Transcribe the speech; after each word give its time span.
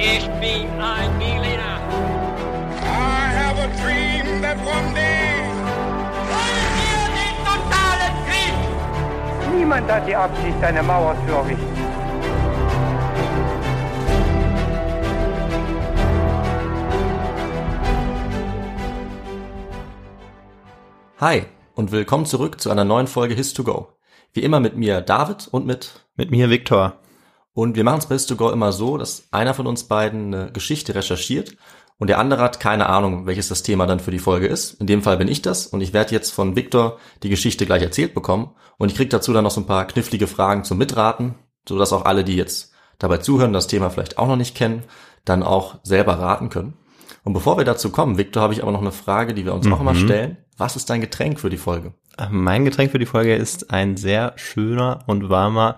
Ich 0.00 0.28
bin 0.38 0.68
ein 0.80 1.18
Berliner. 1.18 1.80
I 2.82 3.34
have 3.34 3.58
a 3.58 3.66
dream 3.82 4.40
that 4.42 4.56
one 4.58 4.94
day. 4.94 5.42
Wollen 6.30 6.70
wir 6.78 7.02
den 7.18 7.34
totalen 7.42 8.14
Krieg? 8.28 9.56
Niemand 9.56 9.90
hat 9.90 10.06
die 10.06 10.14
Absicht, 10.14 10.62
eine 10.62 10.84
Mauer 10.84 11.16
zu 11.26 11.32
errichten. 11.32 11.66
Hi 21.18 21.42
und 21.74 21.90
willkommen 21.90 22.24
zurück 22.24 22.60
zu 22.60 22.70
einer 22.70 22.84
neuen 22.84 23.08
Folge 23.08 23.34
His2Go. 23.34 23.88
Wie 24.32 24.44
immer 24.44 24.60
mit 24.60 24.76
mir 24.76 25.00
David 25.00 25.48
und 25.50 25.66
mit 25.66 26.06
Mit 26.14 26.30
mir 26.30 26.50
Viktor. 26.50 27.00
Und 27.52 27.76
wir 27.76 27.84
machen 27.84 27.98
es 27.98 28.06
bei 28.06 28.14
His2Go 28.14 28.52
immer 28.52 28.72
so, 28.72 28.98
dass 28.98 29.28
einer 29.30 29.54
von 29.54 29.66
uns 29.66 29.84
beiden 29.84 30.34
eine 30.34 30.52
Geschichte 30.52 30.94
recherchiert 30.94 31.56
und 31.98 32.08
der 32.08 32.18
andere 32.18 32.42
hat 32.42 32.60
keine 32.60 32.88
Ahnung, 32.88 33.26
welches 33.26 33.48
das 33.48 33.62
Thema 33.62 33.86
dann 33.86 34.00
für 34.00 34.12
die 34.12 34.20
Folge 34.20 34.46
ist. 34.46 34.74
In 34.80 34.86
dem 34.86 35.02
Fall 35.02 35.16
bin 35.16 35.28
ich 35.28 35.42
das 35.42 35.66
und 35.66 35.80
ich 35.80 35.92
werde 35.92 36.14
jetzt 36.14 36.30
von 36.30 36.54
Viktor 36.54 36.98
die 37.22 37.28
Geschichte 37.28 37.66
gleich 37.66 37.82
erzählt 37.82 38.14
bekommen 38.14 38.50
und 38.78 38.90
ich 38.90 38.96
krieg 38.96 39.10
dazu 39.10 39.32
dann 39.32 39.44
noch 39.44 39.50
so 39.50 39.60
ein 39.60 39.66
paar 39.66 39.86
knifflige 39.86 40.28
Fragen 40.28 40.64
zum 40.64 40.78
Mitraten, 40.78 41.34
so 41.68 41.78
dass 41.78 41.92
auch 41.92 42.04
alle, 42.04 42.22
die 42.22 42.36
jetzt 42.36 42.72
dabei 42.98 43.18
zuhören, 43.18 43.52
das 43.52 43.66
Thema 43.66 43.90
vielleicht 43.90 44.18
auch 44.18 44.28
noch 44.28 44.36
nicht 44.36 44.54
kennen, 44.54 44.84
dann 45.24 45.42
auch 45.42 45.76
selber 45.82 46.18
raten 46.18 46.50
können. 46.50 46.74
Und 47.24 47.32
bevor 47.32 47.58
wir 47.58 47.64
dazu 47.64 47.90
kommen, 47.90 48.16
Viktor, 48.16 48.42
habe 48.42 48.52
ich 48.52 48.62
aber 48.62 48.72
noch 48.72 48.80
eine 48.80 48.92
Frage, 48.92 49.34
die 49.34 49.44
wir 49.44 49.52
uns 49.52 49.70
auch 49.70 49.80
immer 49.80 49.94
stellen. 49.94 50.38
Was 50.56 50.76
ist 50.76 50.88
dein 50.88 51.00
Getränk 51.00 51.38
für 51.38 51.50
die 51.50 51.58
Folge? 51.58 51.92
Mein 52.30 52.64
Getränk 52.64 52.90
für 52.90 52.98
die 52.98 53.06
Folge 53.06 53.34
ist 53.34 53.70
ein 53.70 53.96
sehr 53.96 54.32
schöner 54.36 55.00
und 55.06 55.28
warmer 55.28 55.76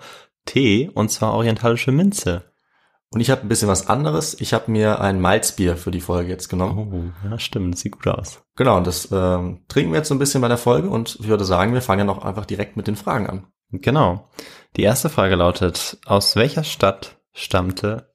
Tee 0.50 0.90
und 0.92 1.12
zwar 1.12 1.34
orientalische 1.34 1.92
Minze. 1.92 2.42
Und 3.12 3.20
ich 3.20 3.30
habe 3.30 3.42
ein 3.42 3.48
bisschen 3.48 3.68
was 3.68 3.88
anderes. 3.88 4.40
Ich 4.40 4.52
habe 4.52 4.70
mir 4.70 5.00
ein 5.00 5.20
Malzbier 5.20 5.76
für 5.76 5.92
die 5.92 6.00
Folge 6.00 6.28
jetzt 6.30 6.48
genommen. 6.48 7.12
Oh, 7.24 7.28
ja, 7.28 7.38
stimmt, 7.38 7.78
sieht 7.78 7.92
gut 7.92 8.08
aus. 8.08 8.42
Genau, 8.56 8.76
und 8.76 8.86
das 8.86 9.08
ähm, 9.12 9.62
trinken 9.68 9.92
wir 9.92 9.98
jetzt 9.98 10.08
so 10.08 10.14
ein 10.14 10.18
bisschen 10.18 10.40
bei 10.40 10.48
der 10.48 10.58
Folge 10.58 10.90
und 10.90 11.18
ich 11.20 11.28
würde 11.28 11.44
sagen, 11.44 11.72
wir 11.72 11.82
fangen 11.82 12.00
ja 12.00 12.04
noch 12.04 12.24
einfach 12.24 12.46
direkt 12.46 12.76
mit 12.76 12.88
den 12.88 12.96
Fragen 12.96 13.28
an. 13.28 13.46
Genau. 13.70 14.28
Die 14.76 14.82
erste 14.82 15.08
Frage 15.08 15.36
lautet, 15.36 15.98
aus 16.04 16.34
welcher 16.34 16.64
Stadt 16.64 17.20
stammte 17.32 18.12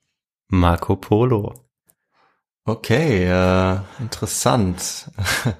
Marco 0.49 0.97
Polo? 0.97 1.53
Okay, 2.65 3.25
äh, 3.29 3.79
interessant. 4.01 5.09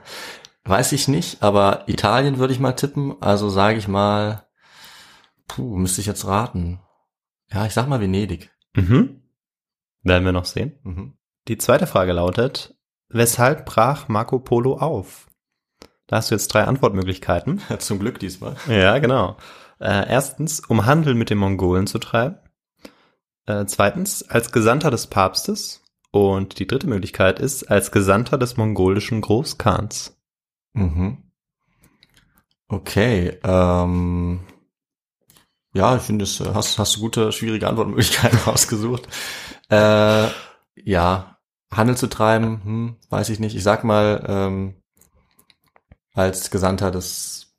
Weiß 0.65 0.91
ich 0.91 1.07
nicht, 1.07 1.41
aber 1.41 1.83
Italien 1.87 2.37
würde 2.37 2.51
ich 2.51 2.59
mal 2.59 2.73
tippen. 2.73 3.15
Also 3.21 3.49
sage 3.49 3.77
ich 3.77 3.87
mal, 3.87 4.44
puh, 5.47 5.75
müsste 5.75 6.01
ich 6.01 6.07
jetzt 6.07 6.25
raten. 6.25 6.79
Ja, 7.51 7.65
ich 7.65 7.73
sag 7.73 7.87
mal 7.87 8.01
Venedig. 8.01 8.51
Mhm. 8.75 9.21
Werden 10.01 10.25
wir 10.25 10.31
noch 10.31 10.45
sehen. 10.45 10.79
Mhm. 10.83 11.17
Die 11.47 11.57
zweite 11.57 11.87
Frage 11.87 12.13
lautet, 12.13 12.75
weshalb 13.09 13.65
brach 13.65 14.07
Marco 14.07 14.39
Polo 14.39 14.77
auf? 14.77 15.27
Da 16.07 16.17
hast 16.17 16.29
du 16.29 16.35
jetzt 16.35 16.47
drei 16.47 16.63
Antwortmöglichkeiten. 16.63 17.61
Zum 17.79 17.99
Glück 17.99 18.19
diesmal. 18.19 18.55
Ja, 18.67 18.97
genau. 18.99 19.37
Äh, 19.79 20.09
erstens, 20.09 20.59
um 20.59 20.85
Handel 20.85 21.15
mit 21.15 21.29
den 21.29 21.37
Mongolen 21.37 21.87
zu 21.87 21.99
treiben. 21.99 22.37
Äh, 23.45 23.65
zweitens, 23.65 24.23
als 24.23 24.51
Gesandter 24.51 24.91
des 24.91 25.07
Papstes. 25.07 25.81
Und 26.11 26.59
die 26.59 26.67
dritte 26.67 26.87
Möglichkeit 26.87 27.39
ist, 27.39 27.69
als 27.69 27.91
Gesandter 27.91 28.37
des 28.37 28.55
mongolischen 28.55 29.19
Großkhans. 29.19 30.17
Mhm. 30.73 31.31
Okay, 32.67 33.37
ähm, 33.43 34.39
ja, 35.75 35.97
ich 35.97 36.01
finde, 36.01 36.23
es 36.23 36.39
äh, 36.39 36.51
hast, 36.53 36.79
hast 36.79 36.95
du 36.95 37.01
gute, 37.01 37.31
schwierige 37.31 37.67
Antwortmöglichkeiten 37.67 38.39
rausgesucht. 38.47 39.07
Äh, 39.69 40.27
ja, 40.83 41.37
Handel 41.71 41.97
zu 41.97 42.07
treiben, 42.07 42.61
hm, 42.63 42.95
weiß 43.09 43.29
ich 43.29 43.39
nicht. 43.39 43.55
Ich 43.55 43.63
sag 43.63 43.83
mal, 43.83 44.23
ähm, 44.27 44.81
als 46.13 46.49
Gesandter 46.49 46.91
des 46.91 47.55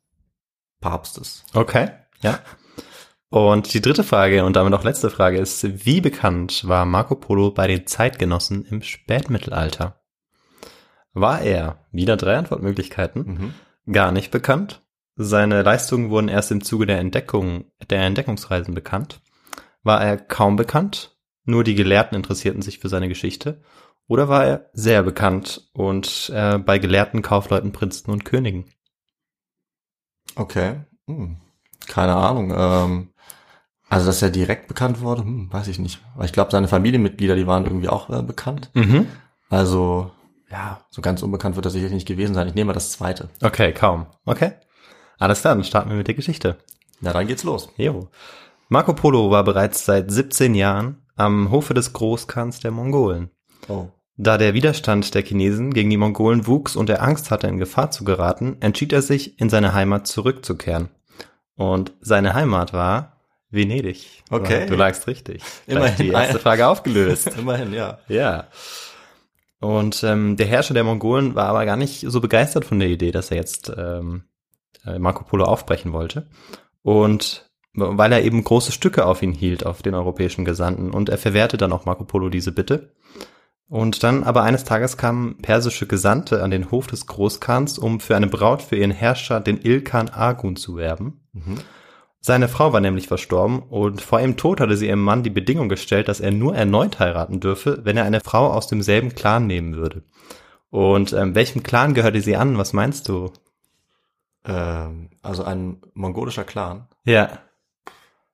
Papstes. 0.81 1.43
Okay, 1.53 1.91
ja. 2.21 2.39
Und 3.29 3.73
die 3.73 3.81
dritte 3.81 4.03
Frage 4.03 4.45
und 4.45 4.55
damit 4.55 4.73
auch 4.73 4.83
letzte 4.83 5.09
Frage 5.09 5.37
ist, 5.37 5.85
wie 5.85 6.01
bekannt 6.01 6.67
war 6.67 6.85
Marco 6.85 7.15
Polo 7.15 7.51
bei 7.51 7.67
den 7.67 7.85
Zeitgenossen 7.85 8.65
im 8.65 8.81
Spätmittelalter? 8.81 10.01
War 11.13 11.41
er, 11.41 11.85
wieder 11.91 12.15
drei 12.15 12.37
Antwortmöglichkeiten, 12.37 13.53
Mhm. 13.85 13.93
gar 13.93 14.11
nicht 14.11 14.31
bekannt. 14.31 14.81
Seine 15.19 15.63
Leistungen 15.63 16.11
wurden 16.11 16.27
erst 16.27 16.51
im 16.51 16.63
Zuge 16.63 16.85
der 16.85 16.99
Entdeckung, 16.99 17.65
der 17.89 18.03
Entdeckungsreisen 18.03 18.75
bekannt. 18.75 19.19
War 19.81 19.99
er 19.99 20.17
kaum 20.17 20.55
bekannt, 20.55 21.17
nur 21.43 21.63
die 21.63 21.73
Gelehrten 21.73 22.15
interessierten 22.15 22.61
sich 22.61 22.77
für 22.77 22.87
seine 22.87 23.07
Geschichte. 23.07 23.61
Oder 24.07 24.29
war 24.29 24.45
er 24.45 24.69
sehr 24.73 25.01
bekannt 25.01 25.69
und 25.73 26.31
äh, 26.33 26.59
bei 26.59 26.77
gelehrten 26.77 27.23
Kaufleuten, 27.23 27.71
Prinzen 27.71 28.11
und 28.11 28.25
Königen? 28.25 28.65
Okay, 30.35 30.81
hm. 31.07 31.37
keine 31.87 32.15
Ahnung. 32.15 32.53
Ähm, 32.55 33.09
also, 33.89 34.05
dass 34.05 34.21
er 34.21 34.29
direkt 34.29 34.67
bekannt 34.67 35.01
wurde, 35.01 35.23
hm, 35.23 35.51
weiß 35.51 35.67
ich 35.67 35.79
nicht. 35.79 35.99
Weil 36.15 36.25
ich 36.25 36.33
glaube, 36.33 36.51
seine 36.51 36.67
Familienmitglieder, 36.67 37.35
die 37.35 37.47
waren 37.47 37.65
irgendwie 37.65 37.89
auch 37.89 38.09
äh, 38.09 38.21
bekannt. 38.21 38.69
Mhm. 38.75 39.07
Also, 39.49 40.11
ja, 40.51 40.81
so 40.89 41.01
ganz 41.01 41.23
unbekannt 41.23 41.55
wird 41.55 41.65
er 41.65 41.71
sicherlich 41.71 41.93
nicht 41.93 42.07
gewesen 42.07 42.35
sein. 42.35 42.47
Ich 42.47 42.55
nehme 42.55 42.67
mal 42.67 42.73
das 42.73 42.91
zweite. 42.91 43.29
Okay, 43.41 43.73
kaum. 43.73 44.07
Okay. 44.25 44.53
Alles 45.17 45.41
klar, 45.41 45.55
dann 45.55 45.63
starten 45.63 45.89
wir 45.89 45.97
mit 45.97 46.07
der 46.07 46.15
Geschichte. 46.15 46.57
Na, 47.01 47.13
dann 47.13 47.27
geht's 47.27 47.43
los. 47.43 47.69
Jo. 47.77 48.09
Marco 48.69 48.93
Polo 48.93 49.31
war 49.31 49.43
bereits 49.43 49.85
seit 49.85 50.11
17 50.11 50.55
Jahren 50.55 51.01
am 51.15 51.51
Hofe 51.51 51.73
des 51.73 51.93
Großkhans 51.93 52.59
der 52.59 52.71
Mongolen. 52.71 53.29
Oh. 53.67 53.87
Da 54.17 54.37
der 54.37 54.53
Widerstand 54.53 55.13
der 55.13 55.23
Chinesen 55.23 55.73
gegen 55.73 55.89
die 55.89 55.97
Mongolen 55.97 56.47
wuchs 56.47 56.75
und 56.75 56.89
er 56.89 57.03
Angst 57.03 57.29
hatte, 57.29 57.47
in 57.47 57.59
Gefahr 57.59 57.91
zu 57.91 58.03
geraten, 58.03 58.57
entschied 58.61 58.91
er 58.91 59.03
sich, 59.03 59.39
in 59.39 59.49
seine 59.49 59.73
Heimat 59.73 60.07
zurückzukehren. 60.07 60.89
Und 61.55 61.93
seine 62.01 62.33
Heimat 62.33 62.73
war 62.73 63.17
Venedig. 63.49 64.23
Okay. 64.29 64.65
Du 64.65 64.75
lagst 64.75 65.07
richtig. 65.07 65.41
Immerhin 65.67 65.95
Gleich 65.95 66.07
die 66.07 66.09
erste 66.09 66.39
Frage 66.39 66.67
aufgelöst. 66.67 67.31
Immerhin, 67.37 67.73
ja. 67.73 67.99
ja. 68.07 68.47
Und 69.59 70.03
ähm, 70.03 70.35
der 70.35 70.47
Herrscher 70.47 70.73
der 70.73 70.83
Mongolen 70.83 71.35
war 71.35 71.47
aber 71.47 71.65
gar 71.65 71.77
nicht 71.77 72.01
so 72.01 72.19
begeistert 72.19 72.65
von 72.65 72.79
der 72.79 72.89
Idee, 72.89 73.11
dass 73.11 73.31
er 73.31 73.37
jetzt 73.37 73.71
ähm, 73.75 74.23
äh, 74.23 74.36
Marco 74.99 75.23
Polo 75.23 75.45
aufbrechen 75.45 75.93
wollte. 75.93 76.27
Und 76.81 77.49
weil 77.73 78.11
er 78.11 78.23
eben 78.23 78.43
große 78.43 78.71
Stücke 78.71 79.05
auf 79.05 79.21
ihn 79.21 79.33
hielt, 79.33 79.65
auf 79.65 79.81
den 79.81 79.93
europäischen 79.93 80.45
Gesandten. 80.45 80.89
Und 80.89 81.09
er 81.09 81.17
verwehrte 81.17 81.57
dann 81.57 81.71
auch 81.71 81.85
Marco 81.85 82.05
Polo 82.05 82.29
diese 82.29 82.51
Bitte. 82.51 82.91
Und 83.69 84.03
dann 84.03 84.23
aber 84.23 84.43
eines 84.43 84.63
Tages 84.63 84.97
kamen 84.97 85.37
persische 85.41 85.87
Gesandte 85.87 86.41
an 86.41 86.51
den 86.51 86.71
Hof 86.71 86.87
des 86.87 87.05
Großkhans, 87.05 87.77
um 87.77 87.99
für 87.99 88.15
eine 88.15 88.27
Braut 88.27 88.61
für 88.61 88.77
ihren 88.77 88.91
Herrscher, 88.91 89.41
den 89.41 89.59
Ilkan 89.61 90.09
Agun, 90.09 90.55
zu 90.55 90.77
werben. 90.77 91.19
Mhm. 91.33 91.57
Seine 92.19 92.47
Frau 92.47 92.73
war 92.73 92.79
nämlich 92.79 93.07
verstorben 93.07 93.59
und 93.59 94.01
vor 94.01 94.19
ihrem 94.19 94.37
Tod 94.37 94.59
hatte 94.59 94.75
sie 94.75 94.87
ihrem 94.87 95.03
Mann 95.03 95.23
die 95.23 95.29
Bedingung 95.29 95.69
gestellt, 95.69 96.07
dass 96.07 96.19
er 96.19 96.31
nur 96.31 96.55
erneut 96.55 96.99
heiraten 96.99 97.39
dürfe, 97.39 97.81
wenn 97.83 97.97
er 97.97 98.05
eine 98.05 98.21
Frau 98.21 98.47
aus 98.51 98.67
demselben 98.67 99.15
Clan 99.15 99.47
nehmen 99.47 99.75
würde. 99.75 100.03
Und 100.69 101.13
ähm, 101.13 101.35
welchem 101.35 101.63
Clan 101.63 101.93
gehörte 101.93 102.21
sie 102.21 102.35
an? 102.35 102.57
Was 102.57 102.73
meinst 102.73 103.07
du? 103.07 103.31
Ähm, 104.45 105.09
also 105.21 105.43
ein 105.43 105.81
mongolischer 105.93 106.43
Clan. 106.43 106.87
Ja. 107.05 107.39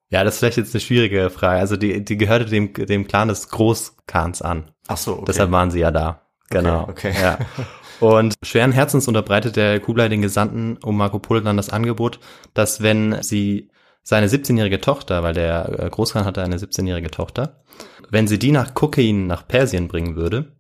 Ja, 0.10 0.24
das 0.24 0.36
ist 0.36 0.40
vielleicht 0.40 0.58
jetzt 0.58 0.76
eine 0.76 0.82
schwierige 0.82 1.30
Frage. 1.30 1.60
Also 1.60 1.76
die, 1.76 2.06
die 2.06 2.18
gehörte 2.18 2.46
dem, 2.46 2.74
dem 2.74 3.08
Clan 3.08 3.30
des 3.30 3.50
Großkhans 3.50 4.42
an. 4.42 4.72
Ach 4.88 4.98
so, 4.98 5.14
okay. 5.14 5.26
Deshalb 5.28 5.52
waren 5.52 5.72
sie 5.72 5.80
ja 5.80 5.92
da. 5.92 6.22
Genau. 6.50 6.84
okay. 6.88 7.14
Ja. 7.20 7.40
Und 8.00 8.36
schweren 8.44 8.72
Herzens 8.72 9.08
unterbreitet 9.08 9.56
der 9.56 9.80
Kublai 9.80 10.10
den 10.10 10.22
Gesandten 10.22 10.78
um 10.84 10.98
Marco 10.98 11.20
Polo 11.20 11.40
dann 11.40 11.58
das 11.58 11.70
Angebot, 11.70 12.20
dass 12.54 12.82
wenn 12.82 13.22
sie 13.24 13.72
seine 14.04 14.28
17-jährige 14.28 14.82
Tochter, 14.82 15.24
weil 15.24 15.34
der 15.34 15.80
äh, 15.80 15.90
Großkhan 15.90 16.26
hatte 16.26 16.44
eine 16.44 16.58
17-jährige 16.58 17.10
Tochter, 17.10 17.64
wenn 18.10 18.28
sie 18.28 18.38
die 18.38 18.52
nach 18.52 18.74
Kokain 18.74 19.28
nach 19.28 19.48
Persien 19.48 19.88
bringen 19.88 20.16
würde, 20.16 20.52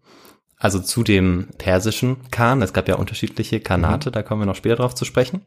also 0.63 0.80
zu 0.80 1.04
dem 1.04 1.50
persischen 1.57 2.15
Khan, 2.31 2.62
es 2.62 2.71
gab 2.71 2.88
ja 2.88 2.95
unterschiedliche 2.95 3.60
Khanate, 3.60 4.12
da 4.12 4.24
kommen 4.24 4.44
wir 4.44 4.45
noch 4.45 4.56
später 4.56 4.77
drauf 4.77 4.95
zu 4.95 5.04
sprechen, 5.04 5.42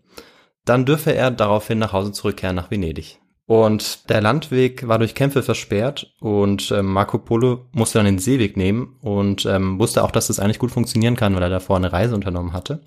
dann 0.66 0.84
dürfe 0.84 1.14
er 1.14 1.30
daraufhin 1.30 1.78
nach 1.78 1.94
Hause 1.94 2.12
zurückkehren 2.12 2.54
nach 2.54 2.70
Venedig. 2.70 3.18
Und 3.46 4.10
der 4.10 4.20
Landweg 4.20 4.86
war 4.86 4.98
durch 4.98 5.14
Kämpfe 5.14 5.42
versperrt 5.42 6.12
und 6.20 6.70
ähm, 6.70 6.92
Marco 6.92 7.16
Polo 7.16 7.64
musste 7.72 7.98
dann 7.98 8.04
den 8.04 8.18
Seeweg 8.18 8.58
nehmen 8.58 8.98
und 9.00 9.46
ähm, 9.46 9.78
wusste 9.78 10.04
auch, 10.04 10.10
dass 10.10 10.26
das 10.26 10.38
eigentlich 10.38 10.58
gut 10.58 10.72
funktionieren 10.72 11.16
kann, 11.16 11.34
weil 11.34 11.42
er 11.44 11.48
davor 11.48 11.76
eine 11.76 11.94
Reise 11.94 12.14
unternommen 12.14 12.52
hatte. 12.52 12.82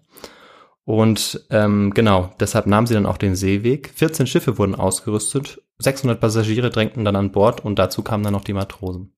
Und 0.85 1.47
ähm, 1.49 1.93
genau, 1.95 2.31
deshalb 2.39 2.67
nahmen 2.67 2.85
sie 2.85 2.93
dann 2.93 3.07
auch 3.07 3.17
den 3.17 3.35
Seeweg. 3.35 3.91
14 3.95 4.27
Schiffe 4.27 4.59
wurden 4.59 4.75
ausgerüstet, 4.75 5.63
600 5.79 6.19
Passagiere 6.19 6.69
drängten 6.69 7.05
dann 7.05 7.15
an 7.15 7.31
Bord 7.31 7.65
und 7.65 7.79
dazu 7.79 8.03
kamen 8.03 8.23
dann 8.23 8.33
noch 8.33 8.43
die 8.43 8.53
Matrosen. 8.53 9.13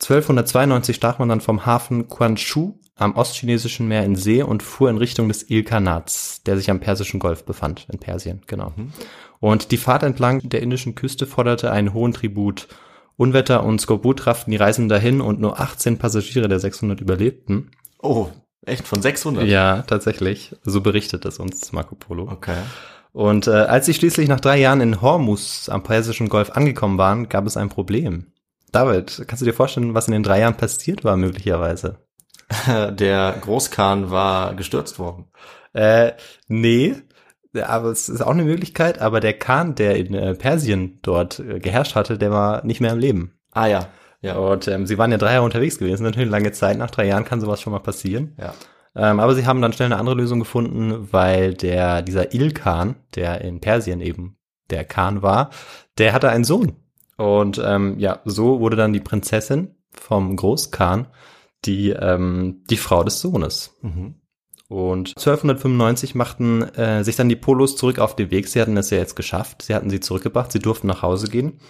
1292 0.00 0.96
stach 0.96 1.18
man 1.18 1.28
dann 1.28 1.40
vom 1.40 1.66
Hafen 1.66 2.08
Quanzhou 2.08 2.78
am 2.96 3.14
ostchinesischen 3.14 3.88
Meer 3.88 4.04
in 4.04 4.16
See 4.16 4.42
und 4.42 4.62
fuhr 4.62 4.88
in 4.90 4.96
Richtung 4.96 5.28
des 5.28 5.50
Ilkhanats, 5.50 6.42
der 6.44 6.56
sich 6.56 6.70
am 6.70 6.80
Persischen 6.80 7.20
Golf 7.20 7.44
befand, 7.44 7.86
in 7.92 7.98
Persien, 7.98 8.42
genau. 8.46 8.72
Und 9.40 9.70
die 9.70 9.76
Fahrt 9.76 10.02
entlang 10.02 10.48
der 10.48 10.62
indischen 10.62 10.94
Küste 10.94 11.26
forderte 11.26 11.70
einen 11.70 11.92
hohen 11.92 12.12
Tribut 12.12 12.68
Unwetter 13.16 13.64
und 13.64 13.80
Skorbut 13.80 14.26
rafften 14.26 14.50
die 14.50 14.58
Reisenden 14.58 14.88
dahin 14.90 15.20
und 15.20 15.40
nur 15.40 15.58
18 15.58 15.98
Passagiere 15.98 16.48
der 16.48 16.60
600 16.60 17.00
überlebten. 17.00 17.70
Oh, 18.02 18.28
echt 18.66 18.86
von 18.86 19.00
600? 19.00 19.46
Ja, 19.46 19.82
tatsächlich. 19.82 20.54
So 20.64 20.82
berichtet 20.82 21.24
es 21.24 21.38
uns 21.38 21.72
Marco 21.72 21.94
Polo. 21.94 22.28
Okay. 22.30 22.58
Und 23.12 23.46
äh, 23.46 23.52
als 23.52 23.86
sie 23.86 23.94
schließlich 23.94 24.28
nach 24.28 24.40
drei 24.40 24.58
Jahren 24.58 24.82
in 24.82 25.00
Hormuz 25.00 25.70
am 25.70 25.82
Persischen 25.82 26.28
Golf 26.28 26.50
angekommen 26.50 26.98
waren, 26.98 27.30
gab 27.30 27.46
es 27.46 27.56
ein 27.56 27.70
Problem. 27.70 28.26
David, 28.76 29.24
kannst 29.26 29.40
du 29.40 29.46
dir 29.46 29.54
vorstellen, 29.54 29.94
was 29.94 30.06
in 30.06 30.12
den 30.12 30.22
drei 30.22 30.40
Jahren 30.40 30.58
passiert 30.58 31.02
war 31.02 31.16
möglicherweise? 31.16 31.96
Der 32.90 33.34
Großkhan 33.40 34.10
war 34.10 34.54
gestürzt 34.54 34.98
worden. 34.98 35.28
Äh, 35.72 36.12
nee, 36.48 36.94
aber 37.54 37.88
es 37.88 38.10
ist 38.10 38.20
auch 38.20 38.32
eine 38.32 38.44
Möglichkeit, 38.44 39.00
aber 39.00 39.20
der 39.20 39.32
Khan, 39.32 39.76
der 39.76 39.96
in 39.96 40.12
äh, 40.12 40.34
Persien 40.34 40.98
dort 41.00 41.38
äh, 41.38 41.58
geherrscht 41.58 41.94
hatte, 41.94 42.18
der 42.18 42.30
war 42.30 42.66
nicht 42.66 42.82
mehr 42.82 42.92
im 42.92 42.98
Leben. 42.98 43.32
Ah 43.52 43.66
ja. 43.66 43.88
Ja. 44.20 44.36
Und 44.36 44.68
ähm, 44.68 44.86
sie 44.86 44.98
waren 44.98 45.10
ja 45.10 45.16
drei 45.16 45.32
Jahre 45.32 45.46
unterwegs 45.46 45.78
gewesen, 45.78 46.02
natürlich 46.02 46.28
eine 46.28 46.36
lange 46.38 46.52
Zeit, 46.52 46.76
nach 46.76 46.90
drei 46.90 47.06
Jahren 47.06 47.24
kann 47.24 47.40
sowas 47.40 47.62
schon 47.62 47.72
mal 47.72 47.78
passieren. 47.78 48.36
Ja. 48.38 48.52
Ähm, 48.94 49.20
aber 49.20 49.34
sie 49.34 49.46
haben 49.46 49.62
dann 49.62 49.72
schnell 49.72 49.86
eine 49.86 49.98
andere 49.98 50.16
Lösung 50.16 50.38
gefunden, 50.38 51.08
weil 51.12 51.54
der, 51.54 52.02
dieser 52.02 52.34
Il-Khan, 52.34 52.96
der 53.14 53.40
in 53.40 53.60
Persien 53.60 54.02
eben 54.02 54.36
der 54.68 54.84
Khan 54.84 55.22
war, 55.22 55.48
der 55.96 56.12
hatte 56.12 56.28
einen 56.28 56.44
Sohn. 56.44 56.76
Und 57.16 57.60
ähm, 57.64 57.98
ja, 57.98 58.20
so 58.24 58.60
wurde 58.60 58.76
dann 58.76 58.92
die 58.92 59.00
Prinzessin 59.00 59.74
vom 59.92 60.36
Großkhan 60.36 61.08
die, 61.64 61.90
ähm, 61.90 62.62
die 62.68 62.76
Frau 62.76 63.02
des 63.02 63.20
Sohnes. 63.20 63.74
Mhm. 63.82 64.16
Und 64.68 65.10
1295 65.10 66.14
machten 66.14 66.62
äh, 66.62 67.04
sich 67.04 67.16
dann 67.16 67.28
die 67.28 67.36
Polos 67.36 67.76
zurück 67.76 67.98
auf 67.98 68.16
den 68.16 68.30
Weg. 68.30 68.48
Sie 68.48 68.60
hatten 68.60 68.76
es 68.76 68.90
ja 68.90 68.98
jetzt 68.98 69.14
geschafft. 69.14 69.62
Sie 69.62 69.74
hatten 69.74 69.90
sie 69.90 70.00
zurückgebracht. 70.00 70.50
Sie 70.50 70.58
durften 70.58 70.88
nach 70.88 71.02
Hause 71.02 71.28
gehen. 71.28 71.60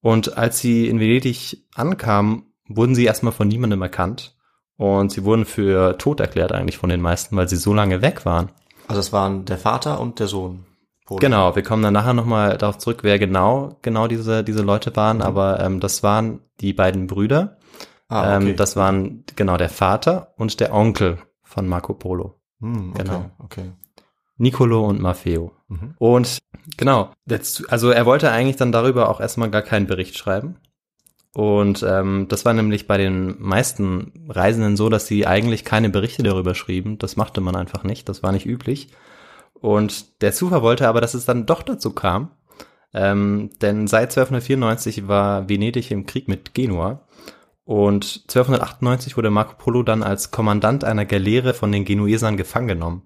Und 0.00 0.36
als 0.36 0.58
sie 0.58 0.88
in 0.88 1.00
Venedig 1.00 1.64
ankamen, 1.74 2.52
wurden 2.68 2.94
sie 2.94 3.04
erstmal 3.04 3.32
von 3.32 3.48
niemandem 3.48 3.80
erkannt. 3.80 4.36
Und 4.76 5.12
sie 5.12 5.24
wurden 5.24 5.44
für 5.44 5.96
tot 5.96 6.20
erklärt 6.20 6.52
eigentlich 6.52 6.76
von 6.76 6.90
den 6.90 7.00
meisten, 7.00 7.36
weil 7.36 7.48
sie 7.48 7.56
so 7.56 7.72
lange 7.72 8.02
weg 8.02 8.26
waren. 8.26 8.50
Also 8.88 9.00
es 9.00 9.12
waren 9.12 9.44
der 9.44 9.58
Vater 9.58 10.00
und 10.00 10.18
der 10.18 10.26
Sohn. 10.26 10.66
Polo. 11.06 11.18
Genau, 11.20 11.56
wir 11.56 11.62
kommen 11.62 11.82
dann 11.82 11.94
nachher 11.94 12.14
nochmal 12.14 12.58
darauf 12.58 12.78
zurück, 12.78 13.00
wer 13.02 13.18
genau 13.18 13.76
genau 13.82 14.06
diese, 14.06 14.44
diese 14.44 14.62
Leute 14.62 14.94
waren. 14.96 15.18
Mhm. 15.18 15.22
Aber 15.22 15.60
ähm, 15.60 15.80
das 15.80 16.02
waren 16.02 16.40
die 16.60 16.72
beiden 16.72 17.06
Brüder. 17.06 17.58
Ah, 18.08 18.36
okay. 18.36 18.50
ähm, 18.50 18.56
das 18.56 18.76
waren 18.76 19.24
genau 19.36 19.56
der 19.56 19.70
Vater 19.70 20.34
und 20.36 20.60
der 20.60 20.74
Onkel 20.74 21.18
von 21.42 21.66
Marco 21.66 21.94
Polo. 21.94 22.38
Hm, 22.60 22.90
okay, 22.90 23.02
genau. 23.02 23.30
okay. 23.38 23.72
Nicolo 24.36 24.86
und 24.86 25.00
Maffeo. 25.00 25.52
Mhm. 25.68 25.94
Und 25.98 26.38
genau, 26.76 27.10
jetzt, 27.26 27.70
also 27.72 27.90
er 27.90 28.06
wollte 28.06 28.30
eigentlich 28.30 28.56
dann 28.56 28.72
darüber 28.72 29.08
auch 29.08 29.20
erstmal 29.20 29.50
gar 29.50 29.62
keinen 29.62 29.86
Bericht 29.86 30.16
schreiben. 30.16 30.56
Und 31.34 31.82
ähm, 31.88 32.26
das 32.28 32.44
war 32.44 32.52
nämlich 32.52 32.86
bei 32.86 32.98
den 32.98 33.40
meisten 33.40 34.26
Reisenden 34.28 34.76
so, 34.76 34.90
dass 34.90 35.06
sie 35.06 35.26
eigentlich 35.26 35.64
keine 35.64 35.88
Berichte 35.88 36.22
darüber 36.22 36.54
schrieben. 36.54 36.98
Das 36.98 37.16
machte 37.16 37.40
man 37.40 37.56
einfach 37.56 37.84
nicht, 37.84 38.08
das 38.08 38.22
war 38.22 38.32
nicht 38.32 38.44
üblich. 38.44 38.88
Und 39.62 40.20
der 40.22 40.32
Zufall 40.32 40.60
wollte 40.60 40.88
aber, 40.88 41.00
dass 41.00 41.14
es 41.14 41.24
dann 41.24 41.46
doch 41.46 41.62
dazu 41.62 41.92
kam. 41.92 42.32
Ähm, 42.92 43.50
denn 43.62 43.86
seit 43.86 44.10
1294 44.10 45.06
war 45.06 45.48
Venedig 45.48 45.92
im 45.92 46.04
Krieg 46.04 46.26
mit 46.26 46.52
Genua. 46.52 47.06
Und 47.64 48.24
1298 48.24 49.16
wurde 49.16 49.30
Marco 49.30 49.54
Polo 49.56 49.84
dann 49.84 50.02
als 50.02 50.32
Kommandant 50.32 50.82
einer 50.82 51.06
Galeere 51.06 51.54
von 51.54 51.70
den 51.70 51.84
Genuesern 51.84 52.36
gefangen 52.36 52.66
genommen. 52.66 53.02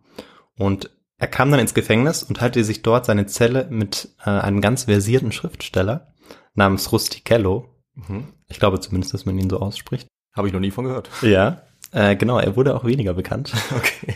Und 0.57 0.91
er 1.19 1.29
kam 1.29 1.51
dann 1.51 1.61
ins 1.61 1.75
Gefängnis 1.75 2.23
und 2.23 2.39
teilte 2.39 2.65
sich 2.65 2.81
dort 2.81 3.05
seine 3.05 3.27
Zelle 3.27 3.67
mit 3.71 4.09
äh, 4.25 4.31
einem 4.31 4.63
ganz 4.63 4.85
versierten 4.85 5.33
Schriftsteller 5.33 6.15
namens 6.55 6.91
Rustichello. 6.91 7.69
Mhm. 7.95 8.29
Ich 8.49 8.59
glaube 8.59 8.81
zumindest, 8.81 9.13
dass 9.13 9.27
man 9.27 9.39
ihn 9.39 9.51
so 9.51 9.61
ausspricht. 9.61 10.09
Habe 10.35 10.49
ich 10.49 10.55
noch 10.55 10.61
nie 10.61 10.71
von 10.71 10.87
gehört. 10.87 11.11
Ja. 11.21 11.63
Äh, 11.93 12.17
genau, 12.17 12.39
er 12.39 12.57
wurde 12.57 12.75
auch 12.75 12.85
weniger 12.85 13.13
bekannt. 13.13 13.53
Okay. 13.77 14.15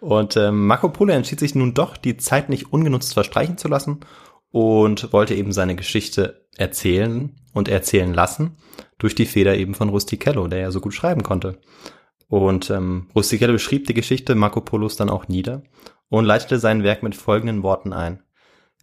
Und 0.00 0.36
ähm, 0.36 0.66
Marco 0.66 0.88
Polo 0.88 1.12
entschied 1.12 1.40
sich 1.40 1.54
nun 1.54 1.74
doch, 1.74 1.96
die 1.96 2.16
Zeit 2.16 2.48
nicht 2.48 2.72
ungenutzt 2.72 3.12
verstreichen 3.12 3.58
zu 3.58 3.68
lassen 3.68 4.00
und 4.50 5.12
wollte 5.12 5.34
eben 5.34 5.52
seine 5.52 5.76
Geschichte 5.76 6.46
erzählen 6.56 7.36
und 7.52 7.68
erzählen 7.68 8.12
lassen 8.12 8.56
durch 8.98 9.14
die 9.14 9.26
Feder 9.26 9.56
eben 9.56 9.74
von 9.74 9.88
Rustichello, 9.88 10.48
der 10.48 10.60
ja 10.60 10.70
so 10.70 10.80
gut 10.80 10.94
schreiben 10.94 11.22
konnte. 11.22 11.58
Und 12.28 12.70
ähm, 12.70 13.08
Rustichello 13.14 13.52
beschrieb 13.52 13.86
die 13.86 13.94
Geschichte 13.94 14.34
Marco 14.34 14.60
Polos 14.60 14.96
dann 14.96 15.10
auch 15.10 15.28
nieder 15.28 15.62
und 16.08 16.24
leitete 16.24 16.58
sein 16.58 16.82
Werk 16.82 17.02
mit 17.02 17.14
folgenden 17.14 17.62
Worten 17.62 17.92
ein. 17.92 18.22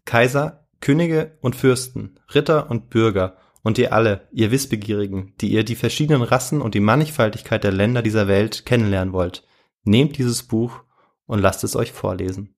Kaiser, 0.05 0.67
Könige 0.81 1.37
und 1.41 1.55
Fürsten, 1.55 2.19
Ritter 2.33 2.69
und 2.69 2.89
Bürger 2.89 3.37
und 3.63 3.77
ihr 3.77 3.93
alle, 3.93 4.27
ihr 4.31 4.51
Wissbegierigen, 4.51 5.33
die 5.41 5.49
ihr 5.49 5.63
die 5.63 5.75
verschiedenen 5.75 6.21
Rassen 6.21 6.61
und 6.61 6.75
die 6.75 6.79
Mannigfaltigkeit 6.79 7.63
der 7.63 7.71
Länder 7.71 8.01
dieser 8.01 8.27
Welt 8.27 8.65
kennenlernen 8.65 9.13
wollt, 9.13 9.45
nehmt 9.83 10.17
dieses 10.17 10.43
Buch 10.43 10.81
und 11.27 11.39
lasst 11.39 11.63
es 11.63 11.75
euch 11.75 11.91
vorlesen. 11.91 12.55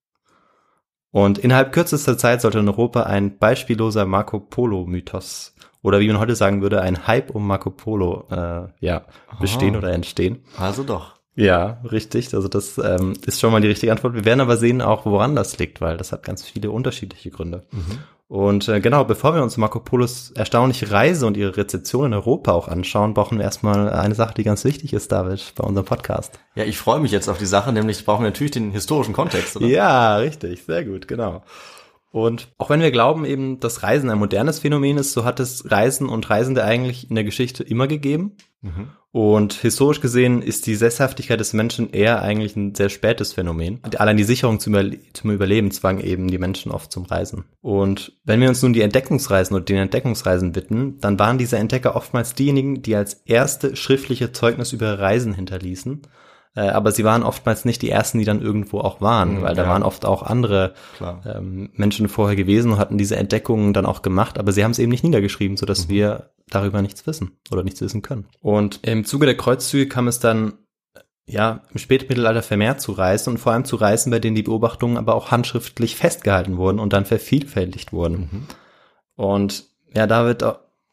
Und 1.12 1.39
innerhalb 1.39 1.74
kürzester 1.74 2.18
Zeit 2.18 2.42
sollte 2.42 2.60
in 2.60 2.69
Europa 2.69 3.04
ein 3.04 3.38
beispielloser 3.38 4.06
Marco 4.06 4.39
Polo-Mythos 4.39 5.56
oder 5.81 6.00
wie 6.00 6.07
man 6.07 6.19
heute 6.19 6.36
sagen 6.36 6.62
würde, 6.62 6.81
ein 6.81 7.07
Hype 7.07 7.31
um 7.31 7.48
Marco 7.48 7.71
Polo 7.71 8.27
äh, 8.30 8.68
ja, 8.80 9.06
bestehen 9.39 9.71
Aha. 9.71 9.80
oder 9.80 9.92
entstehen. 9.94 10.44
Also 10.57 10.83
doch. 10.83 11.16
Ja, 11.36 11.80
richtig. 11.89 12.33
Also 12.36 12.50
das 12.50 12.77
ähm, 12.77 13.13
ist 13.25 13.39
schon 13.39 13.51
mal 13.51 13.62
die 13.62 13.69
richtige 13.69 13.92
Antwort. 13.92 14.13
Wir 14.13 14.25
werden 14.25 14.42
aber 14.42 14.57
sehen 14.57 14.81
auch, 14.81 15.06
woran 15.06 15.36
das 15.36 15.57
liegt, 15.57 15.80
weil 15.80 15.95
das 15.95 16.12
hat 16.12 16.24
ganz 16.24 16.44
viele 16.44 16.69
unterschiedliche 16.69 17.30
Gründe. 17.30 17.66
Und 18.30 18.68
äh, 18.68 18.80
genau, 18.80 19.06
bevor 19.06 19.34
wir 19.34 19.42
uns 19.42 19.58
Marco 19.58 19.80
Polos 19.80 20.30
erstaunliche 20.30 20.92
Reise 20.92 21.26
und 21.26 21.36
ihre 21.36 21.58
Rezeption 21.58 22.06
in 22.06 22.14
Europa 22.14 22.52
auch 22.52 22.68
anschauen, 22.68 23.16
brauchen 23.16 23.40
wir 23.40 23.44
erstmal 23.44 23.90
eine 23.90 24.14
Sache, 24.14 24.36
die 24.36 24.44
ganz 24.44 24.64
wichtig 24.64 24.94
ist, 24.94 25.12
David, 25.12 25.54
bei 25.56 25.64
unserem 25.64 25.88
Podcast. 25.88 26.40
Ja, 26.54 26.64
ich 26.64 26.78
freue 26.78 27.00
mich 27.00 27.12
jetzt 27.12 27.28
auf 27.28 27.40
die 27.40 27.48
Sache, 27.48 27.74
nämlich 27.74 28.06
brauchen 28.06 28.22
wir 28.22 28.30
natürlich 28.30 28.52
den 28.52 28.70
historischen 28.70 29.14
Kontext, 29.14 29.58
oder? 29.58 29.66
Ja, 29.66 30.18
richtig, 30.18 30.64
sehr 30.64 30.86
gut, 30.86 31.08
genau. 31.08 31.42
Und 32.12 32.50
auch 32.60 32.70
wenn 32.70 32.81
wir 32.81 32.92
glauben 32.92 33.26
eben, 33.26 33.60
dass 33.60 33.81
Reisen 33.81 34.12
ein 34.12 34.20
modernes 34.20 34.60
Phänomen 34.60 35.00
ist, 35.00 35.14
so 35.14 35.26
hat 35.26 35.40
es 35.40 35.72
Reisen 35.72 36.08
und 36.08 36.30
Reisende 36.30 36.64
eigentlich 36.64 37.10
in 37.10 37.16
der 37.16 37.24
Geschichte 37.24 37.64
immer 37.64 37.88
gegeben. 37.88 38.38
Mhm. 38.62 38.90
Und 39.12 39.54
historisch 39.54 40.02
gesehen 40.02 40.44
ist 40.44 40.68
die 40.68 40.76
Sesshaftigkeit 40.76 41.40
des 41.40 41.54
Menschen 41.54 41.92
eher 41.92 42.22
eigentlich 42.22 42.56
ein 42.56 42.76
sehr 42.76 42.90
spätes 42.90 43.34
Phänomen. 43.34 43.80
Allein 43.98 44.18
die 44.18 44.24
Sicherung 44.24 44.60
zum, 44.60 44.74
Überle 44.74 45.00
zum 45.14 45.32
Überleben 45.32 45.72
zwang 45.72 46.00
eben 46.00 46.28
die 46.28 46.38
Menschen 46.38 46.72
oft 46.72 46.92
zum 46.92 47.06
Reisen. 47.06 47.46
Und 47.62 48.12
wenn 48.24 48.40
wir 48.40 48.50
uns 48.50 48.62
nun 48.62 48.74
die 48.74 48.82
Entdeckungsreisen 48.82 49.56
und 49.56 49.68
den 49.68 49.78
Entdeckungsreisen 49.78 50.54
widmen, 50.56 51.00
dann 51.00 51.18
waren 51.18 51.40
diese 51.40 51.58
Entdecker 51.58 51.96
oftmals 51.96 52.36
diejenigen, 52.36 52.84
die 52.84 52.96
als 52.96 53.16
erste 53.26 53.76
schriftliche 53.76 54.32
Zeugnis 54.32 54.74
über 54.74 55.00
Reisen 55.00 55.33
hinterließen. 55.33 56.04
Äh, 56.56 56.69
aber 56.69 56.92
sie 56.92 57.04
waren 57.04 57.24
oftmals 57.24 57.66
nicht 57.66 57.81
die 57.81 57.90
ersten, 57.90 58.19
die 58.19 58.26
dann 58.26 58.42
irgendwo 58.44 58.80
auch 58.80 59.02
waren, 59.02 59.38
Mhm, 59.38 59.42
weil 59.42 59.56
da 59.56 59.64
ja. 59.64 59.69
waren 59.69 59.83
oft 59.83 60.06
auch 60.06 60.22
andere 60.22 60.74
ähm, 61.26 61.69
Menschen 61.74 62.10
vorher 62.10 62.36
gewesen 62.36 62.74
und 62.74 62.78
hatten 62.78 62.98
diese 63.00 63.16
Entdeckungen 63.16 63.74
dann 63.74 63.86
auch 63.88 64.02
gemacht, 64.04 64.38
aber 64.40 64.52
sie 64.52 64.64
haben 64.64 64.72
es 64.72 64.80
eben 64.80 64.92
nicht 64.92 65.04
niedergeschrieben, 65.04 65.57
sodass 65.57 65.88
Mhm. 65.88 65.92
wir 65.94 66.30
darüber 66.50 66.82
nichts 66.82 67.06
wissen 67.08 67.38
oder 67.52 67.64
nichts 67.64 67.82
wissen 67.82 68.02
können. 68.02 68.28
Und 68.42 68.80
im 68.84 69.06
Zuge 69.06 69.26
der 69.26 69.38
Kreuzzüge 69.38 69.88
kam 69.88 70.08
es 70.08 70.20
dann 70.20 70.54
ja 71.26 71.62
im 71.72 71.78
Spätmittelalter 71.78 72.42
vermehrt 72.42 72.82
zu 72.82 72.92
Reisen 72.92 73.32
und 73.32 73.38
vor 73.38 73.54
allem 73.54 73.66
zu 73.66 73.76
Reisen, 73.76 74.12
bei 74.12 74.20
denen 74.20 74.36
die 74.36 74.44
Beobachtungen 74.44 74.98
aber 74.98 75.16
auch 75.16 75.32
handschriftlich 75.32 75.96
festgehalten 75.96 76.58
wurden 76.58 76.80
und 76.80 76.94
dann 76.94 77.06
vervielfältigt 77.06 77.94
wurden. 77.94 78.30
Mhm. 78.32 78.48
Und 79.16 79.66
ja, 79.94 80.08
David, 80.08 80.44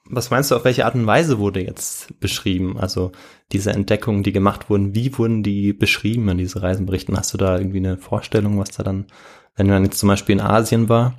was 0.09 0.31
meinst 0.31 0.51
du, 0.51 0.57
auf 0.57 0.65
welche 0.65 0.85
Art 0.85 0.95
und 0.95 1.07
Weise 1.07 1.39
wurde 1.39 1.65
jetzt 1.65 2.19
beschrieben? 2.21 2.79
Also 2.79 3.13
diese 3.53 3.73
Entdeckungen, 3.73 4.23
die 4.23 4.33
gemacht 4.33 4.71
wurden, 4.71 4.95
wie 4.95 5.17
wurden 5.17 5.43
die 5.43 5.73
beschrieben 5.73 6.29
in 6.29 6.39
diese 6.39 6.63
Reisenberichten? 6.63 7.17
Hast 7.17 7.33
du 7.35 7.39
da 7.39 7.59
irgendwie 7.59 7.79
eine 7.79 7.97
Vorstellung, 7.97 8.59
was 8.59 8.71
da 8.71 8.83
dann, 8.83 9.07
wenn 9.57 9.67
man 9.67 9.85
jetzt 9.85 9.99
zum 9.99 10.09
Beispiel 10.09 10.35
in 10.35 10.41
Asien 10.41 10.89
war, 10.89 11.15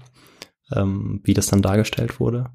ähm, 0.73 1.21
wie 1.23 1.33
das 1.33 1.47
dann 1.47 1.61
dargestellt 1.61 2.19
wurde? 2.19 2.51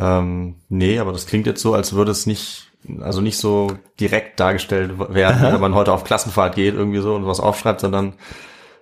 Ähm, 0.00 0.56
nee, 0.68 0.98
aber 0.98 1.12
das 1.12 1.26
klingt 1.26 1.46
jetzt 1.46 1.62
so, 1.62 1.74
als 1.74 1.92
würde 1.92 2.10
es 2.12 2.26
nicht, 2.26 2.70
also 3.00 3.20
nicht 3.20 3.38
so 3.38 3.72
direkt 4.00 4.40
dargestellt 4.40 4.92
werden, 5.14 5.42
wenn 5.52 5.60
man 5.60 5.74
heute 5.74 5.92
auf 5.92 6.04
Klassenfahrt 6.04 6.54
geht, 6.54 6.74
irgendwie 6.74 7.00
so 7.00 7.14
und 7.14 7.26
was 7.26 7.40
aufschreibt, 7.40 7.80
sondern, 7.80 8.14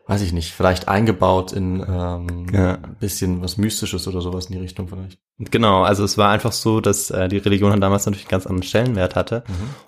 weiß 0.06 0.22
ich 0.22 0.32
nicht, 0.32 0.52
vielleicht 0.52 0.88
eingebaut 0.88 1.52
in 1.52 1.80
ähm, 1.88 2.46
Ja. 2.52 2.72
ein 2.74 2.96
bisschen 2.98 3.42
was 3.42 3.56
Mystisches 3.58 4.08
oder 4.08 4.20
sowas 4.20 4.46
in 4.46 4.52
die 4.56 4.60
Richtung 4.62 4.88
vielleicht. 4.88 5.18
Genau, 5.38 5.82
also 5.84 6.04
es 6.04 6.18
war 6.18 6.30
einfach 6.30 6.52
so, 6.52 6.80
dass 6.80 7.10
äh, 7.10 7.28
die 7.28 7.38
Religion 7.38 7.70
dann 7.70 7.80
damals 7.80 8.04
natürlich 8.06 8.26
einen 8.26 8.30
ganz 8.30 8.46
anderen 8.46 8.62
Stellenwert 8.62 9.16
hatte 9.16 9.42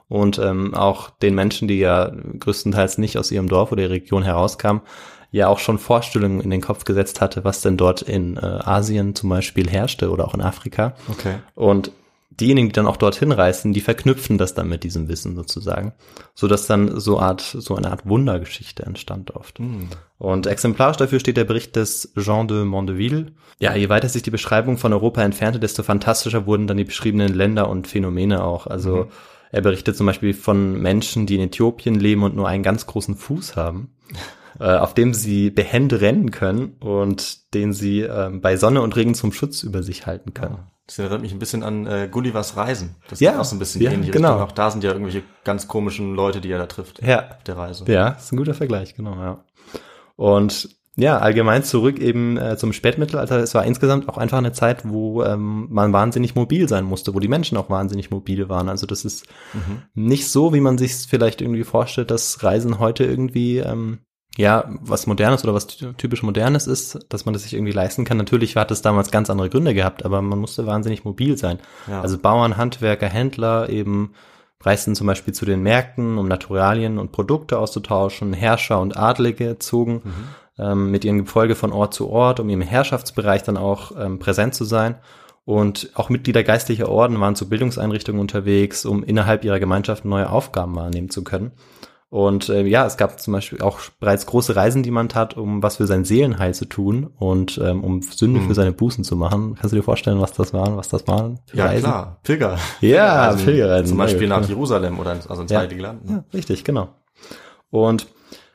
und 0.09 0.39
ähm, 0.39 0.75
auch 0.75 1.11
den 1.11 1.35
Menschen, 1.35 1.69
die 1.69 1.79
ja 1.79 2.11
größtenteils 2.41 2.97
nicht 2.99 3.19
aus 3.19 3.31
ihrem 3.31 3.49
Dorf 3.49 3.71
oder 3.73 3.83
ihrer 3.83 3.93
Region 3.93 4.23
herauskamen, 4.23 4.81
ja 5.33 5.49
auch 5.49 5.59
schon 5.59 5.79
Vorstellungen 5.79 6.41
in 6.41 6.51
den 6.51 6.61
Kopf 6.61 6.85
gesetzt 6.85 7.21
hatte, 7.21 7.43
was 7.43 7.63
denn 7.63 7.77
dort 7.77 8.03
in 8.03 8.37
äh, 8.37 8.41
Asien 8.41 9.15
zum 9.15 9.31
Beispiel 9.31 9.69
herrschte 9.69 10.11
oder 10.11 10.27
auch 10.27 10.35
in 10.35 10.43
Afrika. 10.43 10.95
Okay. 11.11 11.37
Und 11.55 11.91
diejenigen, 12.31 12.69
die 12.69 12.73
dann 12.73 12.87
auch 12.87 12.99
dorthin 12.99 13.33
reisen, 13.33 13.73
die 13.73 13.81
verknüpfen 13.81 14.39
das 14.39 14.55
dann 14.55 14.69
mit 14.69 14.85
diesem 14.85 15.09
Wissen 15.09 15.35
sozusagen, 15.35 15.93
so 16.35 16.49
dass 16.49 16.67
dann 16.67 17.01
so 17.01 17.19
Art 17.19 17.41
so 17.41 17.75
eine 17.77 17.91
Art 17.91 18.07
Wundergeschichte 18.07 18.85
entstand 18.85 19.35
oft. 19.35 19.59
Hm. 19.59 19.89
Und 20.19 20.47
exemplarisch 20.47 20.99
dafür 20.99 21.19
steht 21.19 21.37
der 21.37 21.45
Bericht 21.45 21.77
des 21.77 22.13
Jean 22.17 22.47
de 22.47 22.65
Mondeville. 22.65 23.33
Ja, 23.59 23.75
je 23.75 23.89
weiter 23.89 24.09
sich 24.09 24.23
die 24.23 24.31
Beschreibung 24.31 24.77
von 24.77 24.93
Europa 24.93 25.23
entfernte, 25.23 25.61
desto 25.61 25.83
fantastischer 25.83 26.47
wurden 26.47 26.67
dann 26.67 26.77
die 26.77 26.85
beschriebenen 26.85 27.33
Länder 27.33 27.69
und 27.69 27.87
Phänomene 27.87 28.45
auch. 28.45 28.67
Also 28.67 29.09
er 29.51 29.61
berichtet 29.61 29.97
zum 29.97 30.07
Beispiel 30.07 30.35
von 30.35 30.81
Menschen, 30.81 31.27
die 31.27 31.37
in 31.37 31.43
Äthiopien 31.43 31.95
leben 31.95 32.23
und 32.23 32.35
nur 32.35 32.49
einen 32.49 32.63
ganz 32.63 32.87
großen 32.87 33.17
Fuß 33.17 33.57
haben, 33.57 33.91
äh, 34.61 34.65
auf 34.77 34.95
dem 34.95 35.15
sie 35.15 35.51
behende 35.51 36.01
rennen 36.01 36.31
können 36.31 36.77
und 36.81 37.53
den 37.55 37.73
sie 37.73 38.01
ähm, 38.01 38.41
bei 38.41 38.57
Sonne 38.57 38.83
und 38.83 38.97
Regen 38.97 39.15
zum 39.15 39.33
Schutz 39.33 39.63
über 39.63 39.83
sich 39.83 40.07
halten 40.07 40.35
können. 40.35 40.59
Das 40.87 40.99
erinnert 40.99 41.23
mich 41.23 41.33
ein 41.33 41.39
bisschen 41.39 41.63
an 41.63 41.87
äh, 41.87 42.09
Gullivers 42.11 42.57
Reisen. 42.57 42.97
Das 43.09 43.21
Ja, 43.21 43.33
ist 43.33 43.39
auch 43.39 43.45
so 43.45 43.57
ein 43.57 43.59
bisschen 43.61 43.83
ja, 43.83 43.93
ähnlich. 43.93 44.11
genau. 44.11 44.41
Auch 44.41 44.53
da 44.53 44.71
sind 44.71 44.83
ja 44.85 44.91
irgendwelche 44.91 45.23
ganz 45.45 45.69
komischen 45.69 46.15
Leute, 46.15 46.41
die 46.41 46.51
er 46.51 46.59
da 46.59 46.67
trifft 46.67 47.03
Ja, 47.03 47.31
auf 47.31 47.45
der 47.45 47.57
Reise. 47.57 47.85
Ja, 47.87 48.09
ist 48.11 48.33
ein 48.33 48.37
guter 48.37 48.55
Vergleich, 48.55 48.95
genau, 48.97 49.15
ja. 49.15 49.45
Und 50.17 50.69
ja, 50.97 51.17
allgemein 51.19 51.65
zurück 51.65 51.99
eben 52.01 52.37
äh, 52.37 52.59
zum 52.59 52.75
Spätmittelalter. 52.75 53.39
Es 53.39 53.55
war 53.55 53.65
insgesamt 53.65 54.11
auch 54.11 54.19
einfach 54.19 54.37
eine 54.37 54.53
Zeit, 54.53 54.87
wo 54.87 55.23
ähm, 55.25 55.69
man 55.71 55.95
wahnsinnig 55.95 56.35
mobil 56.35 56.69
sein 56.69 56.85
musste, 56.85 57.15
wo 57.15 57.21
die 57.21 57.29
Menschen 57.29 57.57
auch 57.57 57.71
wahnsinnig 57.71 58.11
mobil 58.11 58.51
waren. 58.51 58.69
Also 58.69 58.87
das 58.87 59.07
ist 59.07 59.27
nicht 59.95 60.29
so, 60.29 60.53
wie 60.53 60.61
man 60.61 60.77
sich 60.77 60.95
vielleicht 61.09 61.41
irgendwie 61.41 61.65
vorstellt, 61.65 62.11
dass 62.11 62.43
Reisen 62.43 62.79
heute 62.79 63.05
irgendwie 63.05 63.59
ähm, 63.59 64.01
ja 64.37 64.65
was 64.81 65.07
Modernes 65.07 65.45
oder 65.45 65.55
was 65.55 65.67
ty- 65.67 65.93
typisch 65.95 66.23
Modernes 66.23 66.67
ist, 66.67 67.01
dass 67.09 67.25
man 67.27 67.33
das 67.33 67.43
sich 67.43 67.55
irgendwie 67.55 67.73
leisten 67.73 68.05
kann. 68.05 68.17
Natürlich 68.17 68.57
hat 68.57 68.71
es 68.71 68.83
damals 68.83 69.11
ganz 69.11 69.31
andere 69.31 69.51
Gründe 69.51 69.75
gehabt, 69.75 70.05
aber 70.05 70.23
man 70.23 70.39
musste 70.39 70.67
wahnsinnig 70.67 71.05
mobil 71.05 71.37
sein. 71.37 71.59
Ja. 71.89 72.01
Also 72.01 72.19
Bauern, 72.19 72.57
Handwerker, 72.57 73.09
Händler 73.09 73.69
eben 73.69 74.13
reisten 74.61 74.95
zum 74.95 75.07
Beispiel 75.07 75.35
zu 75.35 75.45
den 75.45 75.63
Märkten, 75.63 76.19
um 76.19 76.29
Naturalien 76.29 76.99
und 76.99 77.13
Produkte 77.13 77.59
auszutauschen. 77.59 78.33
Herrscher 78.33 78.81
und 78.81 78.97
Adlige 78.97 79.59
zogen 79.59 80.03
ähm, 80.59 80.91
mit 80.91 81.05
ihrem 81.05 81.19
Gefolge 81.19 81.57
von 81.57 81.73
Ort 81.73 81.95
zu 81.95 82.09
Ort, 82.09 82.39
um 82.39 82.49
im 82.49 82.61
Herrschaftsbereich 82.61 83.43
dann 83.43 83.57
auch 83.57 83.93
ähm, 83.99 84.19
präsent 84.19 84.55
zu 84.55 84.65
sein. 84.65 84.97
Und 85.45 85.91
auch 85.95 86.09
Mitglieder 86.09 86.45
geistlicher 86.45 86.89
Orden 86.89 87.21
waren 87.21 87.35
zu 87.35 87.49
Bildungseinrichtungen 87.49 88.21
unterwegs, 88.21 88.85
um 88.85 89.03
innerhalb 89.03 89.45
ihrer 89.45 89.59
Gemeinschaft 89.59 90.05
neue 90.05 90.31
Aufgaben 90.31 90.77
wahrnehmen 90.77 91.11
zu 91.11 91.25
können. 91.25 91.51
Und 92.13 92.51
äh, 92.51 92.63
ja, 92.67 92.85
es 92.85 92.99
gab 92.99 93.19
zum 93.21 93.33
Beispiel 93.33 93.63
auch 93.63 93.81
bereits 93.99 94.27
große 94.27 94.55
Reisen, 94.55 94.83
die 94.83 94.91
man 94.91 95.09
tat, 95.09 95.35
um 95.39 95.63
was 95.63 95.79
für 95.79 95.87
sein 95.87 96.05
Seelenheil 96.05 96.53
zu 96.53 96.67
tun 96.67 97.09
und 97.19 97.59
ähm, 97.65 97.83
um 97.83 98.03
Sünde 98.03 98.43
für 98.43 98.53
seine 98.53 98.73
Bußen 98.73 99.03
zu 99.03 99.17
machen. 99.17 99.55
Kannst 99.59 99.73
du 99.73 99.77
dir 99.79 99.83
vorstellen, 99.83 100.21
was 100.21 100.33
das 100.35 100.53
waren, 100.53 100.77
was 100.77 100.89
das 100.91 101.09
waren? 101.09 101.39
Ja, 101.55 101.65
Reisen? 101.65 101.85
klar. 101.85 102.19
Pilger. 102.23 102.59
Ja, 102.83 103.29
Pilgerreisen. 103.31 103.45
Pilgerreisen. 103.47 103.87
Zum 103.87 103.97
Beispiel 103.97 104.23
Ja, 104.25 104.29
nach 104.29 104.37
genau. 104.41 104.49
Jerusalem 104.49 104.99
oder 104.99 105.15
ins- 105.15 105.27
also 105.27 105.41
ins 105.41 105.53
Ja. 105.53 105.61
Heilige 105.61 105.81
Land. 105.81 106.05
ne? 106.05 106.13
Ja, 106.13 106.25
richtig, 106.35 106.65
genau. 106.65 106.91
Und 107.71 108.07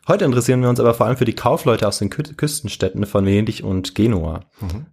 heute 0.08 0.26
interessieren 0.26 0.62
wir 0.62 0.70
uns 0.70 0.80
aber 0.80 0.94
vor 0.94 1.06
allem 1.06 1.18
für 1.18 1.26
die 1.26 1.36
Kaufleute 1.36 1.88
aus 1.88 2.00
den 2.00 2.10
Kü 2.10 2.24
Küstenstädten 2.24 3.06
von 3.06 3.26
Venedig 3.26 3.64
und 3.64 3.96
Genua. 3.96 4.42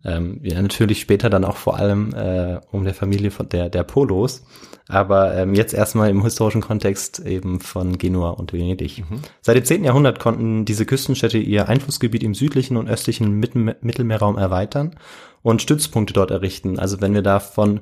Ähm, 0.04 0.40
ja, 0.42 0.61
natürlich 0.61 1.00
später 1.00 1.30
dann 1.30 1.44
auch 1.44 1.56
vor 1.56 1.76
allem 1.76 2.14
äh, 2.14 2.61
um 2.71 2.85
der 2.85 2.94
Familie 2.94 3.30
von 3.30 3.49
der, 3.49 3.68
der 3.68 3.85
Polos. 3.85 4.44
Aber 4.88 5.35
ähm, 5.35 5.54
jetzt 5.54 5.73
erstmal 5.73 6.11
im 6.11 6.23
historischen 6.23 6.61
Kontext 6.61 7.21
eben 7.21 7.61
von 7.61 7.97
Genua 7.97 8.30
und 8.30 8.52
Venedig. 8.52 9.02
Seit 9.40 9.56
dem 9.56 9.64
10. 9.64 9.85
Jahrhundert 9.85 10.21
konnten 10.21 10.64
diese 10.66 10.85
Küstenstädte 10.85 11.38
ihr 11.38 11.68
Einflussgebiet 11.68 12.23
im 12.23 12.35
südlichen 12.35 12.76
und 12.76 12.88
östlichen 12.88 13.38
Mittelmeerraum 13.38 14.37
erweitern 14.37 14.97
und 15.42 15.62
Stützpunkte 15.62 16.12
dort 16.12 16.30
errichten. 16.30 16.78
Also 16.78 17.00
wenn 17.00 17.14
wir 17.14 17.23
da 17.23 17.40
von 17.40 17.80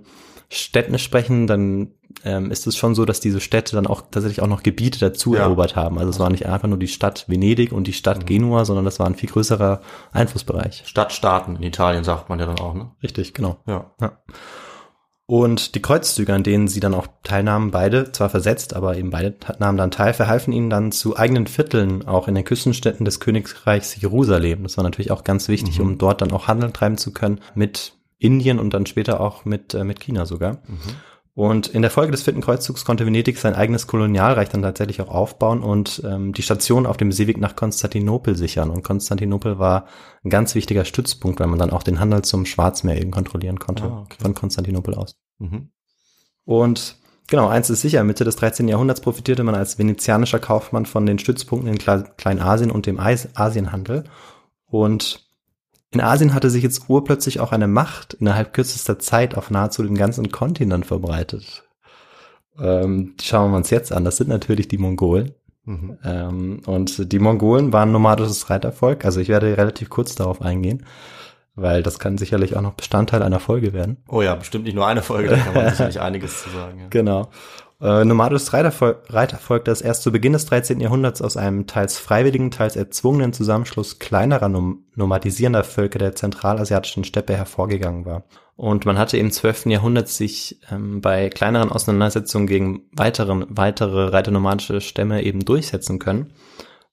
Städten 0.55 0.99
sprechen, 0.99 1.47
dann 1.47 1.93
ähm, 2.25 2.51
ist 2.51 2.67
es 2.67 2.77
schon 2.77 2.95
so, 2.95 3.05
dass 3.05 3.21
diese 3.21 3.41
Städte 3.41 3.75
dann 3.75 3.87
auch 3.87 4.03
tatsächlich 4.11 4.43
auch 4.43 4.47
noch 4.47 4.63
Gebiete 4.63 4.99
dazu 5.01 5.35
Ja. 5.35 5.41
erobert 5.43 5.77
haben. 5.77 5.99
Also 5.99 6.11
es 6.11 6.19
war 6.19 6.31
nicht 6.31 6.47
einfach 6.47 6.69
nur 6.69 6.79
die 6.79 6.89
Stadt 6.89 7.25
Venedig 7.29 7.73
und 7.73 7.87
die 7.87 7.93
Stadt 7.93 8.27
Genua, 8.27 8.65
sondern 8.65 8.85
das 8.85 8.99
war 8.99 9.07
ein 9.07 9.15
viel 9.15 9.31
größerer 9.31 9.81
Einflussbereich. 10.13 10.83
Stadtstaaten 10.85 11.57
in 11.57 11.63
Italien 11.63 12.05
sagt 12.05 12.29
man 12.29 12.39
ja 12.39 12.47
dann 12.47 12.59
auch, 12.61 12.75
ne? 12.75 12.91
Richtig, 13.03 13.33
genau. 13.35 13.59
Ja. 13.67 13.93
Ja. 14.01 14.19
Und 15.27 15.75
die 15.75 15.81
Kreuzzüge, 15.81 16.35
an 16.35 16.43
denen 16.43 16.69
sie 16.69 16.81
dann 16.81 16.93
auch 16.95 17.07
teilnahmen, 17.23 17.71
beide, 17.71 18.13
zwar 18.13 18.29
versetzt, 18.29 18.75
aber 18.75 18.99
eben 18.99 19.09
beide 19.11 19.35
nahmen 19.59 19.79
dann 19.79 19.91
teil, 19.91 20.13
verhalfen 20.13 20.53
ihnen 20.53 20.69
dann 20.69 20.93
zu 20.93 21.17
eigenen 21.17 21.47
Vierteln, 21.47 22.07
auch 22.07 22.29
in 22.29 22.35
den 22.35 22.45
Küstenstädten 22.45 23.05
des 23.07 23.21
Königreichs 23.21 23.99
Jerusalem. 23.99 24.65
Das 24.65 24.77
war 24.77 24.85
natürlich 24.85 25.11
auch 25.11 25.25
ganz 25.25 25.49
wichtig, 25.49 25.81
um 25.81 25.97
dort 25.97 26.21
dann 26.21 26.33
auch 26.33 26.49
Handel 26.49 26.71
treiben 26.73 26.99
zu 26.99 27.13
können 27.13 27.41
mit 27.55 27.95
Indien 28.23 28.59
und 28.59 28.73
dann 28.75 28.87
später 28.87 29.21
auch 29.21 29.45
mit, 29.45 29.75
äh, 29.75 29.85
mit 29.85 30.01
China 30.01 30.27
sogar. 30.27 30.59
Und 31.35 31.69
in 31.69 31.81
der 31.81 31.91
Folge 31.91 32.11
des 32.13 32.23
vierten 32.23 32.43
Kreuzzugs 32.43 32.85
konnte 32.85 33.07
Venedig 33.07 33.39
sein 33.39 33.55
eigenes 33.55 33.87
Kolonialreich 33.87 34.51
dann 34.51 34.61
tatsächlich 34.61 35.01
auch 35.01 35.09
aufbauen 35.09 35.63
und 35.63 36.03
ähm, 36.05 36.35
die 36.35 36.43
Station 36.43 36.85
auf 36.85 36.99
dem 36.99 37.11
Seeweg 37.11 37.39
nach 37.39 37.57
Konstantinopel 37.57 38.37
sichern. 38.37 38.69
Und 38.69 38.83
Konstantinopel 38.85 39.59
war 39.59 39.87
ein 40.25 40.29
ganz 40.31 40.55
wichtiger 40.55 40.85
Stützpunkt, 40.85 41.41
weil 41.41 41.47
man 41.47 41.59
dann 41.59 41.71
auch 41.71 41.83
den 41.85 42.01
Handel 42.01 42.21
zum 42.23 42.45
Schwarzmeer 42.45 43.01
eben 43.01 43.11
kontrollieren 43.11 43.59
konnte 43.59 43.85
Ah, 43.85 44.03
okay. 44.03 44.19
von 44.21 44.35
Konstantinopel 44.35 44.95
aus. 44.95 45.17
Mhm. 45.39 45.71
Und 46.45 46.97
genau, 47.29 47.49
eins 47.49 47.71
ist 47.71 47.81
sicher, 47.81 48.05
Mitte 48.05 48.25
des 48.25 48.37
13. 48.37 48.69
Jahrhunderts 48.69 49.01
profitierte 49.01 49.43
man 49.43 49.55
als 49.55 49.79
venezianischer 49.79 50.39
Kaufmann 50.39 50.85
von 50.85 51.07
den 51.07 51.19
Stützpunkten 51.19 51.71
in 51.73 51.79
Kle- 51.79 52.11
Kleinasien 52.19 52.71
und 52.71 52.85
dem 52.85 53.01
Asienhandel. 53.01 54.05
Und 54.67 55.27
in 55.93 56.01
Asien 56.01 56.35
hatte 56.35 56.51
sich 56.51 56.63
jetzt 56.63 56.89
urplötzlich 56.89 57.39
auch 57.41 57.53
eine 57.53 57.69
Macht 57.69 58.15
innerhalb 58.15 58.55
kürzester 58.55 58.99
Zeit 58.99 59.37
auf 59.37 59.51
nahezu 59.51 59.83
den 59.83 59.97
ganzen 59.97 60.33
Kontinent 60.33 60.87
verbreitet. 60.87 61.65
Ähm, 62.59 63.15
schauen 63.21 63.53
wir 63.53 63.57
uns 63.59 63.71
jetzt 63.71 63.93
an. 63.93 64.05
Das 64.05 64.17
sind 64.17 64.29
natürlich 64.29 64.69
die 64.69 64.79
Mongolen. 64.79 65.33
Mhm. 65.65 65.99
Ähm, 66.03 66.63
und 66.67 67.13
die 67.13 67.19
Mongolen 67.19 67.73
waren 67.73 67.93
nomadisches 67.93 68.51
Reitervolk. 68.51 69.05
Also 69.05 69.21
ich 69.21 69.29
werde 69.29 69.57
relativ 69.57 69.91
kurz 69.91 70.15
darauf 70.15 70.43
eingehen, 70.43 70.85
weil 71.55 71.83
das 71.83 71.99
kann 71.99 72.19
sicherlich 72.19 72.57
auch 72.57 72.63
noch 72.63 72.75
Bestandteil 72.75 73.23
einer 73.23 73.39
Folge 73.39 73.73
werden. 73.73 73.99
Oh 74.09 74.23
ja, 74.23 74.35
bestimmt 74.35 74.65
nicht 74.65 74.75
nur 74.75 74.87
eine 74.87 75.03
Folge, 75.03 75.29
da 75.29 75.37
kann 75.37 75.55
man 75.55 75.69
sicherlich 75.71 76.01
einiges 76.01 76.43
zu 76.43 76.51
sagen. 76.51 76.81
Ja. 76.81 76.87
Genau. 76.91 77.29
Äh, 77.83 78.05
nomadisches 78.05 78.53
Reitervolk, 78.53 79.13
Reitervolk, 79.13 79.65
das 79.65 79.81
erst 79.81 80.05
zu 80.05 80.13
Beginn 80.13 80.35
des 80.35 80.47
13. 80.47 80.79
Jahrhunderts 80.79 81.21
aus 81.21 81.37
einem 81.37 81.67
teils 81.67 81.99
freiwilligen, 81.99 82.53
teils 82.53 82.77
erzwungenen 82.77 83.33
Zusammenschluss 83.33 83.99
kleinerer 83.99 84.49
nom 84.49 84.85
nomadisierender 84.95 85.65
Völker 85.65 85.99
der 85.99 86.15
zentralasiatischen 86.15 87.03
Steppe 87.03 87.37
hervorgegangen 87.37 88.07
war. 88.07 88.23
Und 88.55 88.87
man 88.87 88.99
hatte 88.99 89.17
im 89.17 89.33
12. 89.33 89.67
Jahrhundert 89.67 90.09
sich 90.09 90.61
ähm, 90.71 91.01
bei 91.01 91.29
kleineren 91.29 91.73
Auseinandersetzungen 91.73 92.47
gegen 92.47 92.83
weiteren, 92.93 93.47
weitere 93.49 94.11
reiternomadische 94.11 94.81
Stämme 94.81 95.25
eben 95.25 95.45
durchsetzen 95.45 95.99
können 95.99 96.35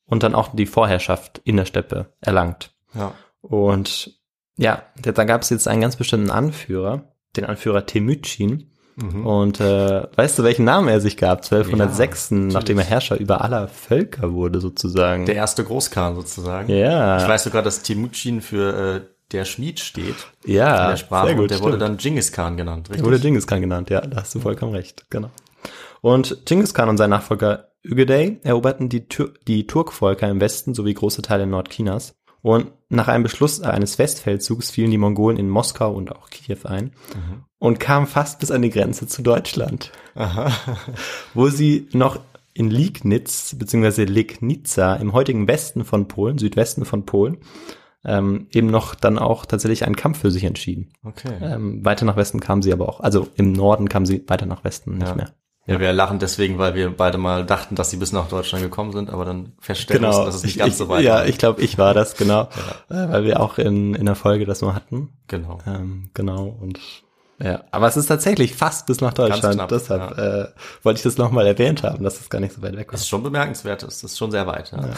und 0.06 0.24
dann 0.24 0.34
auch 0.34 0.56
die 0.56 0.66
Vorherrschaft 0.66 1.40
in 1.44 1.58
der 1.58 1.66
Steppe 1.66 2.16
erlangt. 2.20 2.74
Ja. 2.96 3.14
Und 3.42 4.20
ja, 4.58 4.82
da 5.00 5.24
gab 5.24 5.44
es 5.44 5.52
jetzt 5.52 5.68
einen 5.68 5.82
ganz 5.82 5.98
bestimmten 5.98 6.32
Anführer, 6.32 7.14
den 7.38 7.46
Anführer 7.46 7.86
Temücin. 7.86 8.72
Mhm. 9.02 9.26
Und 9.26 9.60
äh, 9.62 10.04
weißt 10.16 10.40
du, 10.40 10.44
welchen 10.44 10.66
Namen 10.66 10.88
er 10.88 11.00
sich 11.02 11.18
gab? 11.18 11.40
1206, 11.44 12.30
Ja, 12.32 12.38
nachdem 12.38 12.78
er 12.80 12.86
Herrscher 12.86 13.20
über 13.20 13.42
aller 13.44 13.68
Völker 13.68 14.34
wurde, 14.34 14.60
sozusagen. 14.60 15.26
Der 15.26 15.36
erste 15.36 15.64
Großkhan 15.64 16.16
sozusagen. 16.16 16.70
ja, 16.74 17.18
Ich 17.22 17.28
weiß 17.28 17.44
sogar, 17.44 17.62
dass 17.62 17.82
Timucin 17.82 18.42
für 18.42 18.96
äh, 18.98 19.02
der 19.32 19.46
Schmied 19.46 19.80
steht 19.80 20.16
ja, 20.46 20.84
in 20.86 20.90
der 20.92 20.98
Sprache 20.98 21.28
sehr 21.28 21.36
gut, 21.36 21.44
und 21.44 21.52
der 21.52 21.60
wurde 21.60 21.72
stimmt. 21.74 21.82
dann 21.84 21.98
Genghis 21.98 22.32
Khan 22.32 22.58
genannt, 22.58 22.88
Der 22.88 22.96
richtig? 22.96 23.06
wurde 23.06 23.20
Genghis 23.20 23.46
Khan 23.48 23.62
genannt, 23.62 23.90
ja, 23.92 24.02
da 24.02 24.22
hast 24.22 24.34
du 24.34 24.40
vollkommen 24.40 24.74
recht, 24.74 25.06
genau. 25.12 25.30
Und 26.02 26.46
Genghis 26.46 26.74
Khan 26.74 26.90
und 26.90 26.98
sein 26.98 27.10
Nachfolger 27.10 27.66
Ügedei 27.82 28.40
eroberten 28.44 28.90
die, 28.90 29.08
Tür 29.08 29.34
die 29.48 29.66
Turkvölker 29.68 30.28
im 30.28 30.42
Westen 30.42 30.74
sowie 30.74 30.94
große 30.94 31.22
Teile 31.22 31.48
Nordchinas. 31.48 32.16
Und 32.42 32.72
nach 32.90 33.08
einem 33.08 33.24
Beschluss 33.24 33.62
eines 33.62 34.00
Westfeldzugs 34.00 34.72
fielen 34.72 34.92
die 34.92 34.98
Mongolen 34.98 35.38
in 35.38 35.50
Moskau 35.50 35.92
und 35.94 36.12
auch 36.16 36.30
Kiew 36.30 36.60
ein 36.64 36.92
und 37.60 37.80
kamen 37.80 38.08
fast 38.08 38.40
bis 38.40 38.52
an 38.52 38.62
die 38.62 38.70
Grenze 38.70 39.08
zu 39.08 39.22
Deutschland, 39.22 39.92
Aha. 40.16 40.52
wo 41.34 41.50
sie 41.50 41.88
noch 41.92 42.20
in 42.54 42.70
Liegnitz 42.70 43.56
bzw. 43.58 44.06
Legnica 44.06 44.96
im 44.96 45.14
heutigen 45.14 45.48
Westen 45.48 45.84
von 45.86 46.08
Polen, 46.08 46.38
Südwesten 46.38 46.86
von 46.86 47.06
Polen, 47.06 47.38
ähm, 48.06 48.48
eben 48.52 48.68
noch 48.68 48.96
dann 48.96 49.20
auch 49.20 49.46
tatsächlich 49.46 49.86
einen 49.86 49.96
Kampf 49.98 50.20
für 50.20 50.32
sich 50.32 50.46
entschieden. 50.46 50.94
Okay. 51.04 51.34
Ähm, 51.42 51.84
weiter 51.84 52.06
nach 52.06 52.16
Westen 52.16 52.40
kamen 52.40 52.62
sie 52.62 52.72
aber 52.72 52.88
auch, 52.88 53.02
also 53.02 53.28
im 53.36 53.52
Norden 53.52 53.90
kamen 53.90 54.06
sie 54.06 54.24
weiter 54.28 54.46
nach 54.46 54.64
Westen 54.64 54.98
nicht 54.98 55.08
Ja. 55.10 55.16
mehr. 55.16 55.34
Ja, 55.70 55.80
wir 55.80 55.94
lachen 55.94 56.20
deswegen, 56.20 56.58
weil 56.58 56.76
wir 56.76 56.96
beide 56.96 57.18
mal 57.18 57.46
dachten, 57.46 57.76
dass 57.76 57.90
sie 57.92 57.98
bis 57.98 58.12
nach 58.12 58.28
Deutschland 58.28 58.64
gekommen 58.64 58.92
sind, 58.92 59.10
aber 59.10 59.26
dann 59.26 59.54
feststellen 59.60 60.04
mussten, 60.04 60.26
dass 60.26 60.36
es 60.36 60.44
nicht 60.44 60.56
Genau. 60.56 60.66
Ich- 60.66 60.72
ganz 60.72 60.78
so 60.78 60.90
weit 60.90 61.04
Ja, 61.04 61.16
war. 61.16 61.28
ich 61.28 61.38
glaube, 61.38 61.62
ich 61.62 61.78
war 61.78 61.94
das, 61.94 62.16
genau. 62.16 62.44
Äh, 62.90 63.10
weil 63.10 63.24
wir 63.24 63.40
auch 63.40 63.58
in, 63.58 63.94
in 63.96 64.06
der 64.06 64.16
Folge 64.16 64.46
das 64.46 64.62
mal 64.62 64.74
hatten. 64.76 65.10
Genau. 65.28 65.60
Ähm, 65.68 66.10
genau, 66.14 66.58
und 66.60 66.80
ja, 67.42 67.64
aber 67.72 67.88
es 67.88 67.96
ist 67.96 68.08
tatsächlich 68.08 68.54
fast 68.56 68.86
bis 68.86 69.00
nach 69.00 69.14
Deutschland. 69.14 69.56
knapp, 69.56 69.70
Deshalb 69.70 70.18
äh, 70.18 70.48
wollte 70.84 70.98
ich 70.98 71.04
das 71.04 71.18
nochmal 71.18 71.48
erwähnt 71.48 71.84
haben, 71.84 72.04
dass 72.04 72.18
das 72.18 72.30
gar 72.30 72.40
nicht 72.42 72.54
so 72.54 72.62
weit 72.62 72.76
weg 72.76 72.88
war. 72.88 72.92
Das 72.94 73.02
ist 73.02 73.08
schon 73.10 73.24
bemerkenswert, 73.24 73.84
das 73.84 74.04
ist 74.04 74.18
schon 74.18 74.32
sehr 74.32 74.46
weit. 74.46 74.72
Ja. 74.72 74.90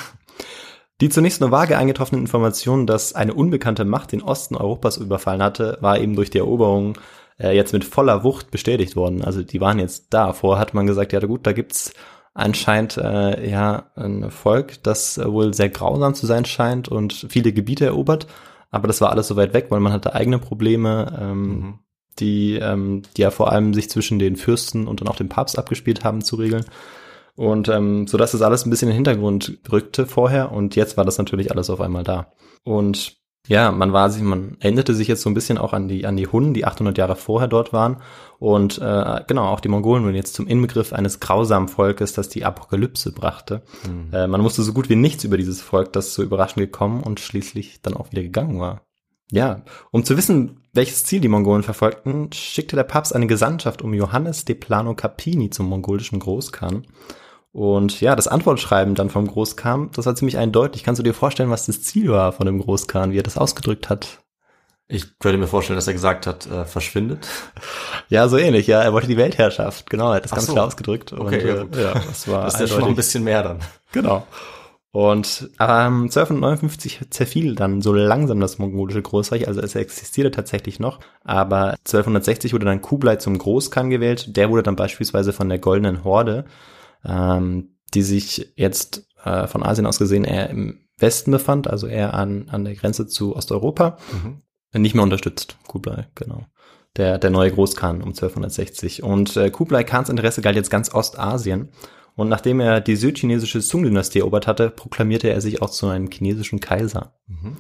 Die 1.01 1.10
zunächst 1.10 1.42
nur 1.42 1.51
vage 1.51 1.78
eingetroffenen 1.78 2.22
Informationen, 2.22 2.86
dass 2.88 3.13
eine 3.13 3.34
unbekannte 3.34 3.86
Macht 3.86 4.12
den 4.12 4.22
Osten 4.22 4.56
Europas 4.56 4.98
überfallen 4.98 5.42
hatte, 5.42 5.78
war 5.82 6.00
eben 6.00 6.16
durch 6.16 6.30
die 6.30 6.38
Eroberung 6.40 6.94
äh, 7.42 7.56
jetzt 7.56 7.74
mit 7.74 7.84
voller 7.84 8.24
Wucht 8.24 8.52
bestätigt 8.52 8.96
worden. 8.96 9.24
Also 9.24 9.44
die 9.44 9.62
waren 9.62 9.80
jetzt 9.80 10.08
da. 10.12 10.34
Vorher 10.34 10.62
hat 10.62 10.74
man 10.74 10.88
gesagt, 10.88 11.14
ja 11.14 11.20
gut, 11.20 11.46
da 11.46 11.54
gibt's 11.54 11.94
anscheinend 12.34 12.98
äh, 12.98 13.50
ja 13.50 13.92
ein 13.96 14.32
Volk, 14.32 14.84
das 14.84 15.18
äh, 15.18 15.32
wohl 15.32 15.54
sehr 15.54 15.70
grausam 15.70 16.14
zu 16.14 16.26
sein 16.26 16.46
scheint 16.46 16.88
und 16.88 17.14
viele 17.30 17.52
Gebiete 17.52 17.86
erobert. 17.86 18.28
Aber 18.70 18.88
das 18.88 19.02
war 19.02 19.10
alles 19.10 19.28
so 19.28 19.36
weit 19.36 19.54
weg, 19.54 19.68
weil 19.70 19.82
man 19.82 19.92
hatte 19.92 20.16
eigene 20.16 20.40
Probleme, 20.40 21.18
ähm, 21.20 21.48
mhm. 21.48 21.80
die, 22.20 22.56
ähm, 22.56 23.02
die 23.18 23.22
ja 23.22 23.32
vor 23.32 23.52
allem 23.52 23.74
sich 23.74 23.90
zwischen 23.90 24.18
den 24.18 24.38
Fürsten 24.38 24.88
und 24.88 25.02
dann 25.02 25.10
auch 25.10 25.18
dem 25.18 25.30
Papst 25.30 25.60
abgespielt 25.60 26.06
haben 26.06 26.24
zu 26.24 26.38
regeln. 26.38 26.66
Und 27.36 27.70
ähm, 27.70 28.08
so 28.08 28.18
dass 28.18 28.32
das 28.32 28.42
alles 28.42 28.66
ein 28.66 28.70
bisschen 28.70 28.90
in 28.90 28.94
den 28.94 29.06
Hintergrund 29.06 29.60
rückte 29.72 30.06
vorher 30.06 30.52
und 30.52 30.76
jetzt 30.76 30.98
war 30.98 31.06
das 31.06 31.18
natürlich 31.18 31.52
alles 31.52 31.70
auf 31.70 31.82
einmal 31.82 32.04
da. 32.04 32.34
Und 32.64 33.21
ja, 33.48 33.72
man 33.72 33.92
war 33.92 34.10
sich, 34.10 34.22
man 34.22 34.58
erinnerte 34.60 34.94
sich 34.94 35.08
jetzt 35.08 35.24
so 35.24 35.30
ein 35.30 35.34
bisschen 35.34 35.58
auch 35.58 35.74
an 35.74 35.88
die 35.88 36.06
an 36.06 36.16
die 36.16 36.28
Hunnen, 36.28 36.54
die 36.54 36.66
800 36.66 36.98
Jahre 36.98 37.16
vorher 37.16 37.48
dort 37.48 37.74
waren 37.74 37.98
und 38.40 38.78
äh, 38.78 39.22
genau 39.28 39.48
auch 39.48 39.60
die 39.60 39.68
Mongolen 39.68 40.04
wurden 40.04 40.16
jetzt 40.16 40.36
zum 40.36 40.48
Inbegriff 40.48 40.94
eines 40.94 41.20
grausamen 41.20 41.68
Volkes, 41.68 42.14
das 42.14 42.30
die 42.30 42.46
Apokalypse 42.46 43.12
brachte. 43.12 43.64
Mhm. 43.88 44.14
Äh, 44.14 44.28
man 44.28 44.44
wusste 44.44 44.62
so 44.62 44.74
gut 44.74 44.90
wie 44.90 44.96
nichts 44.96 45.24
über 45.24 45.38
dieses 45.38 45.62
Volk, 45.62 45.92
das 45.94 46.14
so 46.14 46.22
überraschend 46.22 46.58
gekommen 46.58 47.02
und 47.02 47.20
schließlich 47.20 47.82
dann 47.82 47.96
auch 47.96 48.12
wieder 48.12 48.22
gegangen 48.22 48.60
war. 48.60 48.82
Ja, 49.32 49.64
um 49.92 50.04
zu 50.04 50.18
wissen, 50.18 50.60
welches 50.74 51.06
Ziel 51.06 51.22
die 51.22 51.30
Mongolen 51.30 51.64
verfolgten, 51.64 52.32
schickte 52.34 52.76
der 52.76 52.84
Papst 52.84 53.16
eine 53.16 53.28
Gesandtschaft 53.28 53.82
um 53.82 53.94
Johannes 53.94 54.46
de 54.46 54.56
Plano 54.56 54.94
Capini 54.94 55.50
zum 55.50 55.68
mongolischen 55.68 56.20
Großkhan. 56.20 56.86
Und 57.53 58.00
ja, 58.00 58.15
das 58.15 58.27
Antwortschreiben 58.27 58.96
dann 58.96 59.10
vom 59.10 59.27
Großkhan, 59.27 59.91
das 59.93 60.05
war 60.05 60.15
ziemlich 60.15 60.38
eindeutig. 60.38 60.84
Kannst 60.84 61.00
du 61.00 61.03
dir 61.03 61.13
vorstellen, 61.13 61.50
was 61.50 61.65
das 61.65 61.81
Ziel 61.81 62.10
war 62.10 62.31
von 62.31 62.46
dem 62.46 62.60
Großkhan, 62.60 63.12
wie 63.12 63.20
er 63.20 63.24
das 63.24 63.38
ausgedrückt 63.38 63.89
hat? 63.89 64.20
Ich 64.88 65.20
könnte 65.20 65.38
mir 65.38 65.48
vorstellen, 65.48 65.77
dass 65.77 65.88
er 65.88 65.93
gesagt 65.93 66.27
hat, 66.27 66.48
äh, 66.48 66.65
verschwindet. 66.65 67.27
Ja, 68.10 68.27
so 68.27 68.38
ähnlich, 68.38 68.67
ja. 68.67 68.81
Er 68.81 68.91
wollte 68.91 69.08
die 69.08 69.15
Weltherrschaft, 69.15 69.89
genau, 69.89 70.10
er 70.10 70.17
hat 70.17 70.25
das 70.25 70.34
Ach 70.34 70.36
ganz 70.36 70.48
so. 70.48 70.53
klar 70.53 70.65
ausgedrückt. 70.65 71.13
Okay, 71.13 71.60
und, 71.62 71.77
äh, 71.77 71.84
ja, 71.84 71.93
das 71.93 72.27
war 72.27 72.43
das 72.43 72.55
ist 72.55 72.60
ja 72.60 72.67
schon 72.67 72.81
noch 72.81 72.89
ein 72.89 72.96
bisschen 72.96 73.24
mehr 73.24 73.41
dann. 73.41 73.60
Genau. 73.93 74.27
Und 74.91 75.50
ähm, 75.62 76.10
1259 76.10 77.05
zerfiel 77.10 77.55
dann 77.55 77.81
so 77.81 77.93
langsam 77.93 78.41
das 78.41 78.60
mongolische 78.60 79.01
Großreich, 79.01 79.48
also 79.48 79.62
es 79.62 79.75
existierte 79.75 80.31
tatsächlich 80.31 80.81
noch, 80.81 81.00
aber 81.24 81.75
1260 81.86 82.53
wurde 82.53 82.65
dann 82.65 82.81
Kublai 82.81 83.15
zum 83.15 83.38
Großkhan 83.38 83.89
gewählt, 83.89 84.36
der 84.36 84.50
wurde 84.50 84.63
dann 84.63 84.75
beispielsweise 84.75 85.31
von 85.31 85.48
der 85.48 85.60
Goldenen 85.60 86.03
Horde 86.03 86.43
ähm, 87.05 87.77
die 87.93 88.01
sich 88.01 88.53
jetzt 88.55 89.08
äh, 89.24 89.48
von 89.48 89.63
Asien 89.63 89.86
aus 89.86 90.00
gesehen 90.00 90.24
eher 90.24 90.50
im 90.50 90.79
Westen 90.98 91.31
befand, 91.31 91.67
also 91.67 91.88
eher 91.88 92.13
an, 92.13 92.48
an 92.50 92.63
der 92.63 92.75
Grenze 92.75 93.08
zu 93.08 93.36
Osteuropa, 93.36 93.98
mhm. 94.12 94.41
nicht 94.81 94.93
mehr 94.93 95.03
unterstützt, 95.03 95.58
Kublai, 95.67 96.08
genau. 96.15 96.46
Der, 96.98 97.17
der 97.17 97.29
neue 97.29 97.51
Großkhan 97.51 98.01
um 98.01 98.10
1260. 98.10 99.01
Und 99.01 99.38
äh, 99.38 99.50
Kublai 99.50 99.86
Khans 99.86 100.10
Interesse 100.10 100.41
galt 100.41 100.58
jetzt 100.58 100.70
ganz 100.70 100.93
Ostasien. 100.93 101.70
Und 102.15 102.27
nachdem 102.27 102.60
er 102.60 102.81
die 102.81 102.98
südchinesische 102.98 103.62
Sung-Dynastie 103.62 104.20
erobert 104.20 104.46
hatte, 104.46 104.70
proklamierte 104.70 105.29
er 105.29 105.39
sich 105.39 105.62
auch 105.62 105.70
zu 105.70 105.88
einem 105.88 106.12
chinesischen 106.12 106.60
Kaiser. 106.60 107.13
Mhm. 107.27 107.58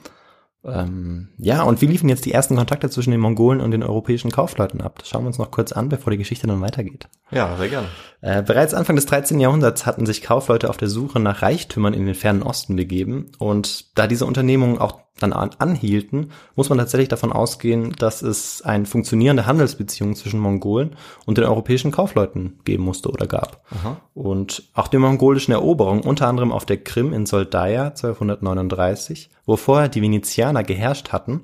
Ähm, 0.63 1.29
ja, 1.37 1.63
und 1.63 1.81
wie 1.81 1.87
liefen 1.87 2.07
jetzt 2.07 2.25
die 2.25 2.33
ersten 2.33 2.55
Kontakte 2.55 2.89
zwischen 2.89 3.11
den 3.11 3.19
Mongolen 3.19 3.61
und 3.61 3.71
den 3.71 3.83
europäischen 3.83 4.31
Kaufleuten 4.31 4.81
ab? 4.81 4.99
Das 4.99 5.09
schauen 5.09 5.23
wir 5.23 5.27
uns 5.27 5.39
noch 5.39 5.49
kurz 5.49 5.71
an, 5.71 5.89
bevor 5.89 6.11
die 6.11 6.17
Geschichte 6.17 6.45
dann 6.45 6.61
weitergeht. 6.61 7.07
Ja, 7.31 7.55
sehr 7.57 7.69
gerne. 7.69 7.87
Äh, 8.21 8.43
bereits 8.43 8.73
Anfang 8.73 8.95
des 8.95 9.07
13. 9.07 9.39
Jahrhunderts 9.39 9.85
hatten 9.85 10.05
sich 10.05 10.21
Kaufleute 10.21 10.69
auf 10.69 10.77
der 10.77 10.89
Suche 10.89 11.19
nach 11.19 11.41
Reichtümern 11.41 11.93
in 11.93 12.05
den 12.05 12.15
fernen 12.15 12.43
Osten 12.43 12.75
begeben. 12.75 13.31
Und 13.39 13.97
da 13.97 14.05
diese 14.05 14.25
Unternehmungen 14.25 14.77
auch 14.77 14.99
dann 15.21 15.33
an, 15.33 15.51
anhielten, 15.59 16.31
muss 16.55 16.69
man 16.69 16.77
tatsächlich 16.77 17.09
davon 17.09 17.31
ausgehen, 17.31 17.93
dass 17.93 18.21
es 18.21 18.61
eine 18.61 18.85
funktionierende 18.85 19.45
Handelsbeziehung 19.45 20.15
zwischen 20.15 20.39
Mongolen 20.39 20.95
und 21.25 21.37
den 21.37 21.45
europäischen 21.45 21.91
Kaufleuten 21.91 22.59
geben 22.65 22.83
musste 22.83 23.09
oder 23.09 23.27
gab. 23.27 23.63
Aha. 23.71 23.97
Und 24.13 24.63
auch 24.73 24.87
die 24.87 24.97
mongolischen 24.97 25.51
Eroberungen, 25.51 26.03
unter 26.03 26.27
anderem 26.27 26.51
auf 26.51 26.65
der 26.65 26.77
Krim 26.77 27.13
in 27.13 27.25
Soldaia 27.25 27.87
1239, 27.87 29.29
wo 29.45 29.57
vorher 29.57 29.89
die 29.89 30.01
Venezianer 30.01 30.63
geherrscht 30.63 31.11
hatten, 31.11 31.41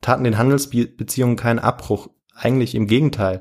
taten 0.00 0.24
den 0.24 0.38
Handelsbeziehungen 0.38 1.36
keinen 1.36 1.58
Abbruch. 1.58 2.08
Eigentlich 2.34 2.74
im 2.74 2.86
Gegenteil. 2.86 3.40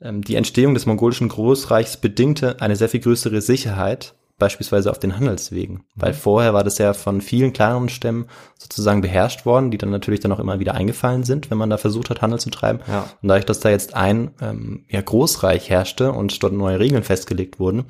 Ähm, 0.00 0.22
die 0.22 0.34
Entstehung 0.36 0.74
des 0.74 0.86
mongolischen 0.86 1.28
Großreichs 1.28 1.98
bedingte 1.98 2.60
eine 2.60 2.76
sehr 2.76 2.88
viel 2.88 3.00
größere 3.00 3.40
Sicherheit 3.40 4.14
beispielsweise 4.38 4.90
auf 4.90 4.98
den 4.98 5.16
Handelswegen. 5.16 5.84
Weil 5.94 6.12
mhm. 6.12 6.16
vorher 6.16 6.54
war 6.54 6.64
das 6.64 6.78
ja 6.78 6.92
von 6.92 7.20
vielen 7.20 7.52
kleineren 7.52 7.88
Stämmen 7.88 8.26
sozusagen 8.58 9.00
beherrscht 9.00 9.46
worden, 9.46 9.70
die 9.70 9.78
dann 9.78 9.90
natürlich 9.90 10.20
dann 10.20 10.32
auch 10.32 10.40
immer 10.40 10.58
wieder 10.58 10.74
eingefallen 10.74 11.24
sind, 11.24 11.50
wenn 11.50 11.58
man 11.58 11.70
da 11.70 11.78
versucht 11.78 12.10
hat, 12.10 12.22
Handel 12.22 12.38
zu 12.38 12.50
treiben. 12.50 12.80
Ja. 12.86 13.08
Und 13.22 13.28
dadurch, 13.28 13.46
dass 13.46 13.60
da 13.60 13.70
jetzt 13.70 13.94
ein 13.94 14.32
ähm, 14.40 14.84
ja, 14.88 15.00
Großreich 15.00 15.70
herrschte 15.70 16.12
und 16.12 16.42
dort 16.42 16.52
neue 16.52 16.78
Regeln 16.78 17.02
festgelegt 17.02 17.58
wurden, 17.58 17.84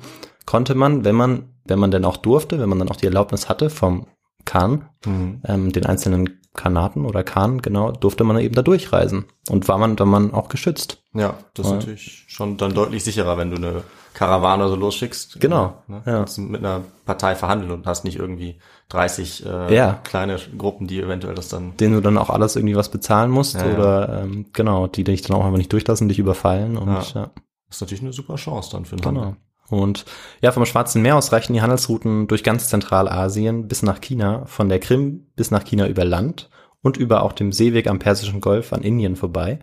konnte 0.45 0.75
man, 0.75 1.03
wenn 1.03 1.15
man, 1.15 1.53
wenn 1.65 1.79
man 1.79 1.91
denn 1.91 2.05
auch 2.05 2.17
durfte, 2.17 2.59
wenn 2.59 2.69
man 2.69 2.79
dann 2.79 2.89
auch 2.89 2.95
die 2.95 3.07
Erlaubnis 3.07 3.49
hatte 3.49 3.69
vom 3.69 4.07
Khan, 4.45 4.89
mhm. 5.05 5.41
ähm, 5.45 5.71
den 5.73 5.85
einzelnen 5.85 6.39
Kanaten 6.53 7.05
oder 7.05 7.23
Khan, 7.23 7.61
genau, 7.61 7.91
durfte 7.91 8.23
man 8.23 8.39
eben 8.39 8.55
da 8.55 8.61
durchreisen. 8.61 9.25
Und 9.49 9.67
war 9.67 9.77
man 9.77 9.95
dann 9.95 10.09
man 10.09 10.33
auch 10.33 10.49
geschützt. 10.49 11.03
Ja, 11.13 11.35
das 11.53 11.67
ist 11.67 11.71
natürlich 11.73 12.25
schon 12.27 12.57
dann 12.57 12.73
deutlich 12.73 13.03
sicherer, 13.03 13.37
wenn 13.37 13.51
du 13.51 13.57
eine 13.57 13.83
Karawane 14.17 14.67
so 14.67 14.75
losschickst. 14.75 15.39
Genau. 15.39 15.83
Ne? 15.85 16.01
Ja. 16.07 16.13
Kannst 16.13 16.39
mit 16.39 16.65
einer 16.65 16.81
Partei 17.05 17.35
verhandeln 17.35 17.71
und 17.71 17.85
hast 17.85 18.03
nicht 18.03 18.17
irgendwie 18.17 18.57
30 18.89 19.45
äh, 19.45 19.75
ja. 19.75 19.99
kleine 20.03 20.39
Gruppen, 20.57 20.87
die 20.87 20.99
eventuell 20.99 21.35
das 21.35 21.49
dann. 21.49 21.77
Denen 21.77 21.93
du 21.93 22.01
dann 22.01 22.17
auch 22.17 22.31
alles 22.31 22.55
irgendwie 22.55 22.75
was 22.75 22.89
bezahlen 22.89 23.29
musst 23.29 23.53
ja, 23.53 23.65
oder 23.67 24.23
ähm, 24.23 24.47
genau, 24.53 24.87
die 24.87 25.03
dich 25.03 25.21
dann 25.21 25.37
auch 25.37 25.45
einfach 25.45 25.59
nicht 25.59 25.71
durchlassen, 25.71 26.09
dich 26.09 26.17
überfallen 26.17 26.77
und 26.77 26.87
ja. 26.87 27.03
ja. 27.13 27.31
Das 27.67 27.77
ist 27.77 27.81
natürlich 27.81 28.01
eine 28.01 28.11
super 28.11 28.37
Chance 28.37 28.71
dann 28.71 28.85
für 28.85 28.95
den 28.95 29.03
genau. 29.03 29.21
Handel. 29.21 29.37
Und 29.69 30.05
ja, 30.41 30.51
vom 30.51 30.65
Schwarzen 30.65 31.03
Meer 31.03 31.15
aus 31.15 31.31
reichen 31.31 31.53
die 31.53 31.61
Handelsrouten 31.61 32.27
durch 32.27 32.43
ganz 32.43 32.69
Zentralasien 32.69 33.67
bis 33.67 33.83
nach 33.83 34.01
China, 34.01 34.45
von 34.47 34.67
der 34.67 34.79
Krim 34.79 35.27
bis 35.35 35.51
nach 35.51 35.63
China 35.63 35.87
über 35.87 36.05
Land 36.05 36.49
und 36.81 36.97
über 36.97 37.21
auch 37.21 37.33
dem 37.33 37.51
Seeweg 37.51 37.85
am 37.85 37.99
Persischen 37.99 38.41
Golf 38.41 38.73
an 38.73 38.81
Indien 38.81 39.15
vorbei. 39.15 39.59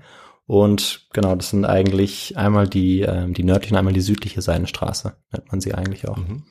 Und 0.47 1.07
genau, 1.13 1.35
das 1.35 1.51
sind 1.51 1.65
eigentlich 1.65 2.37
einmal 2.37 2.69
die, 2.69 3.01
äh, 3.03 3.31
die 3.31 3.45
nördliche 3.45 3.75
und 3.75 3.79
einmal 3.79 3.95
die 3.95 4.01
südliche 4.01 4.43
Seidenstraße, 4.43 5.17
nennt 5.33 5.51
man 5.51 5.61
sie 5.61 5.75
eigentlich 5.75 6.09
auch. 6.09 6.19
Mhm. 6.19 6.45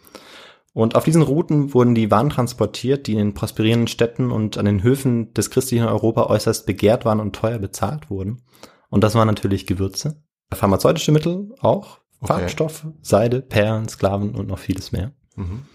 Und 0.74 0.96
auf 0.96 1.04
diesen 1.04 1.22
Routen 1.22 1.76
wurden 1.76 1.94
die 1.94 2.10
Waren 2.10 2.32
transportiert, 2.32 3.06
die 3.06 3.12
in 3.12 3.20
den 3.20 3.34
prosperierenden 3.36 3.88
Städten 3.88 4.32
und 4.32 4.58
an 4.58 4.66
den 4.66 4.82
Höfen 4.82 5.32
des 5.36 5.52
christlichen 5.52 5.86
Europa 5.86 6.26
äußerst 6.26 6.66
begehrt 6.66 7.06
waren 7.06 7.20
und 7.20 7.36
teuer 7.36 7.60
bezahlt 7.60 8.10
wurden. 8.10 8.42
Und 8.90 9.04
das 9.04 9.14
waren 9.14 9.28
natürlich 9.28 9.68
Gewürze, 9.68 10.24
pharmazeutische 10.52 11.12
Mittel 11.12 11.54
auch, 11.60 12.00
okay. 12.20 12.34
Farbstoffe, 12.34 12.88
Seide, 13.02 13.42
Perlen, 13.42 13.88
Sklaven 13.88 14.34
und 14.34 14.48
noch 14.48 14.58
vieles 14.58 14.92
mehr. 14.92 15.12
Mhm. 15.36 15.66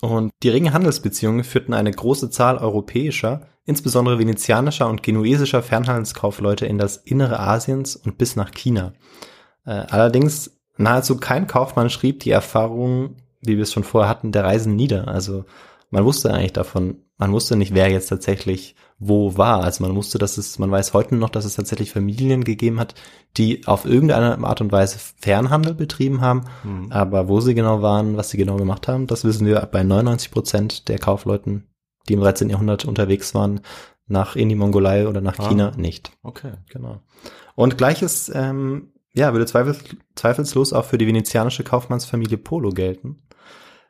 Und 0.00 0.30
die 0.42 0.50
regen 0.50 0.72
Handelsbeziehungen 0.72 1.42
führten 1.42 1.74
eine 1.74 1.90
große 1.90 2.30
Zahl 2.30 2.58
europäischer, 2.58 3.48
insbesondere 3.66 4.18
venezianischer 4.18 4.88
und 4.88 5.02
genuesischer 5.02 5.62
Fernhandelskaufleute 5.62 6.66
in 6.66 6.78
das 6.78 6.96
Innere 6.96 7.40
Asiens 7.40 7.96
und 7.96 8.16
bis 8.16 8.36
nach 8.36 8.52
China. 8.52 8.92
Äh, 9.66 9.70
allerdings 9.70 10.58
nahezu 10.78 11.16
kein 11.18 11.46
Kaufmann 11.46 11.90
schrieb 11.90 12.20
die 12.20 12.30
Erfahrungen, 12.30 13.16
wie 13.40 13.56
wir 13.56 13.64
es 13.64 13.72
schon 13.72 13.84
vorher 13.84 14.08
hatten, 14.08 14.32
der 14.32 14.44
Reisen 14.44 14.76
nieder. 14.76 15.08
Also 15.08 15.44
man 15.90 16.04
wusste 16.04 16.32
eigentlich 16.32 16.52
davon, 16.52 17.02
man 17.18 17.32
wusste 17.32 17.56
nicht, 17.56 17.74
wer 17.74 17.90
jetzt 17.90 18.08
tatsächlich 18.08 18.76
wo 18.98 19.36
war. 19.36 19.62
Also 19.62 19.84
man 19.84 19.94
wusste, 19.94 20.18
dass 20.18 20.38
es, 20.38 20.58
man 20.58 20.70
weiß 20.70 20.94
heute 20.94 21.16
noch, 21.16 21.28
dass 21.28 21.44
es 21.44 21.56
tatsächlich 21.56 21.90
Familien 21.90 22.44
gegeben 22.44 22.80
hat, 22.80 22.94
die 23.36 23.66
auf 23.66 23.84
irgendeine 23.84 24.38
Art 24.46 24.60
und 24.60 24.72
Weise 24.72 24.98
Fernhandel 25.18 25.74
betrieben 25.74 26.20
haben. 26.20 26.44
Mhm. 26.64 26.92
Aber 26.92 27.28
wo 27.28 27.40
sie 27.40 27.54
genau 27.54 27.82
waren, 27.82 28.16
was 28.16 28.30
sie 28.30 28.38
genau 28.38 28.56
gemacht 28.56 28.88
haben, 28.88 29.06
das 29.06 29.24
wissen 29.24 29.46
wir 29.46 29.60
bei 29.70 29.82
99 29.82 30.30
Prozent 30.30 30.88
der 30.88 30.98
Kaufleuten, 30.98 31.66
die 32.08 32.14
im 32.14 32.20
13. 32.20 32.50
Jahrhundert 32.50 32.84
unterwegs 32.84 33.34
waren, 33.34 33.60
nach 34.06 34.36
in 34.36 34.48
die 34.48 34.54
Mongolei 34.54 35.08
oder 35.08 35.20
nach 35.20 35.38
ah. 35.38 35.48
China 35.48 35.72
nicht. 35.76 36.12
Okay. 36.22 36.52
Genau. 36.70 37.00
Und 37.54 37.76
gleiches, 37.76 38.30
ähm, 38.34 38.92
ja, 39.14 39.32
würde 39.32 39.46
zweifels, 39.46 39.80
zweifelslos 40.14 40.72
auch 40.72 40.84
für 40.84 40.98
die 40.98 41.06
venezianische 41.06 41.64
Kaufmannsfamilie 41.64 42.38
Polo 42.38 42.70
gelten 42.70 43.22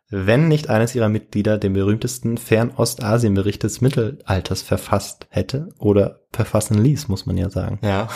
wenn 0.09 0.49
nicht 0.49 0.69
eines 0.71 0.95
ihrer 0.95 1.09
Mitglieder 1.09 1.59
den 1.59 1.73
berühmtesten 1.73 2.39
Fernostasien-Bericht 2.39 3.63
des 3.63 3.81
Mittelalters 3.81 4.63
verfasst 4.63 5.27
hätte 5.31 5.71
oder 5.79 6.21
verfassen 6.33 6.83
ließ, 6.83 7.09
muss 7.09 7.27
man 7.27 7.37
ja 7.37 7.51
sagen. 7.51 7.81
Ja. 7.83 8.09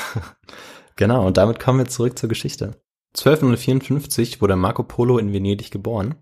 genau, 0.97 1.27
und 1.27 1.37
damit 1.37 1.59
kommen 1.59 1.79
wir 1.79 1.89
zurück 1.89 2.19
zur 2.19 2.29
Geschichte. 2.29 2.81
1254 3.17 4.41
wurde 4.41 4.55
Marco 4.55 4.85
Polo 4.85 5.19
in 5.19 5.33
Venedig 5.33 5.73
geboren. 5.73 6.15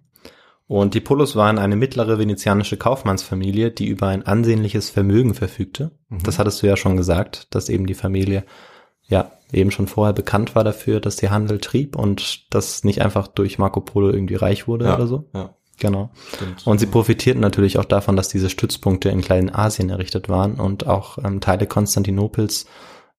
Und 0.69 0.93
die 0.93 1.01
Polos 1.01 1.35
waren 1.35 1.59
eine 1.59 1.77
mittlere 1.77 2.19
venezianische 2.19 2.77
Kaufmannsfamilie, 2.77 3.71
die 3.71 3.87
über 3.87 4.09
ein 4.09 4.27
ansehnliches 4.27 4.91
Vermögen 4.91 5.33
verfügte. 5.35 5.93
Mhm. 6.11 6.23
Das 6.25 6.39
hattest 6.39 6.63
du 6.63 6.67
ja 6.67 6.77
schon 6.77 6.97
gesagt, 6.97 7.49
dass 7.55 7.71
eben 7.71 7.87
die 7.87 7.95
Familie 7.95 8.45
ja 9.07 9.33
eben 9.51 9.71
schon 9.71 9.87
vorher 9.89 10.13
bekannt 10.13 10.55
war 10.55 10.65
dafür, 10.65 11.01
dass 11.01 11.17
die 11.17 11.31
Handel 11.31 11.59
trieb 11.59 11.97
und 11.97 12.53
das 12.55 12.85
nicht 12.85 13.01
einfach 13.01 13.29
durch 13.29 13.59
Marco 13.59 13.81
Polo 13.81 14.11
irgendwie 14.11 14.35
reich 14.35 14.69
wurde 14.69 14.85
ja, 14.85 14.95
oder 14.95 15.07
so. 15.07 15.31
Ja. 15.35 15.55
Genau. 15.81 16.11
Stimmt. 16.35 16.67
Und 16.67 16.79
sie 16.81 16.87
profitierten 16.87 17.41
natürlich 17.41 17.79
auch 17.79 17.85
davon, 17.85 18.17
dass 18.17 18.29
diese 18.29 18.51
Stützpunkte 18.51 19.09
in 19.09 19.23
Kleinasien 19.23 19.89
errichtet 19.91 20.29
waren 20.29 20.57
und 20.57 20.87
auch 20.87 21.19
ähm, 21.25 21.41
Teile 21.41 21.67
Konstantinopels 21.67 22.67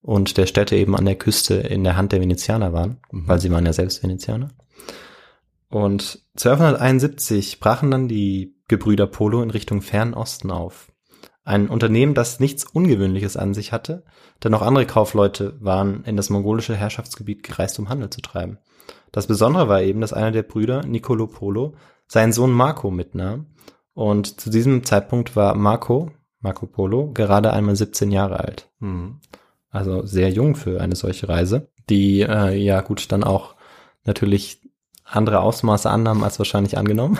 und 0.02 0.38
der 0.38 0.46
Städte 0.46 0.76
eben 0.76 0.96
an 0.96 1.06
der 1.06 1.16
Küste 1.16 1.56
in 1.56 1.84
der 1.84 1.96
Hand 1.98 2.12
der 2.12 2.22
Venezianer 2.22 2.74
waren, 2.74 2.98
Mhm. 3.12 3.28
weil 3.28 3.40
sie 3.40 3.50
waren 3.52 3.66
ja 3.66 3.74
selbst 3.74 4.04
Venezianer. 4.04 4.50
Und 5.70 6.24
1271 6.36 7.60
brachen 7.60 7.92
dann 7.92 8.08
die 8.08 8.56
Gebrüder 8.68 9.08
Polo 9.08 9.42
in 9.42 9.52
Richtung 9.52 9.82
Fernosten 9.82 10.52
auf. 10.52 10.92
Ein 11.44 11.70
Unternehmen, 11.70 12.14
das 12.14 12.40
nichts 12.40 12.64
Ungewöhnliches 12.66 13.38
an 13.38 13.54
sich 13.54 13.72
hatte, 13.72 14.04
denn 14.44 14.54
auch 14.54 14.62
andere 14.62 14.86
Kaufleute 14.86 15.58
waren 15.60 16.04
in 16.04 16.16
das 16.16 16.30
mongolische 16.30 16.76
Herrschaftsgebiet 16.76 17.44
gereist, 17.44 17.80
um 17.80 17.90
Handel 17.90 18.10
zu 18.10 18.22
treiben. 18.22 18.60
Das 19.12 19.28
Besondere 19.28 19.68
war 19.68 19.82
eben, 19.82 20.02
dass 20.02 20.14
einer 20.14 20.32
der 20.32 20.44
Brüder, 20.44 20.84
Nicolo 20.86 21.28
Polo, 21.28 21.74
seinen 22.08 22.34
Sohn 22.34 22.52
Marco 22.52 22.92
mitnahm. 22.92 23.48
Und 23.94 24.40
zu 24.40 24.50
diesem 24.50 24.84
Zeitpunkt 24.84 25.36
war 25.36 25.56
Marco, 25.56 26.12
Marco 26.40 26.68
Polo, 26.68 27.12
gerade 27.12 27.52
einmal 27.52 27.76
17 27.76 28.12
Jahre 28.12 28.40
alt. 28.40 28.70
Mhm. 28.80 29.20
Also 29.72 30.06
sehr 30.06 30.30
jung 30.30 30.56
für 30.56 30.82
eine 30.82 30.96
solche 30.96 31.30
Reise, 31.30 31.70
die 31.90 32.22
äh, 32.22 32.56
ja 32.56 32.82
gut 32.82 33.12
dann 33.12 33.24
auch 33.24 33.56
natürlich 34.04 34.69
andere 35.10 35.42
Ausmaße 35.42 35.90
annahmen 35.90 36.24
als 36.24 36.40
wahrscheinlich 36.40 36.78
angenommen. 36.78 37.18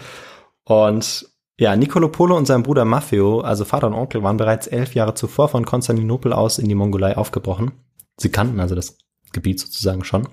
und 0.64 1.26
ja, 1.58 1.74
Nicolo 1.74 2.08
Polo 2.08 2.36
und 2.36 2.46
sein 2.46 2.62
Bruder 2.62 2.84
Maffeo, 2.84 3.40
also 3.40 3.64
Vater 3.64 3.86
und 3.86 3.94
Onkel, 3.94 4.22
waren 4.22 4.36
bereits 4.36 4.66
elf 4.66 4.94
Jahre 4.94 5.14
zuvor 5.14 5.48
von 5.48 5.64
Konstantinopel 5.64 6.32
aus 6.32 6.58
in 6.58 6.68
die 6.68 6.74
Mongolei 6.74 7.16
aufgebrochen. 7.16 7.72
Sie 8.18 8.30
kannten 8.30 8.60
also 8.60 8.74
das 8.74 8.98
Gebiet 9.32 9.60
sozusagen 9.60 10.04
schon. 10.04 10.28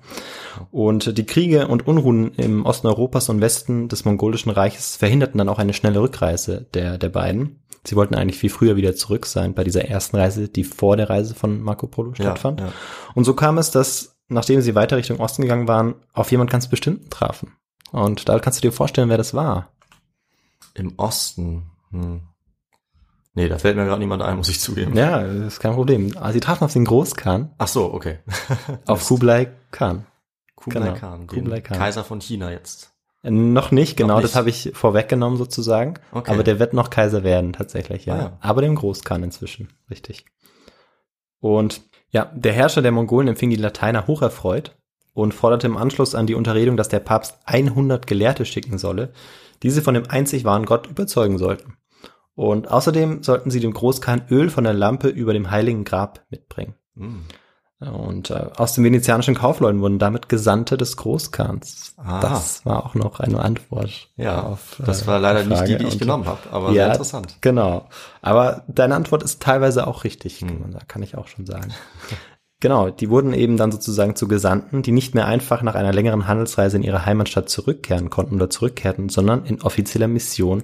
Und 0.71 1.17
die 1.17 1.25
Kriege 1.25 1.67
und 1.67 1.88
Unruhen 1.88 2.34
im 2.36 2.65
Osten 2.65 2.88
Europas 2.88 3.29
und 3.29 3.41
Westen 3.41 3.88
des 3.88 4.06
mongolischen 4.06 4.51
Reiches 4.51 4.97
verhinderten 4.97 5.38
dann 5.38 5.49
auch 5.49 5.60
eine 5.60 5.73
schnelle 5.73 6.01
Rückreise 6.01 6.67
der, 6.73 6.97
der 6.97 7.10
beiden. 7.10 7.63
Sie 7.86 7.95
wollten 7.95 8.15
eigentlich 8.15 8.39
viel 8.39 8.49
früher 8.49 8.75
wieder 8.77 8.95
zurück 8.95 9.25
sein 9.25 9.53
bei 9.53 9.63
dieser 9.63 9.86
ersten 9.86 10.15
Reise, 10.15 10.47
die 10.47 10.63
vor 10.63 10.95
der 10.95 11.10
Reise 11.10 11.36
von 11.36 11.62
Marco 11.62 11.88
Polo 11.88 12.13
stattfand. 12.13 12.62
Ja, 12.62 12.67
ja. 12.67 12.73
Und 13.13 13.25
so 13.25 13.34
kam 13.34 13.58
es, 13.58 13.71
dass, 13.71 14.12
nachdem 14.27 14.62
sie 14.62 14.75
weiter 14.75 14.97
Richtung 14.97 15.19
Osten 15.19 15.43
gegangen 15.43 15.67
waren, 15.67 15.95
auf 16.13 16.31
jemand 16.31 16.49
ganz 16.49 16.67
bestimmten 16.67 17.09
trafen. 17.09 17.55
Und 17.91 18.27
da 18.27 18.39
kannst 18.39 18.59
du 18.59 18.67
dir 18.67 18.71
vorstellen, 18.71 19.09
wer 19.09 19.17
das 19.17 19.33
war. 19.33 19.69
Im 20.73 20.97
Osten. 20.97 21.71
Hm. 21.91 22.21
Nee, 23.36 23.49
da 23.49 23.57
fällt 23.57 23.75
mir 23.75 23.86
gerade 23.86 23.99
niemand 23.99 24.21
ein, 24.21 24.38
muss 24.38 24.49
ich 24.49 24.59
zugeben. 24.59 24.95
Ja, 24.95 25.21
ist 25.21 25.59
kein 25.59 25.73
Problem. 25.73 26.15
Aber 26.17 26.31
sie 26.33 26.39
trafen 26.39 26.65
auf 26.65 26.73
den 26.73 26.86
Großkhan, 26.86 27.51
Ach 27.57 27.67
so, 27.67 27.91
okay. 27.93 28.19
auf 28.86 29.07
Kublai 29.07 29.51
Khan. 29.71 30.05
Kublai 30.55 30.81
genau, 30.81 30.95
Khan, 30.95 31.27
Kublai 31.27 31.62
Khan. 31.62 31.77
Kaiser 31.77 32.03
von 32.03 32.21
China 32.21 32.51
jetzt. 32.51 32.91
Äh, 33.23 33.31
Noch 33.31 33.71
nicht, 33.71 33.97
genau, 33.97 34.15
nicht. 34.15 34.25
das 34.25 34.36
habe 34.36 34.49
ich 34.49 34.71
vorweggenommen 34.73 35.38
sozusagen. 35.38 35.95
Okay. 36.12 36.31
Aber 36.31 36.43
der 36.43 36.59
wird 36.59 36.73
noch 36.73 36.91
Kaiser 36.91 37.23
werden, 37.23 37.53
tatsächlich, 37.53 38.05
ja. 38.05 38.13
Ah, 38.13 38.19
ja. 38.19 38.38
Aber 38.41 38.62
dem 38.62 38.75
Großkhan 38.75 39.23
inzwischen, 39.23 39.69
richtig. 39.89 40.25
Und 41.39 41.81
ja, 42.13 42.32
der 42.36 42.54
Herrscher 42.54 42.82
der 42.84 42.91
Mongolen 42.91 43.28
empfing 43.28 43.49
die 43.49 43.56
Lateiner 43.56 44.08
hocherfreut 44.08 44.78
und 45.13 45.34
forderte 45.34 45.67
im 45.67 45.78
Anschluss 45.78 46.15
an 46.15 46.28
die 46.28 46.36
Unterredung, 46.36 46.78
dass 46.78 46.88
der 46.88 46.99
Papst 46.99 47.39
100 47.45 48.08
Gelehrte 48.08 48.45
schicken 48.45 48.78
solle, 48.78 49.12
diese 49.63 49.82
von 49.82 49.95
dem 49.95 50.10
einzig 50.10 50.45
wahren 50.45 50.65
Gott 50.65 50.88
überzeugen 50.88 51.39
sollten. 51.39 51.73
Und 52.36 52.69
außerdem 52.69 53.23
sollten 53.23 53.52
sie 53.52 53.60
dem 53.60 53.73
Großkhan 53.73 54.26
Öl 54.30 54.49
von 54.49 54.63
der 54.63 54.73
Lampe 54.73 55.08
über 55.08 55.34
dem 55.34 55.52
heiligen 55.52 55.84
Grab 55.84 56.26
mitbringen. 56.30 56.76
Hm. 56.95 57.26
Und 57.91 58.30
äh, 58.30 58.48
aus 58.58 58.74
den 58.74 58.84
venezianischen 58.84 59.36
Kaufleuten 59.36 59.82
wurden 59.82 60.00
damit 60.00 60.30
Gesandte 60.30 60.78
des 60.78 60.98
Großkhans. 60.98 61.93
Ah. 61.98 62.19
Das 62.22 62.65
war 62.65 62.86
auch 62.86 62.96
noch 62.96 63.19
eine 63.19 63.39
Antwort. 63.39 64.10
Ja, 64.15 64.43
auf, 64.43 64.82
das 64.86 65.04
äh, 65.04 65.08
war 65.08 65.19
leider 65.19 65.43
nicht 65.43 65.67
die, 65.67 65.78
die 65.78 65.86
ich 65.86 65.93
Und- 65.93 66.00
genommen 66.00 66.26
habe, 66.26 66.39
aber 66.52 66.72
sehr 66.74 66.88
interessant. 66.88 67.38
Genau. 67.41 67.88
Aber 68.22 68.63
deine 68.67 68.96
Antwort 68.96 69.24
ist 69.24 69.41
teilweise 69.41 69.88
auch 69.88 70.04
richtig, 70.04 70.39
Hm. 70.41 70.48
kann, 70.48 70.60
man, 70.72 70.88
kann 70.88 71.04
ich 71.04 71.17
auch 71.17 71.28
schon 71.28 71.46
sagen. 71.46 71.74
genau, 72.60 72.89
die 72.89 73.10
wurden 73.10 73.34
eben 73.34 73.58
dann 73.58 73.72
sozusagen 73.72 74.15
zu 74.15 74.28
Gesandten, 74.28 74.82
die 74.82 74.91
nicht 74.91 75.15
mehr 75.15 75.26
einfach 75.26 75.62
nach 75.62 75.76
einer 75.76 75.93
längeren 75.93 76.28
Handelsreise 76.28 76.78
in 76.78 76.84
ihre 76.84 77.06
Heimatstadt 77.06 77.50
zurückkehren 77.50 78.10
konnten 78.10 78.36
oder 78.36 78.50
zurückkehrten, 78.50 79.10
sondern 79.10 79.46
in 79.46 79.62
offizieller 79.62 80.08
Mission 80.08 80.63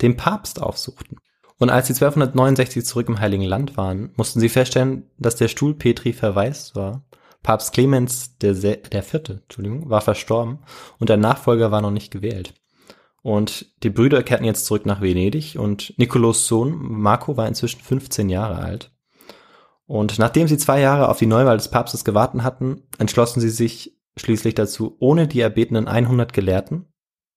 den 0.00 0.16
Papst 0.16 0.60
aufsuchten. 0.60 1.18
Und 1.62 1.70
als 1.70 1.86
sie 1.86 1.92
1269 1.92 2.84
zurück 2.84 3.08
im 3.08 3.20
Heiligen 3.20 3.44
Land 3.44 3.76
waren, 3.76 4.10
mussten 4.16 4.40
sie 4.40 4.48
feststellen, 4.48 5.08
dass 5.16 5.36
der 5.36 5.46
Stuhl 5.46 5.74
Petri 5.74 6.12
verwaist 6.12 6.74
war. 6.74 7.04
Papst 7.44 7.72
Clemens 7.72 8.36
der, 8.38 8.56
Se 8.56 8.78
der 8.78 9.04
Vierte, 9.04 9.42
Entschuldigung, 9.44 9.88
war 9.88 10.00
verstorben 10.00 10.58
und 10.98 11.08
der 11.08 11.18
Nachfolger 11.18 11.70
war 11.70 11.80
noch 11.80 11.92
nicht 11.92 12.10
gewählt. 12.10 12.52
Und 13.22 13.66
die 13.84 13.90
Brüder 13.90 14.24
kehrten 14.24 14.42
jetzt 14.42 14.66
zurück 14.66 14.86
nach 14.86 15.00
Venedig 15.00 15.56
und 15.56 15.96
Nicolos 15.98 16.48
Sohn 16.48 16.76
Marco 16.80 17.36
war 17.36 17.46
inzwischen 17.46 17.80
15 17.80 18.28
Jahre 18.28 18.56
alt. 18.56 18.90
Und 19.86 20.18
nachdem 20.18 20.48
sie 20.48 20.58
zwei 20.58 20.80
Jahre 20.80 21.08
auf 21.08 21.20
die 21.20 21.26
Neuwahl 21.26 21.58
des 21.58 21.70
Papstes 21.70 22.04
gewartet 22.04 22.42
hatten, 22.42 22.82
entschlossen 22.98 23.40
sie 23.40 23.50
sich 23.50 23.96
schließlich 24.16 24.56
dazu, 24.56 24.96
ohne 24.98 25.28
die 25.28 25.40
erbetenen 25.40 25.86
100 25.86 26.32
Gelehrten, 26.32 26.91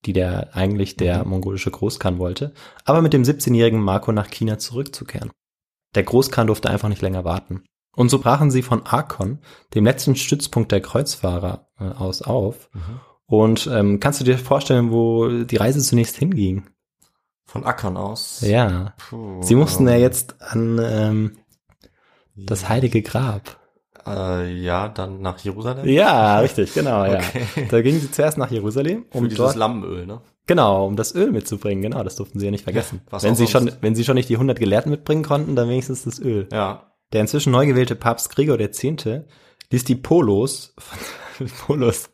die 0.06 0.14
der 0.14 0.56
eigentlich 0.56 0.96
der 0.96 1.26
mongolische 1.26 1.72
Großkhan 1.72 2.20
wollte, 2.20 2.54
aber 2.84 3.02
mit 3.02 3.14
dem 3.14 3.24
17-jährigen 3.24 3.82
Marco 3.82 4.12
nach 4.12 4.30
China 4.30 4.58
zurückzukehren. 4.58 5.32
Der 5.96 6.04
Großkhan 6.04 6.48
durfte 6.48 6.70
einfach 6.70 6.90
nicht 6.90 7.02
länger 7.02 7.24
warten. 7.24 7.64
Und 7.96 8.10
so 8.10 8.20
brachen 8.20 8.52
sie 8.52 8.62
von 8.62 8.86
Arkon, 8.86 9.40
dem 9.74 9.86
letzten 9.86 10.16
Stützpunkt 10.16 10.72
der 10.72 10.82
Kreuzfahrer, 10.82 11.70
äh, 11.80 11.86
aus 11.86 12.22
auf. 12.22 12.70
Und 13.26 13.68
ähm, 13.68 14.00
kannst 14.00 14.20
du 14.20 14.26
dir 14.26 14.38
vorstellen, 14.38 14.92
wo 14.92 15.44
die 15.44 15.56
Reise 15.56 15.80
zunächst 15.80 16.18
hinging? 16.18 16.68
Von 17.46 17.64
Ackern 17.64 17.96
aus. 17.96 18.42
Ja. 18.42 18.94
Puh, 18.98 19.42
Sie 19.42 19.56
mussten 19.56 19.88
ja 19.88 19.96
jetzt 19.96 20.42
an 20.42 20.80
ähm, 20.84 21.38
das 22.36 22.68
heilige 22.68 23.02
Grab. 23.02 23.60
Äh, 24.08 24.54
ja, 24.54 24.88
dann 24.88 25.22
nach 25.22 25.40
Jerusalem. 25.40 25.88
Ja, 25.88 26.40
richtig, 26.40 26.74
genau, 26.74 27.06
ja. 27.06 27.18
Okay. 27.18 27.68
Da 27.70 27.82
gingen 27.82 28.00
sie 28.00 28.12
zuerst 28.12 28.38
nach 28.38 28.52
Jerusalem, 28.52 29.06
Für 29.12 29.18
um 29.18 29.24
dieses 29.26 29.38
dort, 29.38 29.56
Lampenöl, 29.56 30.06
ne? 30.06 30.22
genau, 30.46 30.86
um 30.86 30.96
das 30.96 31.16
Öl 31.16 31.32
mitzubringen. 31.32 31.82
Genau, 31.82 32.04
das 32.04 32.16
durften 32.16 32.40
sie 32.40 32.46
ja 32.46 32.52
nicht 32.52 32.64
vergessen. 32.64 33.02
was 33.10 33.24
wenn 33.24 33.36
sie 33.36 33.48
schon, 33.48 33.72
wenn 33.82 33.96
sie 33.96 34.04
schon 34.04 34.16
nicht 34.16 34.30
die 34.30 34.36
100 34.36 34.60
Gelehrten 34.60 34.92
mitbringen 34.92 35.24
konnten, 35.24 35.56
dann 35.56 35.70
wenigstens 35.70 36.04
das 36.04 36.20
Öl. 36.20 36.48
Ja. 36.52 36.92
Der 37.14 37.22
inzwischen 37.22 37.52
neu 37.52 37.66
gewählte 37.66 37.96
Papst 37.96 38.30
Gregor 38.36 38.60
X. 38.60 38.84
ließ 38.84 39.84
die 39.86 39.96
Polos, 39.96 40.76
Polos, 41.66 42.10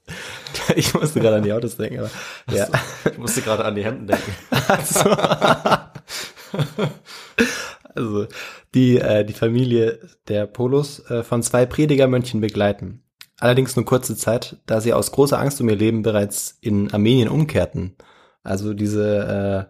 ich 0.76 0.94
musste 0.94 1.20
gerade 1.20 1.38
an 1.38 1.44
die 1.44 1.54
Autos 1.54 1.76
denken, 1.76 2.00
aber 2.00 2.10
ja. 2.56 2.68
Ich 3.10 3.18
musste 3.18 3.42
gerade 3.42 3.66
an 3.66 3.76
die 3.76 3.84
Hemden 3.84 4.08
denken. 4.08 4.34
Also, 4.68 5.10
also 7.96 8.28
die, 8.74 8.98
äh, 8.98 9.26
die 9.26 9.34
Familie 9.34 10.00
der 10.28 10.48
Polos 10.48 11.00
äh, 11.10 11.24
von 11.24 11.44
zwei 11.44 11.66
Predigermönchen 11.66 12.42
begleiten. 12.42 13.04
Allerdings 13.40 13.76
nur 13.76 13.86
kurze 13.86 14.16
Zeit, 14.16 14.58
da 14.68 14.82
sie 14.82 14.94
aus 14.94 15.12
großer 15.12 15.40
Angst 15.40 15.60
um 15.62 15.70
ihr 15.70 15.76
Leben 15.76 16.04
bereits 16.04 16.58
in 16.62 16.94
Armenien 16.94 17.28
umkehrten. 17.28 17.96
Also 18.44 18.74
diese, 18.74 19.68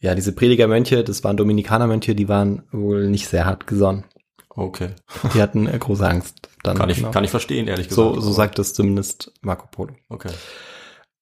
äh, 0.00 0.06
ja, 0.06 0.14
diese 0.14 0.32
Predigermönche, 0.32 1.04
das 1.04 1.24
waren 1.24 1.36
Dominikanermönche, 1.36 2.14
die 2.14 2.28
waren 2.28 2.64
wohl 2.70 3.08
nicht 3.08 3.28
sehr 3.28 3.46
hart 3.46 3.66
gesonnen. 3.66 4.04
Okay. 4.50 4.90
Die 5.34 5.40
hatten 5.40 5.66
äh, 5.66 5.78
große 5.78 6.06
Angst. 6.06 6.48
Dann, 6.62 6.76
Kann 6.76 6.90
ich, 6.90 6.98
genau. 6.98 7.12
kann 7.12 7.24
ich 7.24 7.30
verstehen, 7.30 7.68
ehrlich 7.68 7.88
gesagt. 7.88 8.14
so, 8.14 8.20
so 8.20 8.32
sagt 8.32 8.58
es 8.58 8.74
zumindest 8.74 9.32
Marco 9.40 9.66
Polo. 9.70 9.94
Okay. 10.08 10.30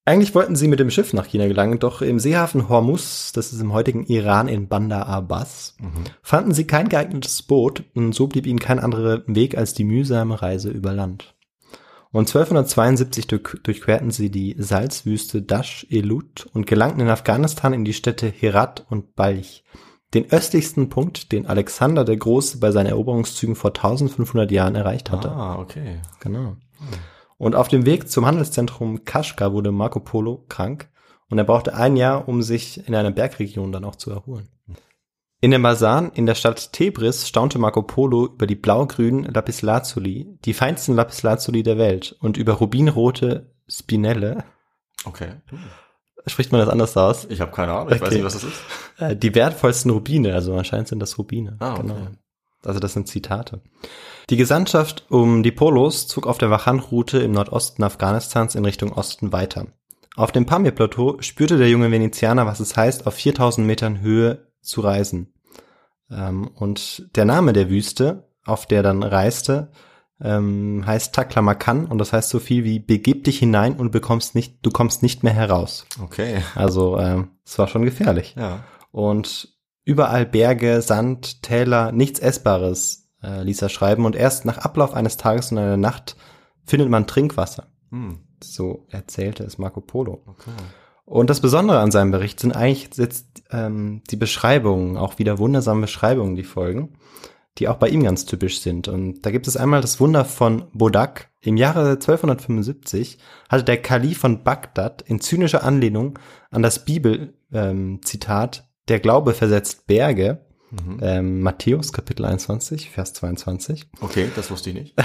Eigentlich 0.09 0.37
wollten 0.37 0.55
sie 0.55 0.69
mit 0.69 0.79
dem 0.79 0.91
Schiff 0.91 1.13
nach 1.13 1.27
China 1.27 1.49
gelangen, 1.49 1.81
doch 1.81 2.01
im 2.01 2.21
Seehafen 2.21 2.69
Hormuz, 2.69 3.33
das 3.35 3.53
ist 3.53 3.61
im 3.61 3.73
heutigen 3.73 4.07
Iran 4.07 4.47
in 4.47 4.69
Bandar 4.69 5.09
Abbas, 5.09 5.77
fanden 6.23 6.55
sie 6.55 6.65
kein 6.65 6.89
geeignetes 6.89 7.43
Boot 7.43 7.83
und 7.93 8.15
so 8.15 8.29
blieb 8.29 8.47
ihnen 8.47 8.61
kein 8.61 8.79
anderer 8.79 9.23
Weg 9.27 9.59
als 9.59 9.75
die 9.75 9.83
mühsame 9.83 10.41
Reise 10.41 10.71
über 10.71 10.93
Land. 10.93 11.35
Und 12.13 12.29
1272 12.29 13.27
durch, 13.27 13.43
durchquerten 13.65 14.13
sie 14.13 14.31
die 14.31 14.55
Salzwüste 14.57 15.43
Dash-Elut 15.43 16.49
und 16.55 16.69
gelangten 16.69 17.01
in 17.01 17.09
Afghanistan 17.09 17.73
in 17.73 17.85
die 17.85 17.93
Städte 17.93 18.29
Herat 18.29 18.87
und 18.89 19.17
Balch, 19.17 19.65
den 20.15 20.31
östlichsten 20.31 20.89
Punkt, 20.89 21.33
den 21.33 21.47
Alexander 21.47 22.05
der 22.05 22.17
Große 22.17 22.59
bei 22.59 22.71
seinen 22.71 22.87
Eroberungszügen 22.87 23.57
vor 23.57 23.71
1500 23.71 24.53
Jahren 24.53 24.77
erreicht 24.77 25.11
hatte. 25.11 25.33
Ah, 25.33 25.59
okay. 25.59 26.01
Genau. 26.21 26.57
Und 27.39 27.55
auf 27.55 27.69
dem 27.69 27.85
Weg 27.87 28.09
zum 28.11 28.25
Handelszentrum 28.27 29.05
Kashgar 29.05 29.53
wurde 29.53 29.73
Marco 29.73 30.01
Polo 30.01 30.45
krank 30.49 30.89
und 31.29 31.39
er 31.39 31.45
brauchte 31.45 31.75
ein 31.75 31.97
Jahr, 31.97 32.29
um 32.29 32.43
sich 32.43 32.87
in 32.89 32.95
einer 32.95 33.11
Bergregion 33.11 33.73
dann 33.73 33.85
auch 33.85 33.97
zu 33.97 34.11
erholen. 34.11 34.49
In 35.43 35.51
den 35.51 35.63
Basan 35.63 36.13
in 36.13 36.25
der 36.25 36.35
Stadt 36.35 36.73
Tebris 36.73 37.29
staunte 37.29 37.59
Marco 37.59 37.83
Polo 37.83 38.27
über 38.27 38.47
die 38.47 38.55
blau-grünen 38.55 39.25
Lapislazuli, 39.25 40.39
die 40.45 40.55
feinsten 40.55 40.95
Lapislazuli 40.95 41.63
der 41.63 41.77
Welt, 41.77 42.17
und 42.21 42.39
über 42.39 42.55
rubinrote 42.55 43.53
Spinelle. 43.69 44.45
Okay. 45.05 45.33
Spricht 46.27 46.53
man 46.53 46.61
das 46.61 46.71
anders 46.71 46.97
aus? 46.97 47.27
Ich 47.27 47.41
habe 47.41 47.53
keine 47.53 47.73
Ahnung. 47.75 47.93
Ich 47.93 48.01
weiß 48.01 48.09
Okay. 48.09 48.15
nicht, 48.17 48.25
was 48.25 48.33
das 48.33 48.45
ist. 48.45 48.61
Äh, 48.99 49.15
die 49.15 49.35
wertvollsten 49.35 49.91
Rubine, 49.91 50.35
also 50.35 50.55
anscheinend 50.55 50.89
sind 50.89 51.01
das 51.01 51.19
Rubine. 51.19 51.57
Ah, 51.61 51.75
okay. 51.75 51.83
Genau. 51.83 52.07
Also 52.65 52.81
das 52.81 52.95
sind 52.95 53.07
Zitate. 53.07 53.61
Die 54.29 54.37
Gesandtschaft 54.37 55.07
um 55.09 55.43
die 55.43 55.53
Polos 55.53 56.09
zog 56.09 56.27
auf 56.27 56.39
der 56.39 56.51
Wachan-Route 56.51 57.19
im 57.19 57.33
Nordosten 57.33 57.85
Afghanistans 57.85 58.55
in 58.55 58.65
Richtung 58.65 58.93
Osten 58.93 59.33
weiter. 59.33 59.69
Auf 60.17 60.33
dem 60.33 60.47
Pamir-Plateau 60.47 61.19
spürte 61.21 61.59
der 61.59 61.69
junge 61.69 61.91
Venezianer, 61.91 62.47
was 62.47 62.59
es 62.59 62.77
heißt, 62.77 63.07
auf 63.07 63.15
4000 63.15 63.67
Metern 63.67 64.01
Höhe 64.01 64.49
zu 64.61 64.81
reisen. 64.81 65.33
Ähm, 66.11 66.49
und 66.55 67.09
der 67.15 67.25
Name 67.25 67.53
der 67.53 67.71
Wüste 67.71 68.27
auf 68.47 68.67
der 68.67 68.79
er 68.79 68.83
dann 68.83 69.03
reiste, 69.03 69.71
ähm, 70.21 70.85
heißt 70.87 71.15
Taklamakan 71.15 71.87
und 71.87 71.99
das 71.99 72.13
heißt 72.13 72.31
so 72.31 72.39
viel 72.39 72.65
wie 72.65 72.79
begib 72.79 73.25
dich 73.25 73.39
hinein 73.39 73.75
und 73.75 73.91
bekommst 73.91 74.35
nicht, 74.35 74.59
du 74.63 74.71
kommst 74.71 75.03
nicht 75.03 75.23
mehr 75.23 75.35
heraus. 75.35 75.87
Okay. 76.03 76.43
Also 76.55 76.99
ähm, 76.99 77.33
es 77.45 77.59
war 77.59 77.69
schon 77.69 77.85
gefährlich. 77.85 78.35
Ja. 78.39 78.65
Und 78.93 79.55
überall 79.85 80.25
Berge, 80.25 80.81
Sand, 80.81 81.43
Täler, 81.43 81.93
nichts 81.93 82.19
Essbares 82.19 83.06
äh, 83.23 83.43
ließ 83.43 83.63
er 83.63 83.69
schreiben 83.69 84.05
und 84.05 84.17
erst 84.17 84.45
nach 84.45 84.59
Ablauf 84.59 84.95
eines 84.95 85.17
Tages 85.17 85.53
und 85.53 85.59
einer 85.59 85.77
Nacht 85.77 86.17
findet 86.65 86.89
man 86.89 87.07
Trinkwasser. 87.07 87.69
Hm. 87.91 88.21
So 88.43 88.87
erzählte 88.91 89.45
es 89.45 89.59
Marco 89.59 89.81
Polo. 89.81 90.23
Okay. 90.27 90.51
Und 91.07 91.31
das 91.31 91.41
Besondere 91.41 91.79
an 91.79 91.93
seinem 91.93 92.11
Bericht 92.11 92.41
sind 92.41 92.53
eigentlich 92.53 92.91
jetzt 92.97 93.45
ähm, 93.51 94.03
die 94.11 94.17
Beschreibungen, 94.17 94.97
auch 94.97 95.19
wieder 95.19 95.39
wundersame 95.39 95.83
Beschreibungen, 95.83 96.35
die 96.35 96.43
folgen, 96.43 96.95
die 97.59 97.69
auch 97.69 97.77
bei 97.77 97.89
ihm 97.89 98.03
ganz 98.03 98.27
typisch 98.27 98.61
sind. 98.61 98.89
Und 98.89 99.23
da 99.23 99.31
gibt 99.31 99.47
es 99.47 99.57
einmal 99.57 99.81
das 99.81 100.01
Wunder 100.01 100.25
von 100.25 100.65
Bodak. 100.73 101.31
Im 101.41 101.57
Jahre 101.57 101.91
1275 101.91 103.19
hatte 103.49 103.63
der 103.63 103.81
Kalif 103.81 104.19
von 104.19 104.43
Bagdad 104.43 105.03
in 105.03 105.21
zynischer 105.21 105.63
Anlehnung 105.63 106.19
an 106.51 106.63
das 106.63 106.85
Bibel-Zitat 106.85 108.69
Der 108.89 108.99
Glaube 108.99 109.33
versetzt 109.33 109.87
Berge, 109.87 110.46
ähm, 111.01 111.43
Matthäus 111.43 111.93
Kapitel 111.93 112.25
21, 112.25 112.91
Vers 112.91 113.13
22. 113.15 113.89
Okay, 114.01 114.29
das 114.35 114.51
wusste 114.51 114.71
ich 114.71 114.77
nicht. 114.77 114.95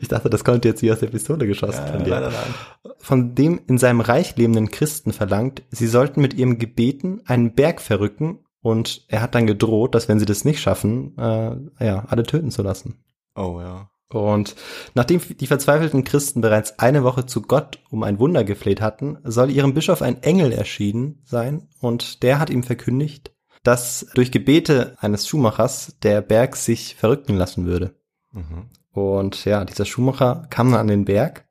Ich 0.00 0.08
dachte, 0.08 0.28
das 0.28 0.44
kommt 0.44 0.64
jetzt 0.64 0.80
hier 0.80 0.92
aus 0.92 1.00
der 1.00 1.06
Pistole 1.06 1.46
geschossen 1.46 1.86
von 1.86 2.04
dir. 2.04 2.10
leider 2.10 2.30
nein. 2.30 2.92
Von 2.98 3.34
dem 3.34 3.60
in 3.68 3.78
seinem 3.78 4.00
Reich 4.00 4.36
lebenden 4.36 4.70
Christen 4.70 5.12
verlangt, 5.12 5.62
sie 5.70 5.86
sollten 5.86 6.20
mit 6.20 6.34
ihrem 6.34 6.58
Gebeten 6.58 7.22
einen 7.26 7.54
Berg 7.54 7.80
verrücken 7.80 8.40
und 8.60 9.04
er 9.08 9.22
hat 9.22 9.34
dann 9.34 9.46
gedroht, 9.46 9.94
dass 9.94 10.08
wenn 10.08 10.18
sie 10.18 10.26
das 10.26 10.44
nicht 10.44 10.60
schaffen, 10.60 11.16
äh, 11.18 11.84
ja, 11.84 12.04
alle 12.08 12.24
töten 12.24 12.50
zu 12.50 12.62
lassen. 12.62 13.04
Oh 13.36 13.60
ja. 13.60 13.90
Und 14.10 14.54
nachdem 14.94 15.20
die 15.40 15.46
verzweifelten 15.46 16.04
Christen 16.04 16.40
bereits 16.40 16.78
eine 16.78 17.04
Woche 17.04 17.26
zu 17.26 17.42
Gott 17.42 17.80
um 17.90 18.02
ein 18.02 18.18
Wunder 18.18 18.44
gefleht 18.44 18.80
hatten, 18.80 19.18
soll 19.24 19.50
ihrem 19.50 19.74
Bischof 19.74 20.02
ein 20.02 20.22
Engel 20.22 20.52
erschienen 20.52 21.20
sein 21.24 21.68
und 21.80 22.22
der 22.22 22.38
hat 22.38 22.50
ihm 22.50 22.62
verkündigt, 22.62 23.33
dass 23.64 24.06
durch 24.14 24.30
Gebete 24.30 24.96
eines 25.00 25.26
Schuhmachers 25.26 25.96
der 26.02 26.20
Berg 26.22 26.54
sich 26.54 26.94
verrücken 26.94 27.34
lassen 27.36 27.66
würde. 27.66 27.94
Mhm. 28.32 28.70
Und 28.92 29.44
ja, 29.44 29.64
dieser 29.64 29.84
Schuhmacher 29.84 30.46
kam 30.50 30.70
dann 30.70 30.80
an 30.80 30.86
den 30.86 31.04
Berg 31.04 31.46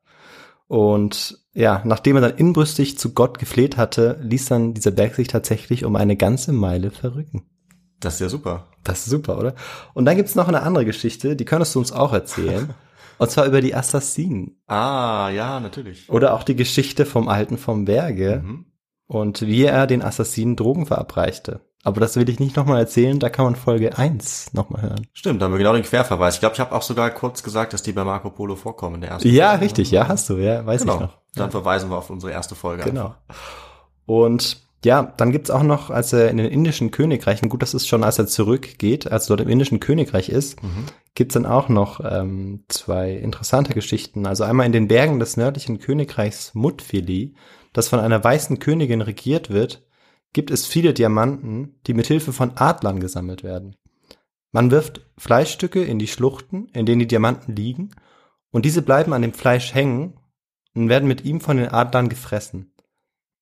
und 0.67 1.39
ja, 1.53 1.81
nachdem 1.85 2.15
er 2.15 2.21
dann 2.21 2.37
inbrüstig 2.37 2.97
zu 2.97 3.13
Gott 3.13 3.37
gefleht 3.37 3.77
hatte, 3.77 4.17
ließ 4.23 4.45
dann 4.45 4.73
dieser 4.73 4.91
Berg 4.91 5.13
sich 5.15 5.27
tatsächlich 5.27 5.85
um 5.85 5.95
eine 5.95 6.15
ganze 6.15 6.51
Meile 6.51 6.89
verrücken. 6.89 7.45
Das 7.99 8.15
ist 8.15 8.19
ja 8.21 8.29
super. 8.29 8.67
Das 8.83 8.99
ist 8.99 9.05
super, 9.05 9.37
oder? 9.37 9.55
Und 9.93 10.05
dann 10.05 10.15
gibt's 10.17 10.35
noch 10.35 10.47
eine 10.47 10.63
andere 10.63 10.85
Geschichte, 10.85 11.35
die 11.35 11.45
könntest 11.45 11.75
du 11.75 11.79
uns 11.79 11.91
auch 11.91 12.11
erzählen. 12.11 12.73
und 13.17 13.29
zwar 13.29 13.45
über 13.45 13.61
die 13.61 13.75
Assassinen. 13.75 14.57
Ah, 14.67 15.29
ja, 15.29 15.59
natürlich. 15.59 16.09
Oder 16.09 16.33
auch 16.33 16.43
die 16.43 16.55
Geschichte 16.55 17.05
vom 17.05 17.27
Alten 17.27 17.57
vom 17.57 17.85
Berge 17.85 18.41
Mhm. 18.43 18.65
und 19.05 19.41
wie 19.41 19.63
er 19.63 19.85
den 19.87 20.01
Assassinen 20.01 20.55
Drogen 20.55 20.85
verabreichte. 20.85 21.61
Aber 21.85 21.99
das 21.99 22.15
will 22.15 22.29
ich 22.29 22.39
nicht 22.39 22.55
nochmal 22.55 22.79
erzählen, 22.79 23.19
da 23.19 23.29
kann 23.29 23.43
man 23.45 23.55
Folge 23.57 23.97
1 23.97 24.53
nochmal 24.53 24.81
hören. 24.83 25.07
Stimmt, 25.13 25.41
da 25.41 25.45
haben 25.45 25.51
wir 25.51 25.57
genau 25.57 25.73
den 25.73 25.83
Querverweis. 25.83 26.35
Ich 26.35 26.39
glaube, 26.39 26.53
ich 26.55 26.59
habe 26.61 26.73
auch 26.73 26.81
sogar 26.81 27.09
kurz 27.11 27.43
gesagt, 27.43 27.73
dass 27.73 27.83
die 27.83 27.91
bei 27.91 28.03
Marco 28.05 28.29
Polo 28.29 28.55
vorkommen 28.55 28.95
in 28.95 29.01
der 29.01 29.09
ersten 29.11 29.27
Ja, 29.27 29.49
Folge. 29.49 29.65
richtig, 29.65 29.91
ja, 29.91 30.07
hast 30.07 30.29
du, 30.29 30.37
ja, 30.37 30.65
weiß 30.65 30.81
Genau. 30.81 30.93
ich 30.95 30.99
noch. 31.01 31.17
Dann 31.35 31.51
verweisen 31.51 31.89
wir 31.89 31.97
auf 31.97 32.09
unsere 32.09 32.31
erste 32.31 32.55
Folge. 32.55 32.83
Genau. 32.83 33.15
Und 34.05 34.61
ja, 34.85 35.13
dann 35.17 35.31
gibt's 35.31 35.49
auch 35.49 35.63
noch, 35.63 35.89
als 35.89 36.11
er 36.13 36.29
in 36.29 36.37
den 36.37 36.47
indischen 36.51 36.91
Königreichen, 36.91 37.47
gut, 37.49 37.61
das 37.61 37.73
ist 37.73 37.87
schon, 37.87 38.03
als 38.03 38.19
er 38.19 38.27
zurückgeht, 38.27 39.09
als 39.11 39.25
er 39.25 39.37
dort 39.37 39.41
im 39.41 39.49
indischen 39.49 39.79
Königreich 39.79 40.29
ist, 40.29 40.61
Mhm. 40.61 40.85
gibt's 41.15 41.33
dann 41.35 41.45
auch 41.45 41.69
noch 41.69 42.01
ähm, 42.03 42.65
zwei 42.67 43.11
interessante 43.11 43.73
Geschichten. 43.73 44.25
Also 44.25 44.43
einmal 44.43 44.65
in 44.65 44.73
den 44.73 44.87
Bergen 44.89 45.19
des 45.19 45.37
nördlichen 45.37 45.79
Königreichs 45.79 46.53
Mutfili, 46.53 47.33
das 47.71 47.87
von 47.87 47.99
einer 47.99 48.21
weißen 48.23 48.59
Königin 48.59 49.01
regiert 49.01 49.49
wird, 49.49 49.83
gibt 50.33 50.51
es 50.51 50.65
viele 50.65 50.93
Diamanten, 50.93 51.79
die 51.87 51.93
mit 51.93 52.07
Hilfe 52.07 52.33
von 52.33 52.57
Adlern 52.57 52.99
gesammelt 52.99 53.43
werden. 53.43 53.75
Man 54.51 54.71
wirft 54.71 55.01
Fleischstücke 55.17 55.83
in 55.83 55.99
die 55.99 56.07
Schluchten, 56.07 56.67
in 56.73 56.85
denen 56.85 56.99
die 56.99 57.07
Diamanten 57.07 57.55
liegen, 57.55 57.91
und 58.51 58.65
diese 58.65 58.81
bleiben 58.83 59.13
an 59.13 59.23
dem 59.23 59.33
Fleisch 59.33 59.73
hängen 59.73 60.19
und 60.75 60.89
werden 60.89 61.07
mit 61.07 61.25
ihm 61.25 61.41
von 61.41 61.57
den 61.57 61.69
Adlern 61.69 62.09
gefressen. 62.09 62.73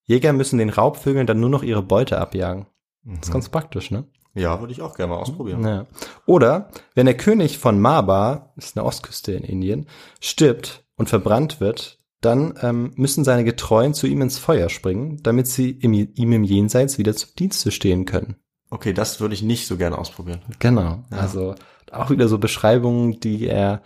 Jäger 0.05 0.33
müssen 0.33 0.57
den 0.57 0.69
Raubvögeln 0.69 1.27
dann 1.27 1.39
nur 1.39 1.49
noch 1.49 1.63
ihre 1.63 1.83
Beute 1.83 2.17
abjagen. 2.17 2.67
Das 3.03 3.27
ist 3.27 3.33
ganz 3.33 3.49
praktisch, 3.49 3.91
ne? 3.91 4.05
Ja, 4.33 4.59
würde 4.61 4.71
ich 4.71 4.81
auch 4.81 4.95
gerne 4.95 5.13
mal 5.13 5.19
ausprobieren. 5.19 5.65
Ja. 5.65 5.85
Oder 6.25 6.69
wenn 6.95 7.05
der 7.05 7.17
König 7.17 7.57
von 7.57 7.79
Maba, 7.79 8.53
ist 8.55 8.77
eine 8.77 8.85
Ostküste 8.85 9.33
in 9.33 9.43
Indien, 9.43 9.87
stirbt 10.21 10.85
und 10.95 11.09
verbrannt 11.09 11.59
wird, 11.59 11.99
dann 12.21 12.53
ähm, 12.61 12.91
müssen 12.95 13.23
seine 13.23 13.43
Getreuen 13.43 13.93
zu 13.93 14.07
ihm 14.07 14.21
ins 14.21 14.37
Feuer 14.37 14.69
springen, 14.69 15.19
damit 15.23 15.47
sie 15.47 15.71
im, 15.71 15.93
ihm 15.93 16.31
im 16.31 16.43
Jenseits 16.43 16.97
wieder 16.97 17.15
zum 17.15 17.29
Dienste 17.37 17.71
stehen 17.71 18.05
können. 18.05 18.35
Okay, 18.69 18.93
das 18.93 19.19
würde 19.19 19.33
ich 19.33 19.41
nicht 19.43 19.67
so 19.67 19.75
gerne 19.75 19.97
ausprobieren. 19.97 20.41
Genau. 20.59 21.03
Also 21.09 21.55
auch 21.91 22.09
wieder 22.09 22.27
so 22.27 22.37
Beschreibungen, 22.37 23.19
die 23.19 23.47
er, 23.47 23.81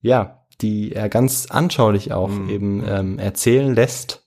ja, 0.00 0.44
die 0.60 0.92
er 0.92 1.08
ganz 1.08 1.46
anschaulich 1.50 2.12
auch 2.12 2.28
Mhm. 2.28 2.48
eben 2.50 2.84
ähm, 2.86 3.18
erzählen 3.18 3.74
lässt. 3.74 4.26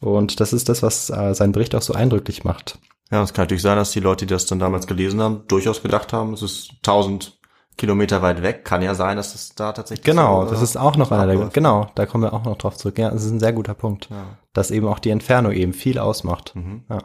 Und 0.00 0.40
das 0.40 0.52
ist 0.52 0.68
das, 0.68 0.82
was 0.82 1.08
äh, 1.10 1.34
seinen 1.34 1.52
Bericht 1.52 1.74
auch 1.74 1.82
so 1.82 1.94
eindrücklich 1.94 2.44
macht. 2.44 2.78
Ja, 3.10 3.22
es 3.22 3.32
kann 3.32 3.44
natürlich 3.44 3.62
sein, 3.62 3.76
dass 3.76 3.90
die 3.92 4.00
Leute, 4.00 4.26
die 4.26 4.34
das 4.34 4.46
dann 4.46 4.58
damals 4.58 4.86
gelesen 4.86 5.22
haben, 5.22 5.44
durchaus 5.48 5.82
gedacht 5.82 6.12
haben, 6.12 6.34
es 6.34 6.42
ist 6.42 6.72
1000 6.86 7.37
Kilometer 7.78 8.20
weit 8.20 8.42
weg. 8.42 8.64
Kann 8.64 8.82
ja 8.82 8.94
sein, 8.94 9.16
dass 9.16 9.34
es 9.34 9.54
da 9.54 9.72
tatsächlich 9.72 10.04
Genau, 10.04 10.44
so, 10.44 10.50
das 10.50 10.60
äh, 10.60 10.64
ist 10.64 10.76
auch 10.76 10.96
noch 10.96 11.10
einer 11.10 11.26
der, 11.26 11.46
genau, 11.48 11.86
da 11.94 12.04
kommen 12.04 12.24
wir 12.24 12.34
auch 12.34 12.44
noch 12.44 12.58
drauf 12.58 12.76
zurück. 12.76 12.98
Ja, 12.98 13.10
das 13.10 13.24
ist 13.24 13.30
ein 13.30 13.40
sehr 13.40 13.54
guter 13.54 13.74
Punkt, 13.74 14.10
Ja. 14.10 14.36
dass 14.52 14.70
eben 14.70 14.86
auch 14.86 14.98
die 14.98 15.10
Entfernung 15.10 15.52
eben 15.52 15.72
viel 15.72 15.98
ausmacht. 15.98 16.54
Mhm. 16.54 16.84
Ja. 16.90 16.98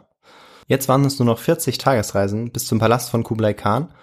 Jetzt 0.66 0.88
waren 0.88 1.04
es 1.04 1.18
nur 1.18 1.26
noch 1.26 1.38
40 1.38 1.78
Tagesreisen 1.78 2.50
bis 2.50 2.66
zum 2.66 2.78
Palast 2.78 3.10
von 3.10 3.22
Kublai 3.22 3.54
Khan 3.54 3.94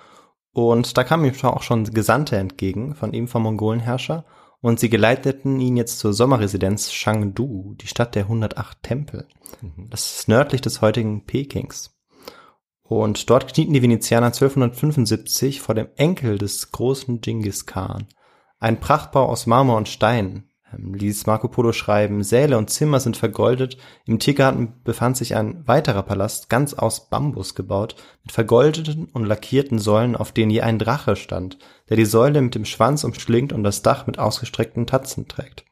und 0.53 0.97
da 0.97 1.03
kamen 1.03 1.25
ihm 1.25 1.33
auch 1.43 1.63
schon 1.63 1.83
Gesandte 1.85 2.37
entgegen 2.37 2.95
von 2.95 3.13
ihm 3.13 3.27
vom 3.27 3.43
Mongolenherrscher 3.43 4.25
und 4.61 4.79
sie 4.79 4.89
geleiteten 4.89 5.59
ihn 5.59 5.75
jetzt 5.75 5.99
zur 5.99 6.13
Sommerresidenz 6.13 6.89
Chengdu, 6.91 7.75
die 7.81 7.87
Stadt 7.87 8.15
der 8.15 8.23
108 8.23 8.81
Tempel. 8.83 9.27
Mhm. 9.61 9.89
Das 9.89 10.17
ist 10.19 10.27
nördlich 10.27 10.61
des 10.61 10.81
heutigen 10.81 11.25
Pekings. 11.25 11.97
Und 12.91 13.29
dort 13.29 13.53
knieten 13.53 13.71
die 13.71 13.81
Venezianer 13.81 14.25
1275 14.25 15.61
vor 15.61 15.75
dem 15.75 15.87
Enkel 15.95 16.37
des 16.37 16.73
großen 16.73 17.21
Genghis 17.21 17.65
Khan. 17.65 18.05
Ein 18.59 18.81
Prachtbau 18.81 19.27
aus 19.27 19.47
Marmor 19.47 19.77
und 19.77 19.87
Stein, 19.87 20.49
ähm, 20.73 20.93
ließ 20.93 21.25
Marco 21.25 21.47
Polo 21.47 21.71
schreiben. 21.71 22.21
Säle 22.21 22.57
und 22.57 22.69
Zimmer 22.69 22.99
sind 22.99 23.15
vergoldet. 23.15 23.77
Im 24.05 24.19
Tiergarten 24.19 24.83
befand 24.83 25.15
sich 25.15 25.37
ein 25.37 25.65
weiterer 25.65 26.03
Palast, 26.03 26.49
ganz 26.49 26.73
aus 26.73 27.07
Bambus 27.07 27.55
gebaut, 27.55 27.95
mit 28.23 28.33
vergoldeten 28.33 29.05
und 29.05 29.23
lackierten 29.23 29.79
Säulen, 29.79 30.17
auf 30.17 30.33
denen 30.33 30.51
je 30.51 30.59
ein 30.59 30.77
Drache 30.77 31.15
stand, 31.15 31.59
der 31.87 31.95
die 31.95 32.03
Säule 32.03 32.41
mit 32.41 32.55
dem 32.55 32.65
Schwanz 32.65 33.05
umschlingt 33.05 33.53
und 33.53 33.63
das 33.63 33.83
Dach 33.83 34.05
mit 34.05 34.19
ausgestreckten 34.19 34.85
Tatzen 34.85 35.29
trägt. 35.29 35.63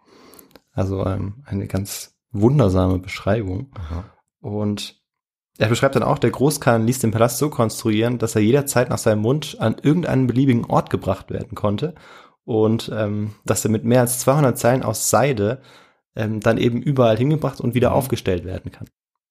Also 0.72 1.06
ähm, 1.06 1.44
eine 1.46 1.68
ganz 1.68 2.18
wundersame 2.32 2.98
Beschreibung. 2.98 3.74
Aha. 3.76 4.06
Und 4.40 4.99
er 5.60 5.68
beschreibt 5.68 5.96
dann 5.96 6.04
auch, 6.04 6.18
der 6.18 6.32
Großkhan 6.32 6.88
ließ 6.88 7.00
den 7.00 7.12
Palast 7.12 7.38
so 7.38 7.50
konstruieren, 7.50 8.18
dass 8.18 8.36
er 8.36 8.42
jederzeit 8.42 8.90
nach 8.90 8.98
seinem 8.98 9.24
Wunsch 9.24 9.56
an 9.60 9.76
irgendeinen 9.82 10.26
beliebigen 10.26 10.66
Ort 10.66 10.90
gebracht 10.90 11.32
werden 11.32 11.54
konnte 11.54 11.96
und 12.46 12.90
ähm, 12.96 13.36
dass 13.46 13.66
er 13.66 13.72
mit 13.72 13.84
mehr 13.84 14.00
als 14.02 14.20
200 14.20 14.58
Zeilen 14.58 14.84
aus 14.84 15.10
Seide 15.10 15.62
ähm, 16.16 16.40
dann 16.40 16.58
eben 16.58 16.82
überall 16.82 17.18
hingebracht 17.18 17.60
und 17.60 17.76
wieder 17.76 17.90
Mhm. 17.90 17.96
aufgestellt 17.96 18.46
werden 18.46 18.72
kann. 18.72 18.88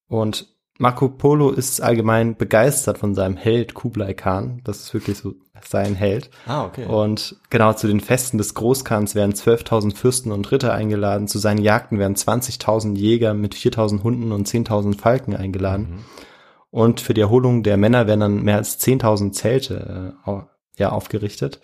Und 0.07 0.58
Marco 0.81 1.09
Polo 1.09 1.51
ist 1.51 1.81
allgemein 1.83 2.37
begeistert 2.37 2.99
von 2.99 3.12
seinem 3.14 3.37
Held 3.37 3.75
Kublai 3.75 4.14
Khan. 4.14 4.61
Das 4.62 4.79
ist 4.79 4.95
wirklich 4.95 5.19
so 5.19 5.35
sein 5.67 5.97
Held. 5.97 6.31
Ah, 6.47 6.64
okay. 6.64 6.87
Und 6.87 7.37
genau 7.51 7.73
zu 7.73 7.88
den 7.88 7.99
Festen 8.01 8.38
des 8.38 8.55
Großkhans 8.55 9.17
werden 9.17 9.33
12.000 9.33 9.97
Fürsten 9.97 10.31
und 10.31 10.51
Ritter 10.53 10.73
eingeladen. 10.73 11.27
Zu 11.27 11.41
seinen 11.41 11.61
Jagden 11.61 11.99
werden 11.99 12.14
20.000 12.14 12.97
Jäger 12.97 13.35
mit 13.35 13.57
4.000 13.57 14.05
Hunden 14.05 14.31
und 14.31 14.47
10.000 14.47 14.99
Falken 14.99 15.35
eingeladen. 15.35 15.91
Mhm. 15.91 16.05
Und 16.71 17.01
für 17.01 17.12
die 17.12 17.23
Erholung 17.23 17.64
der 17.64 17.77
Männer 17.77 18.07
werden 18.07 18.21
dann 18.21 18.43
mehr 18.43 18.57
als 18.57 18.79
10.000 18.81 19.33
Zelte 19.33 20.14
äh, 20.27 20.33
ja, 20.77 20.91
aufgerichtet. 20.91 21.61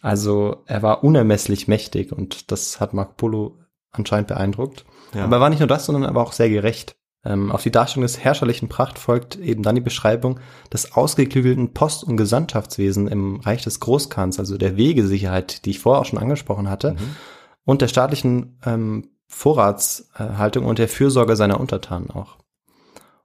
Also 0.00 0.62
er 0.66 0.82
war 0.82 1.02
unermesslich 1.02 1.66
mächtig 1.66 2.12
und 2.12 2.52
das 2.52 2.78
hat 2.78 2.94
Marco 2.94 3.14
Polo 3.16 3.58
anscheinend 3.90 4.28
beeindruckt. 4.28 4.84
Ja. 5.12 5.24
Aber 5.24 5.38
er 5.38 5.40
war 5.40 5.50
nicht 5.50 5.58
nur 5.58 5.66
das, 5.66 5.86
sondern 5.86 6.04
aber 6.04 6.22
auch 6.22 6.32
sehr 6.32 6.50
gerecht. 6.50 6.94
Ähm, 7.24 7.50
auf 7.50 7.62
die 7.62 7.70
Darstellung 7.72 8.02
des 8.04 8.18
herrscherlichen 8.20 8.68
Pracht 8.68 8.98
folgt 8.98 9.36
eben 9.36 9.62
dann 9.62 9.74
die 9.74 9.80
Beschreibung 9.80 10.38
des 10.72 10.92
ausgeklügelten 10.92 11.74
Post- 11.74 12.04
und 12.04 12.16
Gesandtschaftswesen 12.16 13.08
im 13.08 13.40
Reich 13.40 13.64
des 13.64 13.80
Großkhans, 13.80 14.38
also 14.38 14.56
der 14.56 14.76
Wegesicherheit, 14.76 15.64
die 15.64 15.70
ich 15.70 15.80
vorher 15.80 16.00
auch 16.00 16.06
schon 16.06 16.18
angesprochen 16.20 16.70
hatte, 16.70 16.92
Mhm. 16.92 17.16
und 17.64 17.82
der 17.82 17.88
staatlichen 17.88 18.58
ähm, 18.64 19.10
Vorratshaltung 19.26 20.64
und 20.64 20.78
der 20.78 20.88
Fürsorge 20.88 21.36
seiner 21.36 21.60
Untertanen 21.60 22.10
auch. 22.10 22.38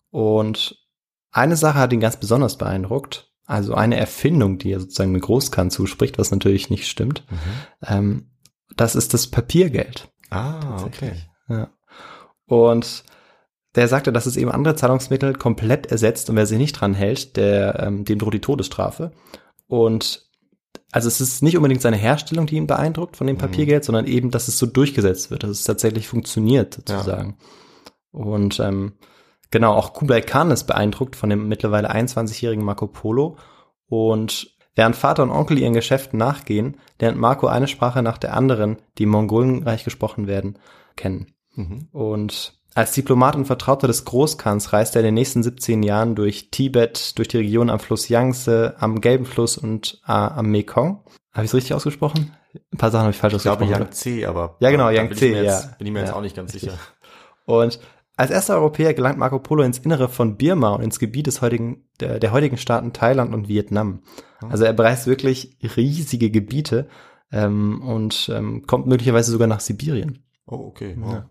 Und 0.10 0.78
eine 1.32 1.56
Sache 1.56 1.80
hat 1.80 1.94
ihn 1.94 2.00
ganz 2.00 2.18
besonders 2.18 2.58
beeindruckt, 2.58 3.32
also 3.46 3.74
eine 3.74 3.98
Erfindung, 3.98 4.58
die 4.58 4.72
er 4.72 4.80
sozusagen 4.80 5.12
mit 5.12 5.22
Großkhan 5.24 5.70
zuspricht, 5.72 6.18
was 6.18 6.32
natürlich 6.32 6.70
nicht 6.70 6.88
stimmt. 6.88 7.24
Ähm, 7.86 8.32
das 8.76 8.96
ist 8.96 9.14
das 9.14 9.28
Papiergeld. 9.28 10.10
Ah, 10.30 10.84
okay. 10.84 11.14
Ja. 11.48 11.70
Und 12.46 13.04
der 13.76 13.88
sagte, 13.88 14.14
dass 14.14 14.26
es 14.26 14.38
eben 14.38 14.52
andere 14.52 14.76
Zahlungsmittel 14.76 15.34
komplett 15.34 15.88
ersetzt 15.88 16.30
und 16.30 16.36
wer 16.36 16.46
sich 16.46 16.58
nicht 16.58 16.74
dran 16.74 16.94
hält, 16.94 17.38
der, 17.38 17.80
ähm, 17.80 18.06
dem 18.06 18.20
droht 18.20 18.34
die 18.34 18.42
Todesstrafe. 18.42 19.12
Und 19.68 20.30
also 20.92 21.08
es 21.08 21.20
ist 21.20 21.42
nicht 21.42 21.58
unbedingt 21.58 21.82
seine 21.82 21.98
Herstellung, 21.98 22.46
die 22.46 22.56
ihn 22.56 22.68
beeindruckt 22.68 23.18
von 23.18 23.26
dem 23.26 23.38
Papiergeld, 23.38 23.84
sondern 23.84 24.06
eben, 24.06 24.30
dass 24.30 24.48
es 24.48 24.60
so 24.60 24.68
durchgesetzt 24.68 25.32
wird, 25.32 25.42
dass 25.42 25.50
es 25.50 25.64
tatsächlich 25.64 26.08
funktioniert, 26.08 26.76
sozusagen. 26.76 27.38
Und 28.12 28.60
ähm, 28.60 28.94
genau, 29.50 29.74
auch 29.74 29.94
Kublai 29.94 30.22
Khan 30.22 30.52
ist 30.52 30.66
beeindruckt 30.66 31.16
von 31.16 31.32
dem 31.32 31.48
mittlerweile 31.48 31.92
21-jährigen 31.92 32.64
Marco 32.64 32.86
Polo. 32.86 33.38
Und 33.88 34.56
während 34.76 34.96
Vater 34.96 35.24
und 35.24 35.32
Onkel 35.32 35.58
ihren 35.58 35.74
Geschäften 35.74 36.20
nachgehen, 36.20 36.78
lernt 37.00 37.18
Marco 37.18 37.48
eine 37.48 37.68
Sprache 37.68 38.04
nach 38.04 38.20
der 38.20 38.36
anderen, 38.36 38.78
die 39.00 39.04
im 39.04 39.10
Mongolenreich 39.10 39.84
gesprochen 39.84 40.28
werden, 40.28 40.60
kennen. 40.96 41.34
Mhm. 41.56 41.88
Und 41.92 42.54
als 42.76 42.92
Diplomat 42.94 43.36
und 43.36 43.46
Vertrauter 43.46 43.88
des 43.88 44.06
Großkhans 44.06 44.74
reist 44.74 44.96
er 44.96 45.02
in 45.02 45.06
den 45.06 45.14
nächsten 45.14 45.44
17 45.44 45.84
Jahren 45.84 46.16
durch 46.16 46.50
Tibet, 46.52 47.18
durch 47.18 47.28
die 47.28 47.38
Region 47.38 47.70
am 47.70 47.80
Fluss 47.80 48.10
Yangtze, 48.10 48.76
am 48.80 49.02
Gelben 49.02 49.26
Fluss 49.26 49.58
und 49.58 50.02
äh, 50.08 50.12
am 50.12 50.48
Mekong. 50.52 51.04
Habe 51.34 51.46
ich 51.46 51.52
es 51.52 51.56
richtig 51.56 51.74
ausgesprochen? 51.74 52.32
Ein 52.72 52.78
paar 52.78 52.92
Sachen 52.92 53.04
habe 53.04 53.12
ich 53.12 53.18
falsch 53.18 53.34
Ich 53.34 53.42
glaube 53.42 53.64
ausgesprochen. 53.64 53.84
Yangtze, 53.84 54.28
aber 54.30 54.58
Ja, 54.60 54.70
genau, 54.70 54.88
bin 54.88 54.96
Yangtze, 54.96 55.26
ich 55.26 55.34
jetzt, 55.36 55.66
ja. 55.66 55.76
Bin 55.78 55.88
ich 55.88 55.94
mir 55.94 56.00
jetzt 56.00 56.10
Ja, 56.10 56.16
auch 56.16 56.22
nicht 56.22 56.36
ganz 56.36 56.54
richtig. 56.54 56.72
sicher. 56.72 56.82
Und 57.46 57.80
als 58.16 58.30
erster 58.30 58.56
Europäer 58.56 58.94
gelangt 58.94 59.18
Marco 59.18 59.40
Polo 59.40 59.64
ins 59.64 59.80
Innere 59.80 60.08
von 60.08 60.38
Birma 60.38 60.70
und 60.76 60.84
ins 60.84 61.00
Gebiet 61.00 61.26
des 61.28 61.42
heutigen, 61.42 61.86
der, 62.00 62.20
der 62.20 62.32
heutigen 62.32 62.58
Staaten 62.58 62.94
Thailand 62.94 63.34
und 63.34 63.48
Vietnam. 63.48 64.02
Also 64.50 64.66
er 64.66 64.74
bereist 64.74 65.08
wirklich 65.08 65.58
riesige 65.76 66.30
Gebiete 66.30 66.88
ähm, 67.32 67.82
und 67.82 68.30
ähm, 68.32 68.68
kommt 68.68 68.86
möglicherweise 68.88 69.32
sogar 69.32 69.48
nach 69.48 69.62
Sibirien. 69.62 70.24
Oh, 70.46 70.68
okay. 70.68 70.96
Wow. 71.00 71.14
Ja. 71.14 71.30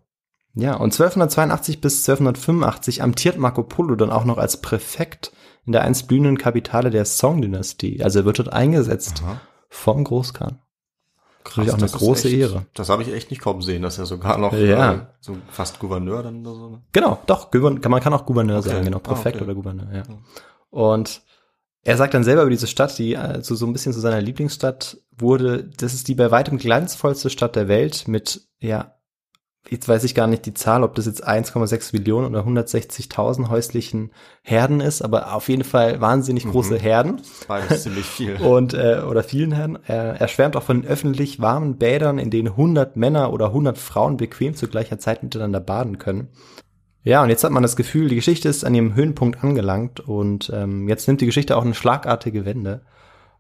Ja, 0.55 0.75
und 0.75 0.93
1282 0.93 1.81
bis 1.81 2.07
1285 2.09 3.03
amtiert 3.03 3.39
Marco 3.39 3.63
Polo 3.63 3.95
dann 3.97 4.11
auch 4.11 4.25
noch 4.25 4.39
als 4.39 4.61
Präfekt 4.61 5.33
in 5.65 5.73
der 5.73 5.83
einst 5.83 6.09
blühenden 6.09 6.37
Kapitale 6.39 6.91
der 6.91 7.05
Song-Dynastie. 7.05 8.03
Also 8.03 8.21
er 8.21 8.25
wird 8.25 8.39
dort 8.39 8.53
eingesetzt 8.53 9.23
Aha. 9.25 9.41
vom 9.69 10.05
Großkhan. 10.05 10.59
Natürlich 11.45 11.71
auch 11.73 11.79
eine 11.79 11.87
große 11.89 12.29
echt, 12.29 12.37
Ehre. 12.37 12.67
Das 12.75 12.89
habe 12.89 13.03
ich 13.03 13.13
echt 13.13 13.31
nicht 13.31 13.41
kommen 13.43 13.63
sehen, 13.63 13.83
dass 13.83 13.99
er 13.99 14.07
sogar 14.07 14.39
noch 14.39 14.53
Ja. 14.53 14.93
äh, 14.93 14.99
so 15.21 15.37
fast 15.49 15.79
Gouverneur 15.81 16.23
dann 16.23 16.47
oder 16.47 16.55
so. 16.55 16.71
ne? 16.71 16.83
Genau, 16.93 17.19
doch, 17.27 17.51
man 17.53 18.01
kann 18.01 18.13
auch 18.15 18.27
Gouverneur 18.27 18.59
Okay. 18.61 18.69
sagen, 18.71 18.85
genau, 18.85 18.99
Ah, 18.99 19.01
Präfekt 19.01 19.37
okay. 19.37 19.45
oder 19.45 19.55
Gouverneur, 19.55 19.89
ja. 19.93 20.03
Und 20.71 21.23
er 21.83 21.97
sagt 21.97 22.15
dann 22.15 22.23
selber 22.25 22.43
über 22.43 22.51
diese 22.51 22.69
Stadt, 22.69 22.97
die 22.99 23.17
also 23.17 23.55
so 23.57 23.67
ein 23.67 23.73
bisschen 23.73 23.93
zu 23.93 23.99
seiner 24.01 24.21
Lieblingsstadt 24.21 24.99
wurde, 25.17 25.65
das 25.65 25.95
ist 25.95 26.07
die 26.09 26.15
bei 26.15 26.31
weitem 26.31 26.59
glanzvollste 26.59 27.29
Stadt 27.29 27.57
der 27.57 27.67
Welt 27.69 28.07
mit, 28.07 28.47
ja, 28.61 28.95
jetzt 29.73 29.89
weiß 29.89 30.05
ich 30.05 30.15
gar 30.15 30.27
nicht 30.27 30.45
die 30.45 30.53
Zahl, 30.53 30.83
ob 30.85 30.95
das 30.95 31.07
jetzt 31.07 31.27
1,6 31.27 31.97
Millionen 31.97 32.27
oder 32.27 32.45
160.000 32.45 33.49
häuslichen 33.49 34.13
Herden 34.43 34.81
ist, 34.81 35.01
aber 35.01 35.35
auf 35.35 35.49
jeden 35.49 35.65
Fall 35.65 36.01
wahnsinnig 36.01 36.45
große 36.45 36.79
Herden 36.79 37.23
Beides 37.49 37.83
ziemlich 37.83 38.05
viel. 38.05 38.37
und 38.41 38.75
äh, 38.75 39.01
oder 39.09 39.23
vielen 39.23 39.53
Herren. 39.53 39.79
Er, 39.87 40.21
er 40.21 40.29
schwärmt 40.29 40.57
auch 40.57 40.63
von 40.63 40.85
öffentlich 40.85 41.41
warmen 41.41 41.79
Bädern, 41.79 42.19
in 42.19 42.31
denen 42.31 42.49
100 42.49 42.97
Männer 42.97 43.33
oder 43.33 43.47
100 43.47 43.79
Frauen 43.79 44.19
bequem 44.19 44.55
zu 44.55 44.69
gleicher 44.69 44.99
Zeit 44.99 45.23
miteinander 45.23 45.61
baden 45.61 45.99
können. 45.99 46.29
Ja, 47.03 47.23
und 47.23 47.31
jetzt 47.31 47.43
hat 47.43 47.51
man 47.51 47.63
das 47.63 47.75
Gefühl, 47.75 48.09
die 48.09 48.15
Geschichte 48.15 48.49
ist 48.49 48.65
an 48.65 48.75
ihrem 48.75 48.95
Höhenpunkt 48.95 49.43
angelangt 49.43 50.01
und 50.01 50.53
ähm, 50.55 50.89
jetzt 50.89 51.09
nimmt 51.09 51.21
die 51.21 51.27
Geschichte 51.27 51.57
auch 51.57 51.65
eine 51.65 51.75
schlagartige 51.75 52.45
Wende. 52.45 52.83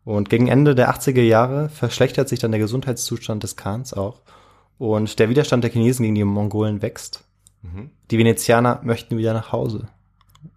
Und 0.04 0.30
gegen 0.30 0.48
Ende 0.48 0.74
der 0.74 0.92
80er 0.92 1.22
Jahre 1.22 1.68
verschlechtert 1.68 2.28
sich 2.28 2.40
dann 2.40 2.50
der 2.50 2.58
Gesundheitszustand 2.58 3.42
des 3.42 3.54
Khans 3.54 3.92
auch. 3.92 4.22
Und 4.82 5.20
der 5.20 5.28
Widerstand 5.28 5.62
der 5.62 5.70
Chinesen 5.70 6.02
gegen 6.02 6.16
die 6.16 6.24
Mongolen 6.24 6.82
wächst. 6.82 7.22
Die 8.10 8.18
Venezianer 8.18 8.80
möchten 8.82 9.16
wieder 9.16 9.32
nach 9.32 9.52
Hause. 9.52 9.86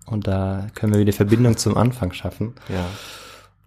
Und 0.08 0.26
da 0.26 0.66
können 0.74 0.94
wir 0.94 1.00
wieder 1.00 1.14
Verbindung 1.14 1.58
zum 1.58 1.78
Anfang 1.78 2.12
schaffen. 2.12 2.56
ja. 2.70 2.88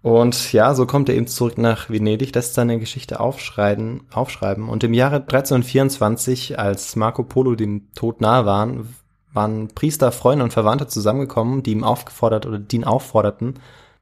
Und 0.02 0.52
ja, 0.52 0.74
so 0.74 0.84
kommt 0.84 1.08
er 1.08 1.14
eben 1.14 1.28
zurück 1.28 1.58
nach 1.58 1.90
Venedig, 1.90 2.34
lässt 2.34 2.54
seine 2.54 2.80
Geschichte 2.80 3.20
aufschreiben, 3.20 4.00
aufschreiben. 4.10 4.68
Und 4.68 4.82
im 4.82 4.94
Jahre 4.94 5.16
1324, 5.16 6.58
als 6.58 6.96
Marco 6.96 7.22
Polo 7.22 7.54
dem 7.54 7.92
Tod 7.94 8.20
nahe 8.20 8.44
waren, 8.44 8.94
waren 9.32 9.68
Priester, 9.68 10.10
Freunde 10.10 10.42
und 10.44 10.52
Verwandte 10.52 10.88
zusammengekommen, 10.88 11.62
die 11.62 11.70
ihm 11.72 11.84
aufgefordert 11.84 12.46
oder 12.46 12.58
die 12.58 12.76
ihn 12.76 12.84
aufforderten, 12.84 13.54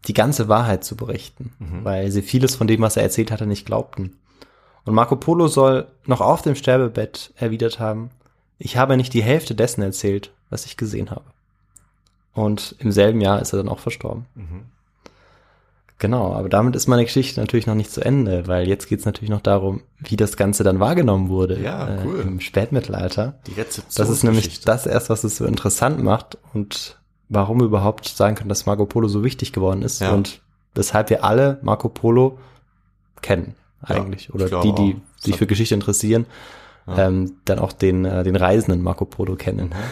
die 0.06 0.14
ganze 0.14 0.48
Wahrheit 0.48 0.84
zu 0.84 0.96
berichten, 0.96 1.52
weil 1.82 2.10
sie 2.10 2.22
vieles 2.22 2.56
von 2.56 2.66
dem, 2.66 2.80
was 2.80 2.96
er 2.96 3.02
erzählt 3.02 3.30
hatte, 3.30 3.46
nicht 3.46 3.66
glaubten. 3.66 4.16
Und 4.86 4.94
Marco 4.94 5.16
Polo 5.16 5.48
soll 5.48 5.86
noch 6.06 6.20
auf 6.22 6.40
dem 6.42 6.54
Sterbebett 6.54 7.32
erwidert 7.36 7.78
haben, 7.80 8.10
ich 8.58 8.76
habe 8.78 8.96
nicht 8.96 9.12
die 9.12 9.22
Hälfte 9.22 9.54
dessen 9.54 9.82
erzählt, 9.82 10.30
was 10.48 10.64
ich 10.64 10.76
gesehen 10.78 11.10
habe. 11.10 11.24
Und 12.32 12.74
im 12.78 12.90
selben 12.92 13.20
Jahr 13.20 13.42
ist 13.42 13.52
er 13.52 13.58
dann 13.58 13.68
auch 13.68 13.80
verstorben. 13.80 14.24
Genau, 15.98 16.34
aber 16.34 16.48
damit 16.50 16.76
ist 16.76 16.86
meine 16.88 17.04
Geschichte 17.04 17.40
natürlich 17.40 17.66
noch 17.66 17.74
nicht 17.74 17.90
zu 17.90 18.02
Ende, 18.04 18.46
weil 18.46 18.68
jetzt 18.68 18.86
geht 18.88 18.98
es 19.00 19.06
natürlich 19.06 19.30
noch 19.30 19.40
darum, 19.40 19.82
wie 19.98 20.16
das 20.16 20.36
Ganze 20.36 20.62
dann 20.62 20.78
wahrgenommen 20.78 21.30
wurde 21.30 21.58
Ja, 21.60 21.88
cool. 22.04 22.18
äh, 22.20 22.22
im 22.22 22.40
Spätmittelalter. 22.40 23.38
Die 23.46 23.52
Rezeption. 23.54 23.92
Das 24.06 24.10
ist 24.14 24.22
nämlich 24.22 24.60
das 24.60 24.84
erst, 24.86 25.08
was 25.08 25.24
es 25.24 25.36
so 25.38 25.46
interessant 25.46 26.02
macht 26.02 26.36
und 26.52 26.98
warum 27.30 27.60
wir 27.60 27.64
überhaupt 27.66 28.06
sagen 28.08 28.36
können, 28.36 28.50
dass 28.50 28.66
Marco 28.66 28.84
Polo 28.84 29.08
so 29.08 29.24
wichtig 29.24 29.52
geworden 29.54 29.80
ist 29.82 30.00
Ja. 30.00 30.12
und 30.12 30.42
weshalb 30.74 31.08
wir 31.08 31.24
alle 31.24 31.58
Marco 31.62 31.88
Polo 31.88 32.38
kennen 33.22 33.54
eigentlich 33.82 34.28
ich 34.28 34.34
oder 34.34 34.48
die, 34.62 34.74
die 34.74 34.96
auch. 34.96 35.22
sich 35.22 35.36
für 35.36 35.46
Geschichte 35.46 35.74
interessieren, 35.74 36.26
ähm, 36.88 37.36
dann 37.44 37.58
auch 37.58 37.72
den 37.72 38.04
äh, 38.04 38.22
den 38.24 38.36
Reisenden 38.36 38.82
Marco 38.82 39.04
Polo 39.04 39.36
kennen. 39.36 39.74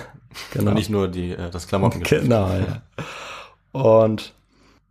Genau. 0.53 0.71
Und 0.71 0.75
nicht 0.75 0.91
nur 0.91 1.07
die, 1.07 1.31
äh, 1.31 1.49
das 1.51 1.69
Klamotten. 1.69 2.03
Genau, 2.03 2.49
ja. 2.49 2.83
Und 3.71 4.35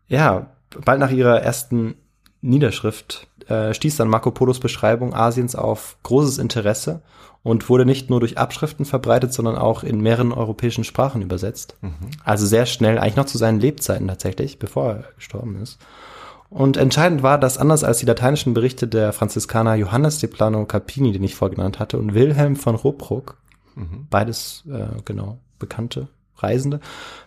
ja, 0.07 0.47
bald 0.85 1.01
nach 1.01 1.11
ihrer 1.11 1.41
ersten 1.41 1.95
Niederschrift 2.41 3.27
äh, 3.47 3.73
stieß 3.73 3.97
dann 3.97 4.07
Marco 4.07 4.31
Polos 4.31 4.59
Beschreibung 4.59 5.13
Asiens 5.13 5.55
auf 5.55 5.97
großes 6.03 6.37
Interesse 6.37 7.01
und 7.43 7.67
wurde 7.69 7.85
nicht 7.85 8.09
nur 8.09 8.19
durch 8.19 8.37
Abschriften 8.37 8.85
verbreitet, 8.85 9.33
sondern 9.33 9.57
auch 9.57 9.83
in 9.83 10.01
mehreren 10.01 10.31
europäischen 10.31 10.85
Sprachen 10.85 11.21
übersetzt. 11.21 11.75
Also 12.23 12.45
sehr 12.45 12.65
schnell, 12.65 12.97
eigentlich 12.97 13.17
noch 13.17 13.25
zu 13.25 13.37
seinen 13.37 13.59
Lebzeiten 13.59 14.07
tatsächlich, 14.07 14.59
bevor 14.59 14.91
er 14.91 15.03
gestorben 15.15 15.61
ist. 15.61 15.77
Und 16.53 16.77
entscheidend 16.77 17.23
war, 17.23 17.39
dass 17.39 17.57
anders 17.57 17.83
als 17.83 17.97
die 17.97 18.05
lateinischen 18.05 18.53
Berichte 18.53 18.87
der 18.87 19.11
Franziskaner 19.11 19.73
Johannes 19.73 20.19
de 20.19 20.29
Plano 20.29 20.65
Capini, 20.65 21.11
den 21.11 21.23
ich 21.23 21.33
vorgenannt 21.33 21.79
hatte, 21.79 21.97
und 21.97 22.13
Wilhelm 22.13 22.55
von 22.55 22.75
Ruppruck, 22.75 23.37
beides 24.11 24.63
äh, 24.71 25.01
genau 25.03 25.39
bekannte 25.57 26.09
Reisende, 26.37 26.79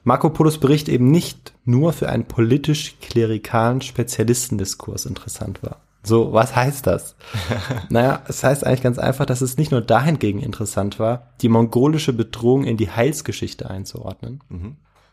Marco 0.05 0.31
Polos 0.31 0.59
Bericht 0.59 0.89
eben 0.89 1.11
nicht 1.11 1.55
nur 1.65 1.93
für 1.93 2.09
einen 2.09 2.27
politisch-klerikalen 2.27 3.81
Spezialistendiskurs 3.81 5.07
interessant 5.07 5.61
war. 5.61 5.81
So, 6.05 6.33
was 6.33 6.55
heißt 6.55 6.87
das? 6.87 7.17
naja, 7.89 8.23
es 8.29 8.45
heißt 8.45 8.65
eigentlich 8.65 8.83
ganz 8.83 9.01
einfach, 9.01 9.27
dass 9.27 9.41
es 9.41 9.57
nicht 9.57 9.73
nur 9.73 9.81
dahingegen 9.81 10.41
interessant 10.41 11.01
war, 11.01 11.33
die 11.41 11.49
mongolische 11.49 12.13
Bedrohung 12.13 12.63
in 12.63 12.77
die 12.77 12.93
Heilsgeschichte 12.93 13.69
einzuordnen. 13.69 14.41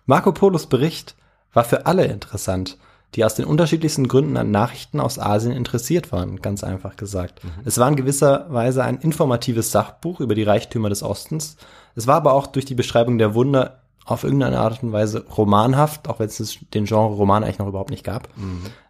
Marco 0.06 0.32
Polos 0.34 0.67
Bericht 0.67 1.15
war 1.52 1.63
für 1.63 1.88
alle 1.88 2.06
interessant, 2.06 2.78
die 3.15 3.23
aus 3.26 3.36
den 3.36 3.45
unterschiedlichsten 3.45 4.08
Gründen 4.08 4.38
an 4.38 4.49
Nachrichten 4.52 4.99
aus 4.99 5.19
Asien 5.19 5.52
interessiert 5.54 6.12
waren, 6.12 6.41
ganz 6.41 6.63
einfach 6.63 6.95
gesagt. 6.95 7.41
Es 7.65 7.78
war 7.78 7.88
in 7.88 7.95
gewisser 7.95 8.47
Weise 8.49 8.84
ein 8.84 8.97
informatives 8.97 9.71
Sachbuch 9.71 10.19
über 10.19 10.36
die 10.36 10.43
Reichtümer 10.43 10.89
des 10.89 11.04
Ostens. 11.04 11.58
Es 11.95 12.08
war 12.08 12.15
aber 12.15 12.34
auch 12.34 12.47
durch 12.47 12.65
die 12.65 12.76
Beschreibung 12.76 13.17
der 13.17 13.36
Wunder 13.36 13.80
auf 14.06 14.23
irgendeine 14.23 14.60
Art 14.60 14.84
und 14.84 14.91
Weise 14.91 15.26
romanhaft, 15.38 16.10
auch 16.10 16.19
wenn 16.19 16.26
es 16.28 16.38
das- 16.38 16.58
den 16.73 16.86
Genre 16.86 17.13
Roman 17.13 17.43
eigentlich 17.43 17.60
noch 17.60 17.67
überhaupt 17.67 17.91
nicht 17.91 18.04
gab. 18.04 18.28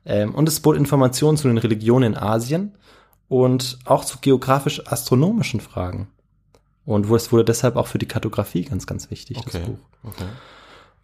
Ähm, 0.05 0.33
und 0.33 0.47
es 0.49 0.59
bot 0.59 0.75
Informationen 0.77 1.37
zu 1.37 1.47
den 1.47 1.57
Religionen 1.59 2.13
in 2.13 2.17
Asien 2.17 2.73
und 3.29 3.77
auch 3.85 4.05
zu 4.05 4.17
geografisch-astronomischen 4.19 5.59
Fragen. 5.59 6.07
Und 6.85 7.09
wo 7.09 7.15
es 7.15 7.31
wurde 7.31 7.45
deshalb 7.45 7.75
auch 7.75 7.87
für 7.87 7.97
die 7.99 8.07
Kartografie 8.07 8.63
ganz, 8.65 8.85
ganz 8.87 9.09
wichtig, 9.11 9.37
das 9.45 9.55
Okay. 9.55 9.65
Buch. 9.65 9.77
okay. 10.03 10.25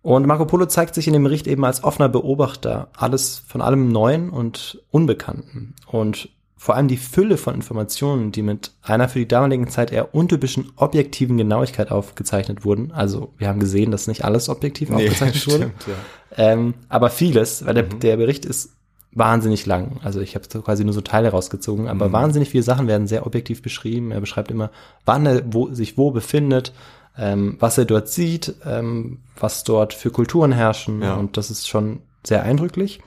Und 0.02 0.26
Marco 0.26 0.46
Polo 0.46 0.66
zeigt 0.66 0.96
sich 0.96 1.08
in 1.08 1.14
dem 1.14 1.24
Bericht 1.24 1.48
eben 1.48 1.66
als 1.66 1.84
offener 1.84 2.10
Beobachter 2.10 2.88
alles 2.96 3.42
von 3.46 3.62
allem 3.62 3.92
Neuen 3.92 4.30
und 4.30 4.82
Unbekannten. 4.92 5.76
Und 5.88 6.30
vor 6.56 6.76
allem 6.76 6.90
die 6.90 6.98
Fülle 6.98 7.38
von 7.38 7.56
Informationen, 7.56 8.34
die 8.34 8.42
mit 8.42 8.74
einer 8.82 9.08
für 9.08 9.20
die 9.20 9.28
damalige 9.28 9.68
Zeit 9.68 9.94
eher 9.94 10.14
untypischen 10.14 10.72
objektiven 10.76 11.38
Genauigkeit 11.38 11.90
aufgezeichnet 11.90 12.66
wurden. 12.66 12.92
Also 12.92 13.34
wir 13.38 13.48
haben 13.48 13.62
gesehen, 13.62 13.92
dass 13.92 14.08
nicht 14.08 14.26
alles 14.26 14.50
objektiv 14.50 14.92
aufgezeichnet 14.92 15.48
wurde. 15.48 15.58
stimmt, 15.58 15.88
ja. 15.88 16.52
Ähm, 16.52 16.74
aber 16.90 17.10
vieles, 17.10 17.66
weil 17.66 17.74
der, 17.74 17.84
der 17.84 18.18
Bericht 18.18 18.46
ist 18.46 18.74
wahnsinnig 19.12 19.66
lang. 19.66 20.00
Also 20.04 20.22
ich 20.22 20.36
habe 20.36 20.48
quasi 20.62 20.84
nur 20.84 20.94
so 20.94 21.02
Teile 21.02 21.30
rausgezogen, 21.30 21.88
aber 21.88 22.12
wahnsinnig 22.12 22.50
viele 22.50 22.64
Sachen 22.64 22.88
werden 22.88 23.08
sehr 23.08 23.26
objektiv 23.26 23.62
beschrieben. 23.62 24.12
Er 24.12 24.20
beschreibt 24.20 24.52
immer, 24.52 24.70
wann 25.06 25.26
er 25.26 25.42
wo, 25.52 25.72
sich 25.74 25.98
wo 25.98 26.12
befindet, 26.12 26.74
ähm, 27.18 27.58
was 27.60 27.78
er 27.78 27.86
dort 27.86 28.10
sieht, 28.10 28.56
ähm, 28.66 29.20
was 29.38 29.64
dort 29.64 29.94
für 29.94 30.12
Kulturen 30.12 30.52
herrschen. 30.52 31.02
Ja. 31.02 31.16
Und 31.16 31.38
das 31.38 31.52
ist 31.52 31.68
schon 31.68 32.02
sehr 32.26 32.44
eindrücklich. 32.44 33.02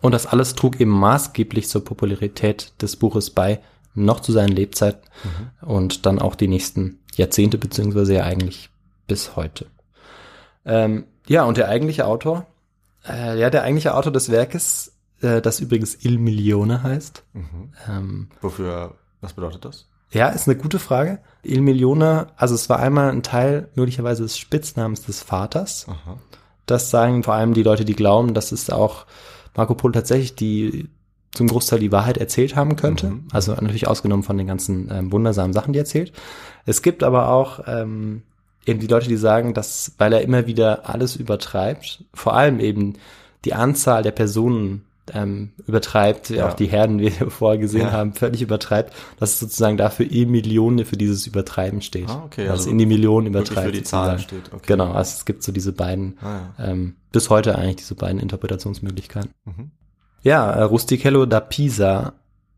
Und 0.00 0.12
das 0.12 0.26
alles 0.26 0.54
trug 0.54 0.80
eben 0.80 0.90
maßgeblich 0.90 1.68
zur 1.68 1.84
Popularität 1.84 2.72
des 2.80 2.96
Buches 2.96 3.30
bei, 3.30 3.60
noch 3.94 4.20
zu 4.20 4.32
seinen 4.32 4.52
Lebzeiten 4.52 5.02
und 5.60 6.06
dann 6.06 6.20
auch 6.20 6.34
die 6.34 6.48
nächsten 6.48 7.00
Jahrzehnte, 7.14 7.58
beziehungsweise 7.58 8.14
ja 8.14 8.24
eigentlich 8.24 8.70
bis 9.06 9.36
heute. 9.36 9.66
Ähm, 10.64 11.04
ja, 11.26 11.44
und 11.44 11.56
der 11.56 11.68
eigentliche 11.68 12.06
Autor, 12.06 12.46
äh, 13.06 13.38
ja, 13.38 13.50
der 13.50 13.62
eigentliche 13.62 13.94
Autor 13.94 14.12
des 14.12 14.30
Werkes, 14.30 14.96
äh, 15.20 15.40
das 15.40 15.60
übrigens 15.60 16.04
Il 16.04 16.18
Milione 16.18 16.82
heißt. 16.82 17.24
Ähm, 17.88 18.28
Wofür, 18.40 18.94
was 19.20 19.32
bedeutet 19.32 19.64
das? 19.64 19.88
Ja, 20.12 20.28
ist 20.28 20.48
eine 20.48 20.58
gute 20.58 20.78
Frage. 20.78 21.20
Il 21.42 21.60
Milione, 21.60 22.28
also 22.36 22.54
es 22.54 22.68
war 22.68 22.80
einmal 22.80 23.10
ein 23.10 23.22
Teil 23.22 23.68
möglicherweise 23.74 24.22
des 24.22 24.36
Spitznamens 24.36 25.02
des 25.02 25.22
Vaters. 25.22 25.86
Aha. 25.88 26.18
Das 26.66 26.90
sagen 26.90 27.22
vor 27.22 27.34
allem 27.34 27.54
die 27.54 27.62
Leute, 27.62 27.84
die 27.84 27.94
glauben, 27.94 28.34
dass 28.34 28.52
es 28.52 28.70
auch 28.70 29.06
Marco 29.56 29.74
Polo 29.74 29.92
tatsächlich 29.92 30.34
die 30.34 30.88
zum 31.32 31.46
Großteil 31.46 31.78
die 31.78 31.92
Wahrheit 31.92 32.18
erzählt 32.18 32.56
haben 32.56 32.76
könnte. 32.76 33.10
Mhm. 33.10 33.28
Also 33.32 33.52
natürlich 33.52 33.86
ausgenommen 33.86 34.24
von 34.24 34.36
den 34.36 34.46
ganzen 34.46 34.90
ähm, 34.90 35.12
wundersamen 35.12 35.52
Sachen, 35.52 35.72
die 35.72 35.78
er 35.78 35.82
erzählt. 35.82 36.12
Es 36.66 36.82
gibt 36.82 37.04
aber 37.04 37.28
auch 37.28 37.60
ähm, 37.66 38.22
eben 38.66 38.80
die 38.80 38.88
Leute, 38.88 39.08
die 39.08 39.16
sagen, 39.16 39.54
dass, 39.54 39.92
weil 39.98 40.12
er 40.12 40.22
immer 40.22 40.46
wieder 40.46 40.88
alles 40.88 41.16
übertreibt, 41.16 42.04
vor 42.12 42.34
allem 42.34 42.58
eben 42.58 42.94
die 43.44 43.54
Anzahl 43.54 44.02
der 44.02 44.10
Personen 44.10 44.84
ähm, 45.12 45.52
übertreibt, 45.66 46.30
Ja. 46.30 46.48
auch 46.48 46.54
die 46.54 46.66
Herden, 46.66 47.00
wie 47.00 47.18
wir 47.18 47.30
vorher 47.30 47.58
gesehen 47.58 47.82
Ja. 47.82 47.92
haben, 47.92 48.12
völlig 48.12 48.42
übertreibt, 48.42 48.92
dass 49.18 49.32
es 49.34 49.40
sozusagen 49.40 49.76
dafür 49.76 50.06
e 50.10 50.24
Millionen 50.26 50.84
für 50.84 50.96
dieses 50.96 51.26
Übertreiben 51.26 51.82
steht. 51.82 52.08
Ah, 52.08 52.22
okay, 52.24 52.42
Also, 52.42 52.52
also 52.52 52.70
in 52.70 52.78
die 52.78 52.86
Millionen 52.86 53.26
übertreibt. 53.26 53.66
für 53.66 53.72
die 53.72 53.82
Zahlen 53.82 54.18
sozusagen. 54.18 54.42
steht, 54.44 54.54
okay. 54.54 54.64
Genau, 54.68 54.92
also 54.92 55.14
es 55.16 55.24
gibt 55.24 55.42
so 55.42 55.50
diese 55.52 55.72
beiden, 55.72 56.16
Ah, 56.22 56.50
ähm, 56.58 56.96
bis 57.12 57.28
heute 57.30 57.56
eigentlich 57.56 57.76
diese 57.76 57.94
beiden 57.96 58.20
Interpretationsmöglichkeiten. 58.20 59.30
Mhm. 59.44 59.70
Ja, 60.22 60.50
äh, 60.52 60.62
Rustichello 60.62 61.26
da 61.26 61.40
Pisa, 61.40 62.12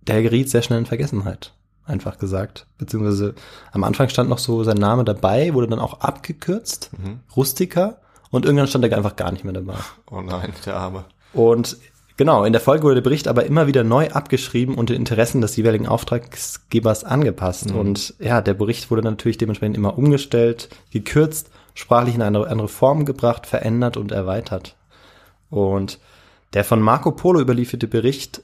der 0.06 0.22
geriet 0.22 0.50
sehr 0.50 0.62
schnell 0.62 0.80
in 0.80 0.86
Vergessenheit, 0.86 1.54
einfach 1.84 2.18
gesagt. 2.18 2.66
Beziehungsweise 2.76 3.34
am 3.70 3.84
Anfang 3.84 4.08
stand 4.08 4.28
noch 4.28 4.38
so 4.38 4.64
sein 4.64 4.76
Name 4.78 5.04
dabei, 5.04 5.54
wurde 5.54 5.68
dann 5.68 5.78
auch 5.78 6.00
abgekürzt, 6.00 6.90
Mhm. 6.98 7.20
Rustica, 7.36 7.98
und 8.30 8.44
irgendwann 8.44 8.66
stand 8.66 8.84
er 8.84 8.96
einfach 8.96 9.16
gar 9.16 9.30
nicht 9.32 9.44
mehr 9.44 9.52
dabei. 9.52 9.74
Oh 10.10 10.20
nein, 10.20 10.52
der 10.66 10.76
Arme. 10.76 11.04
Und 11.34 11.76
genau, 12.16 12.44
in 12.44 12.52
der 12.52 12.60
Folge 12.60 12.84
wurde 12.84 12.96
der 12.96 13.02
Bericht 13.02 13.28
aber 13.28 13.44
immer 13.44 13.66
wieder 13.66 13.84
neu 13.84 14.08
abgeschrieben 14.08 14.74
und 14.74 14.90
den 14.90 14.96
Interessen 14.96 15.40
des 15.40 15.56
jeweiligen 15.56 15.86
Auftraggebers 15.86 17.04
angepasst. 17.04 17.70
Mhm. 17.70 17.78
Und 17.78 18.14
ja, 18.18 18.40
der 18.40 18.54
Bericht 18.54 18.90
wurde 18.90 19.02
natürlich 19.02 19.38
dementsprechend 19.38 19.76
immer 19.76 19.98
umgestellt, 19.98 20.68
gekürzt, 20.90 21.50
sprachlich 21.74 22.14
in 22.14 22.22
eine 22.22 22.46
andere 22.46 22.68
Form 22.68 23.04
gebracht, 23.04 23.46
verändert 23.46 23.96
und 23.96 24.12
erweitert. 24.12 24.76
Und 25.50 25.98
der 26.54 26.64
von 26.64 26.80
Marco 26.80 27.12
Polo 27.12 27.40
überlieferte 27.40 27.86
Bericht 27.86 28.42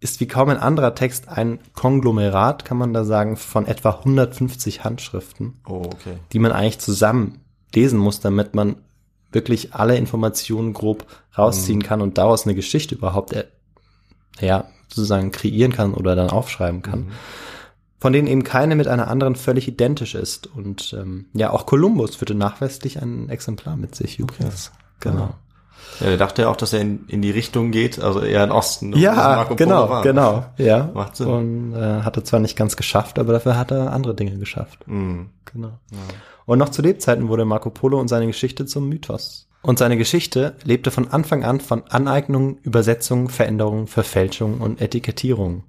ist 0.00 0.20
wie 0.20 0.28
kaum 0.28 0.48
ein 0.48 0.58
anderer 0.58 0.94
Text 0.94 1.28
ein 1.28 1.58
Konglomerat, 1.74 2.64
kann 2.64 2.78
man 2.78 2.92
da 2.92 3.04
sagen, 3.04 3.36
von 3.36 3.66
etwa 3.66 3.90
150 3.90 4.84
Handschriften 4.84 5.54
Oh, 5.66 5.82
okay. 5.86 6.18
die 6.32 6.38
man 6.38 6.52
eigentlich 6.52 6.78
zusammen 6.78 7.40
lesen 7.74 7.98
muss, 7.98 8.20
damit 8.20 8.54
man 8.54 8.76
wirklich 9.32 9.74
alle 9.74 9.96
Informationen 9.96 10.72
grob 10.72 11.06
rausziehen 11.36 11.82
kann 11.82 12.00
und 12.00 12.18
daraus 12.18 12.46
eine 12.46 12.54
Geschichte 12.54 12.94
überhaupt, 12.94 13.32
äh, 13.32 13.44
ja, 14.40 14.64
sozusagen 14.88 15.32
kreieren 15.32 15.72
kann 15.72 15.94
oder 15.94 16.16
dann 16.16 16.30
aufschreiben 16.30 16.82
kann. 16.82 17.12
Von 18.00 18.12
denen 18.12 18.28
eben 18.28 18.44
keine 18.44 18.76
mit 18.76 18.86
einer 18.86 19.08
anderen 19.08 19.34
völlig 19.34 19.66
identisch 19.66 20.14
ist. 20.14 20.46
Und 20.46 20.94
ähm, 20.98 21.26
ja, 21.34 21.50
auch 21.50 21.66
Kolumbus 21.66 22.16
führte 22.16 22.34
nachweislich 22.34 23.02
ein 23.02 23.28
Exemplar 23.28 23.76
mit 23.76 23.94
sich 23.94 24.18
übrigens. 24.18 24.70
Genau. 25.00 25.34
Ja, 26.00 26.06
der 26.06 26.16
dachte 26.16 26.42
ja 26.42 26.48
auch, 26.48 26.56
dass 26.56 26.72
er 26.72 26.80
in, 26.80 27.06
in 27.08 27.22
die 27.22 27.30
Richtung 27.30 27.70
geht, 27.70 28.00
also 28.00 28.20
eher 28.20 28.44
in 28.44 28.52
Osten. 28.52 28.96
Ja, 28.96 29.44
genau, 29.44 30.02
genau, 30.02 30.44
ja. 30.56 30.90
Macht 30.94 31.16
Sinn. 31.16 31.26
Und 31.26 31.74
äh, 31.74 32.02
hatte 32.02 32.22
zwar 32.22 32.40
nicht 32.40 32.56
ganz 32.56 32.76
geschafft, 32.76 33.18
aber 33.18 33.32
dafür 33.32 33.56
hat 33.56 33.72
er 33.72 33.92
andere 33.92 34.14
Dinge 34.14 34.38
geschafft. 34.38 34.86
Mhm. 34.86 35.30
Genau. 35.52 35.72
Und 36.48 36.60
noch 36.60 36.70
zu 36.70 36.80
Lebzeiten 36.80 37.28
wurde 37.28 37.44
Marco 37.44 37.68
Polo 37.68 38.00
und 38.00 38.08
seine 38.08 38.26
Geschichte 38.26 38.64
zum 38.64 38.88
Mythos. 38.88 39.50
Und 39.60 39.78
seine 39.78 39.98
Geschichte 39.98 40.56
lebte 40.64 40.90
von 40.90 41.08
Anfang 41.08 41.44
an 41.44 41.60
von 41.60 41.82
Aneignung, 41.90 42.56
Übersetzung, 42.62 43.28
Veränderung, 43.28 43.86
Verfälschung 43.86 44.62
und 44.62 44.80
Etikettierung. 44.80 45.64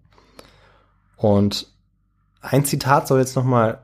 Und 1.18 1.68
ein 2.40 2.64
Zitat 2.64 3.10
soll 3.10 3.20
jetzt 3.20 3.36
noch 3.36 3.44
mal 3.44 3.80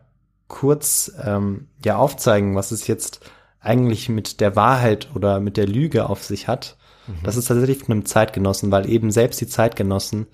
kurz 0.47 1.11
ähm, 1.21 1.67
ja 1.83 1.97
aufzeigen, 1.97 2.55
was 2.55 2.71
es 2.71 2.87
jetzt 2.87 3.29
eigentlich 3.59 4.07
mit 4.07 4.39
der 4.39 4.55
Wahrheit 4.55 5.09
oder 5.15 5.41
mit 5.41 5.57
der 5.57 5.67
Lüge 5.67 6.07
auf 6.07 6.23
sich 6.23 6.47
hat. 6.47 6.77
Das 7.23 7.35
ist 7.35 7.49
tatsächlich 7.49 7.79
von 7.79 7.91
einem 7.91 8.05
Zeitgenossen, 8.05 8.71
weil 8.71 8.89
eben 8.89 9.11
selbst 9.11 9.41
die 9.41 9.47
Zeitgenossen 9.47 10.27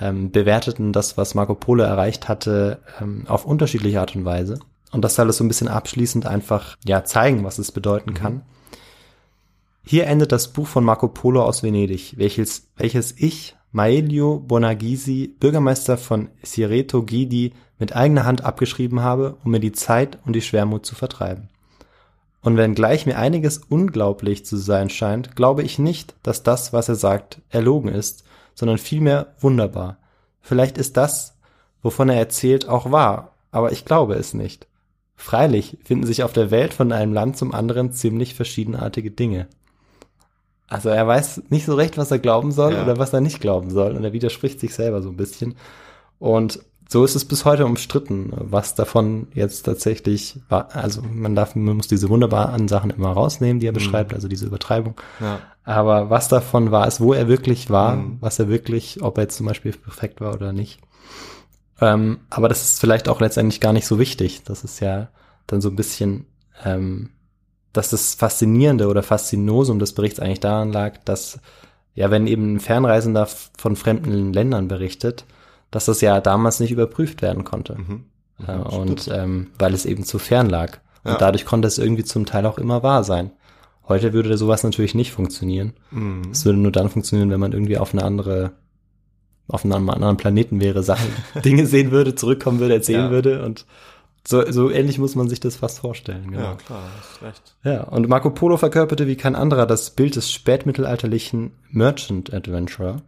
ähm, 0.00 0.30
bewerteten 0.30 0.92
das, 0.92 1.16
was 1.18 1.34
Marco 1.34 1.56
Polo 1.56 1.82
erreicht 1.82 2.28
hatte, 2.28 2.78
ähm, 3.00 3.24
auf 3.26 3.44
unterschiedliche 3.44 4.00
Art 4.00 4.14
und 4.14 4.24
Weise. 4.24 4.60
Und 4.96 5.02
das 5.02 5.14
soll 5.14 5.28
es 5.28 5.36
so 5.36 5.44
ein 5.44 5.48
bisschen 5.48 5.68
abschließend 5.68 6.24
einfach 6.24 6.74
ja 6.82 7.04
zeigen, 7.04 7.44
was 7.44 7.58
es 7.58 7.70
bedeuten 7.70 8.14
kann. 8.14 8.40
Hier 9.84 10.06
endet 10.06 10.32
das 10.32 10.48
Buch 10.48 10.66
von 10.66 10.84
Marco 10.84 11.08
Polo 11.08 11.42
aus 11.42 11.62
Venedig, 11.62 12.14
welches, 12.16 12.68
welches 12.78 13.12
ich, 13.18 13.56
Maelio 13.72 14.38
Bonagisi, 14.38 15.36
Bürgermeister 15.38 15.98
von 15.98 16.30
Sireto 16.42 17.02
Gidi, 17.02 17.52
mit 17.78 17.94
eigener 17.94 18.24
Hand 18.24 18.42
abgeschrieben 18.42 19.00
habe, 19.00 19.36
um 19.44 19.50
mir 19.50 19.60
die 19.60 19.72
Zeit 19.72 20.18
und 20.24 20.32
die 20.32 20.40
Schwermut 20.40 20.86
zu 20.86 20.94
vertreiben. 20.94 21.50
Und 22.40 22.56
wenngleich 22.56 23.04
mir 23.04 23.18
einiges 23.18 23.58
unglaublich 23.68 24.46
zu 24.46 24.56
sein 24.56 24.88
scheint, 24.88 25.36
glaube 25.36 25.62
ich 25.62 25.78
nicht, 25.78 26.14
dass 26.22 26.42
das, 26.42 26.72
was 26.72 26.88
er 26.88 26.94
sagt, 26.94 27.42
erlogen 27.50 27.90
ist, 27.90 28.24
sondern 28.54 28.78
vielmehr 28.78 29.34
wunderbar. 29.40 29.98
Vielleicht 30.40 30.78
ist 30.78 30.96
das, 30.96 31.36
wovon 31.82 32.08
er 32.08 32.16
erzählt, 32.16 32.66
auch 32.66 32.90
wahr, 32.92 33.34
aber 33.50 33.72
ich 33.72 33.84
glaube 33.84 34.14
es 34.14 34.32
nicht. 34.32 34.66
Freilich 35.16 35.78
finden 35.84 36.06
sich 36.06 36.22
auf 36.22 36.32
der 36.32 36.50
Welt 36.50 36.74
von 36.74 36.92
einem 36.92 37.12
Land 37.12 37.36
zum 37.36 37.54
anderen 37.54 37.92
ziemlich 37.92 38.34
verschiedenartige 38.34 39.10
Dinge. 39.10 39.48
Also 40.68 40.88
er 40.88 41.06
weiß 41.06 41.42
nicht 41.48 41.64
so 41.64 41.74
recht, 41.74 41.96
was 41.96 42.10
er 42.10 42.18
glauben 42.18 42.50
soll 42.52 42.74
Ja. 42.74 42.82
oder 42.82 42.98
was 42.98 43.12
er 43.12 43.20
nicht 43.20 43.40
glauben 43.40 43.70
soll 43.70 43.96
und 43.96 44.04
er 44.04 44.12
widerspricht 44.12 44.60
sich 44.60 44.74
selber 44.74 45.00
so 45.02 45.08
ein 45.10 45.16
bisschen. 45.16 45.54
Und 46.18 46.60
so 46.88 47.04
ist 47.04 47.16
es 47.16 47.24
bis 47.24 47.44
heute 47.44 47.66
umstritten, 47.66 48.32
was 48.36 48.74
davon 48.74 49.26
jetzt 49.34 49.62
tatsächlich 49.62 50.38
war. 50.48 50.68
Also 50.74 51.02
man 51.02 51.34
darf, 51.34 51.54
man 51.56 51.76
muss 51.76 51.88
diese 51.88 52.08
wunderbaren 52.08 52.68
Sachen 52.68 52.90
immer 52.90 53.10
rausnehmen, 53.10 53.58
die 53.58 53.66
er 53.66 53.72
beschreibt, 53.72 54.14
also 54.14 54.28
diese 54.28 54.46
Übertreibung. 54.46 54.94
Ja. 55.20 55.40
Aber 55.64 56.10
was 56.10 56.28
davon 56.28 56.70
war 56.70 56.86
es, 56.86 57.00
wo 57.00 57.12
er 57.12 57.26
wirklich 57.26 57.70
war, 57.70 57.96
Mhm. 57.96 58.18
was 58.20 58.38
er 58.38 58.48
wirklich, 58.48 59.02
ob 59.02 59.18
er 59.18 59.24
jetzt 59.24 59.36
zum 59.36 59.46
Beispiel 59.46 59.72
perfekt 59.72 60.20
war 60.20 60.34
oder 60.34 60.52
nicht. 60.52 60.78
Ähm, 61.80 62.20
aber 62.30 62.48
das 62.48 62.62
ist 62.62 62.80
vielleicht 62.80 63.08
auch 63.08 63.20
letztendlich 63.20 63.60
gar 63.60 63.72
nicht 63.72 63.86
so 63.86 63.98
wichtig. 63.98 64.42
Das 64.44 64.64
ist 64.64 64.80
ja 64.80 65.08
dann 65.46 65.60
so 65.60 65.68
ein 65.68 65.76
bisschen, 65.76 66.26
ähm, 66.64 67.10
dass 67.72 67.90
das 67.90 68.14
Faszinierende 68.14 68.88
oder 68.88 69.02
Faszinosum 69.02 69.78
des 69.78 69.92
Berichts 69.92 70.18
eigentlich 70.20 70.40
daran 70.40 70.72
lag, 70.72 70.98
dass 71.04 71.38
ja, 71.94 72.10
wenn 72.10 72.26
eben 72.26 72.54
ein 72.54 72.60
Fernreisender 72.60 73.26
von 73.56 73.74
fremden 73.76 74.32
Ländern 74.32 74.68
berichtet, 74.68 75.24
dass 75.70 75.86
das 75.86 76.00
ja 76.00 76.20
damals 76.20 76.60
nicht 76.60 76.70
überprüft 76.70 77.22
werden 77.22 77.44
konnte. 77.44 77.76
Mhm. 77.78 78.04
Äh, 78.46 78.52
und 78.56 79.08
ähm, 79.12 79.48
weil 79.58 79.74
es 79.74 79.86
eben 79.86 80.04
zu 80.04 80.18
fern 80.18 80.48
lag. 80.48 80.78
Und 81.04 81.12
Ja. 81.12 81.18
dadurch 81.18 81.44
konnte 81.46 81.68
es 81.68 81.78
irgendwie 81.78 82.04
zum 82.04 82.26
Teil 82.26 82.46
auch 82.46 82.58
immer 82.58 82.82
wahr 82.82 83.02
sein. 83.04 83.30
Heute 83.88 84.12
würde 84.12 84.36
sowas 84.36 84.62
natürlich 84.62 84.94
nicht 84.94 85.12
funktionieren. 85.12 85.72
Mhm. 85.90 86.30
Es 86.32 86.44
würde 86.44 86.58
nur 86.58 86.72
dann 86.72 86.90
funktionieren, 86.90 87.30
wenn 87.30 87.40
man 87.40 87.52
irgendwie 87.52 87.78
auf 87.78 87.92
eine 87.94 88.04
andere, 88.04 88.52
auf 89.48 89.64
einem 89.64 89.88
anderen 89.88 90.16
Planeten 90.16 90.60
wäre, 90.60 90.82
Sachen, 90.82 91.08
Dinge 91.44 91.66
sehen 91.66 91.90
würde, 91.90 92.14
zurückkommen 92.14 92.58
würde, 92.60 92.74
erzählen 92.74 93.06
Ja. 93.06 93.10
würde 93.10 93.44
und 93.44 93.66
so, 94.28 94.50
so 94.50 94.70
ähnlich 94.70 94.98
muss 94.98 95.14
man 95.14 95.28
sich 95.28 95.38
das 95.38 95.54
fast 95.54 95.78
vorstellen. 95.78 96.32
Genau. 96.32 96.42
Ja, 96.42 96.54
klar, 96.54 96.82
hast 96.98 97.22
recht. 97.22 97.54
Ja, 97.62 97.84
und 97.84 98.08
Marco 98.08 98.30
Polo 98.30 98.56
verkörperte 98.56 99.06
wie 99.06 99.14
kein 99.14 99.36
anderer 99.36 99.66
das 99.66 99.90
Bild 99.90 100.16
des 100.16 100.32
spätmittelalterlichen 100.32 101.52
Merchant 101.70 102.34
Adventurer, 102.34 103.02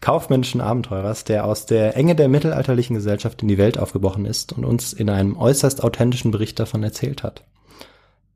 kaufmännischen 0.00 0.62
Abenteurers, 0.62 1.24
der 1.24 1.44
aus 1.44 1.66
der 1.66 1.96
Enge 1.96 2.14
der 2.14 2.28
mittelalterlichen 2.30 2.96
Gesellschaft 2.96 3.42
in 3.42 3.48
die 3.48 3.58
Welt 3.58 3.78
aufgebrochen 3.78 4.24
ist 4.24 4.54
und 4.54 4.64
uns 4.64 4.94
in 4.94 5.10
einem 5.10 5.36
äußerst 5.36 5.84
authentischen 5.84 6.30
Bericht 6.30 6.58
davon 6.58 6.82
erzählt 6.82 7.22
hat. 7.22 7.44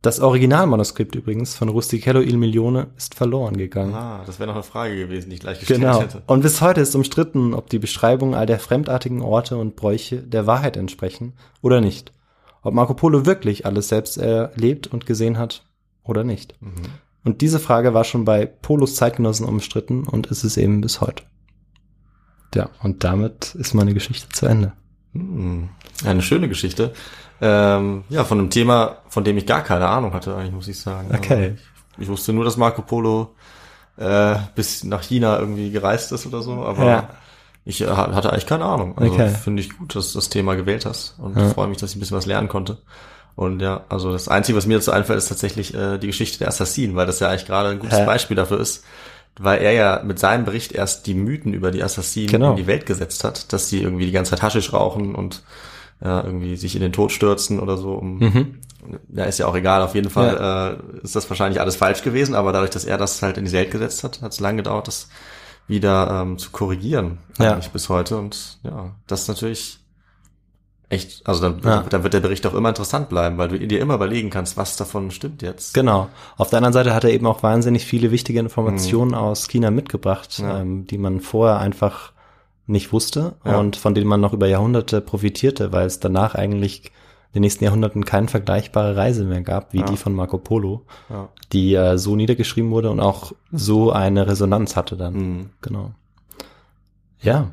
Das 0.04 0.20
Originalmanuskript 0.20 1.14
übrigens 1.14 1.54
von 1.54 1.70
Rustichello 1.70 2.20
il 2.20 2.36
Milione 2.36 2.88
ist 2.94 3.14
verloren 3.14 3.56
gegangen. 3.56 3.94
Ah, 3.94 4.22
das 4.26 4.38
wäre 4.38 4.48
noch 4.48 4.54
eine 4.54 4.62
Frage 4.62 4.94
gewesen, 4.96 5.30
die 5.30 5.36
ich 5.36 5.40
gleich 5.40 5.58
gestellt 5.60 5.80
Genau. 5.80 5.98
hätte. 6.02 6.22
Und 6.26 6.42
bis 6.42 6.60
heute 6.60 6.82
ist 6.82 6.94
umstritten, 6.94 7.54
ob 7.54 7.70
die 7.70 7.78
Beschreibungen 7.78 8.34
all 8.34 8.44
der 8.44 8.58
fremdartigen 8.58 9.22
Orte 9.22 9.56
und 9.56 9.76
Bräuche 9.76 10.18
der 10.18 10.46
Wahrheit 10.46 10.76
entsprechen 10.76 11.32
oder 11.62 11.80
nicht. 11.80 12.12
Ob 12.60 12.74
Marco 12.74 12.92
Polo 12.92 13.24
wirklich 13.24 13.64
alles 13.64 13.88
selbst 13.88 14.18
erlebt 14.18 14.88
und 14.88 15.06
gesehen 15.06 15.38
hat 15.38 15.64
oder 16.02 16.22
nicht. 16.22 16.54
Mhm. 16.60 16.72
Und 17.24 17.40
diese 17.40 17.58
Frage 17.58 17.94
war 17.94 18.04
schon 18.04 18.26
bei 18.26 18.44
Polos 18.44 18.96
Zeitgenossen 18.96 19.46
umstritten 19.46 20.04
und 20.04 20.26
ist 20.26 20.44
es 20.44 20.58
eben 20.58 20.82
bis 20.82 21.00
heute. 21.00 21.22
Ja, 22.54 22.68
und 22.82 23.04
damit 23.04 23.54
ist 23.54 23.72
meine 23.72 23.94
Geschichte 23.94 24.28
zu 24.28 24.44
Ende. 24.44 24.74
Hm, 25.14 25.70
Eine 26.04 26.20
schöne 26.20 26.48
Geschichte. 26.50 26.92
Ähm, 27.46 28.04
ja, 28.08 28.24
von 28.24 28.38
einem 28.38 28.48
Thema, 28.50 28.96
von 29.08 29.22
dem 29.22 29.36
ich 29.36 29.44
gar 29.46 29.62
keine 29.62 29.86
Ahnung 29.86 30.14
hatte, 30.14 30.34
eigentlich 30.34 30.52
muss 30.52 30.68
ich 30.68 30.78
sagen. 30.80 31.08
Okay. 31.14 31.56
Aber 31.94 32.02
Ich 32.02 32.08
wusste 32.08 32.32
nur, 32.32 32.44
dass 32.44 32.56
Marco 32.56 32.80
Polo 32.82 33.34
äh, 33.98 34.36
bis 34.54 34.82
nach 34.84 35.02
China 35.02 35.38
irgendwie 35.38 35.70
gereist 35.70 36.10
ist 36.12 36.26
oder 36.26 36.40
so, 36.42 36.64
aber 36.64 36.84
Ja. 36.84 37.08
ich 37.64 37.80
äh, 37.82 37.86
hatte 37.86 38.30
eigentlich 38.32 38.46
keine 38.46 38.64
Ahnung. 38.64 38.96
Also 38.98 39.12
Okay. 39.14 39.28
finde 39.28 39.60
ich 39.62 39.76
gut, 39.76 39.94
dass 39.94 40.12
du 40.12 40.18
das 40.18 40.30
Thema 40.30 40.54
gewählt 40.56 40.86
hast 40.86 41.16
und 41.18 41.36
Ja. 41.36 41.48
freue 41.50 41.68
mich, 41.68 41.76
dass 41.78 41.90
ich 41.90 41.96
ein 41.96 42.00
bisschen 42.00 42.16
was 42.16 42.26
lernen 42.26 42.48
konnte. 42.48 42.78
Und 43.36 43.60
ja, 43.60 43.84
also 43.88 44.10
das 44.12 44.28
Einzige, 44.28 44.56
was 44.56 44.66
mir 44.66 44.78
dazu 44.78 44.92
einfällt, 44.92 45.18
ist 45.18 45.28
tatsächlich 45.28 45.74
äh, 45.74 45.98
die 45.98 46.06
Geschichte 46.06 46.38
der 46.38 46.48
Assassinen, 46.48 46.94
weil 46.96 47.06
das 47.06 47.20
ja 47.20 47.28
eigentlich 47.28 47.46
gerade 47.46 47.68
ein 47.70 47.78
gutes 47.80 47.98
Ja. 47.98 48.04
Beispiel 48.04 48.36
dafür 48.36 48.58
ist, 48.60 48.84
weil 49.38 49.60
er 49.60 49.72
ja 49.72 50.02
mit 50.04 50.18
seinem 50.20 50.44
Bericht 50.44 50.72
erst 50.72 51.06
die 51.08 51.14
Mythen 51.14 51.52
über 51.52 51.70
die 51.72 51.82
Assassinen 51.82 52.28
Genau. 52.28 52.50
in 52.52 52.56
die 52.56 52.66
Welt 52.68 52.86
gesetzt 52.86 53.22
hat, 53.24 53.52
dass 53.52 53.68
sie 53.68 53.82
irgendwie 53.82 54.06
die 54.06 54.12
ganze 54.12 54.30
Zeit 54.30 54.42
Haschisch 54.42 54.72
rauchen 54.72 55.14
und 55.16 55.42
ja, 56.02 56.22
irgendwie 56.24 56.56
sich 56.56 56.74
in 56.74 56.82
den 56.82 56.92
Tod 56.92 57.12
stürzen 57.12 57.60
oder 57.60 57.76
so. 57.76 57.94
Um, 57.94 58.18
Mhm. 58.18 58.58
Ja, 59.14 59.24
ist 59.24 59.38
ja 59.38 59.46
auch 59.46 59.54
egal. 59.56 59.80
Auf 59.80 59.94
jeden 59.94 60.10
Fall 60.10 60.78
äh, 61.00 61.02
ist 61.02 61.16
das 61.16 61.28
wahrscheinlich 61.30 61.58
alles 61.60 61.74
falsch 61.76 62.02
gewesen, 62.02 62.34
aber 62.34 62.52
dadurch, 62.52 62.70
dass 62.70 62.84
er 62.84 62.98
das 62.98 63.22
halt 63.22 63.38
in 63.38 63.46
die 63.46 63.52
Welt 63.52 63.70
gesetzt 63.70 64.04
hat, 64.04 64.20
hat 64.20 64.32
es 64.32 64.40
lange 64.40 64.58
gedauert, 64.58 64.88
das 64.88 65.08
wieder 65.66 66.20
ähm, 66.22 66.36
zu 66.36 66.50
korrigieren, 66.50 67.16
Ja. 67.38 67.52
eigentlich 67.54 67.70
bis 67.70 67.88
heute. 67.88 68.18
Und 68.18 68.58
ja, 68.62 68.90
das 69.06 69.22
ist 69.22 69.28
natürlich 69.28 69.78
echt, 70.90 71.26
also 71.26 71.40
dann, 71.40 71.60
Ja. 71.64 71.82
dann 71.88 72.02
wird 72.02 72.12
der 72.12 72.20
Bericht 72.20 72.46
auch 72.46 72.52
immer 72.54 72.68
interessant 72.68 73.08
bleiben, 73.08 73.38
weil 73.38 73.48
du 73.48 73.58
dir 73.58 73.80
immer 73.80 73.94
überlegen 73.94 74.28
kannst, 74.28 74.58
was 74.58 74.76
davon 74.76 75.10
stimmt 75.10 75.40
jetzt. 75.40 75.72
Genau. 75.72 76.08
Auf 76.36 76.50
der 76.50 76.58
anderen 76.58 76.74
Seite 76.74 76.94
hat 76.94 77.04
er 77.04 77.10
eben 77.10 77.26
auch 77.26 77.42
wahnsinnig 77.42 77.86
viele 77.86 78.10
wichtige 78.10 78.38
Informationen 78.38 79.14
aus 79.14 79.48
China 79.48 79.70
mitgebracht, 79.70 80.38
Mhm. 80.40 80.44
Ja. 80.44 80.60
ähm, 80.60 80.86
die 80.86 80.98
man 80.98 81.20
vorher 81.20 81.58
einfach 81.58 82.12
nicht 82.66 82.92
wusste 82.92 83.34
Ja. 83.44 83.58
und 83.58 83.76
von 83.76 83.94
denen 83.94 84.06
man 84.08 84.20
noch 84.20 84.32
über 84.32 84.46
Jahrhunderte 84.46 85.00
profitierte, 85.00 85.72
weil 85.72 85.86
es 85.86 86.00
danach 86.00 86.34
eigentlich 86.34 86.84
in 87.28 87.40
den 87.40 87.42
nächsten 87.42 87.64
Jahrhunderten 87.64 88.04
keine 88.04 88.28
vergleichbare 88.28 88.96
Reise 88.96 89.24
mehr 89.24 89.42
gab, 89.42 89.72
wie 89.72 89.80
Ja. 89.80 89.84
die 89.86 89.96
von 89.96 90.14
Marco 90.14 90.38
Polo, 90.38 90.86
Ja. 91.10 91.28
die 91.52 91.74
äh, 91.74 91.98
so 91.98 92.14
niedergeschrieben 92.16 92.70
wurde 92.70 92.90
und 92.90 93.00
auch 93.00 93.32
so 93.52 93.90
eine 93.92 94.26
Resonanz 94.28 94.76
hatte 94.76 94.96
dann. 94.96 95.14
Mhm. 95.14 95.50
Genau. 95.60 95.90
Ja, 97.20 97.52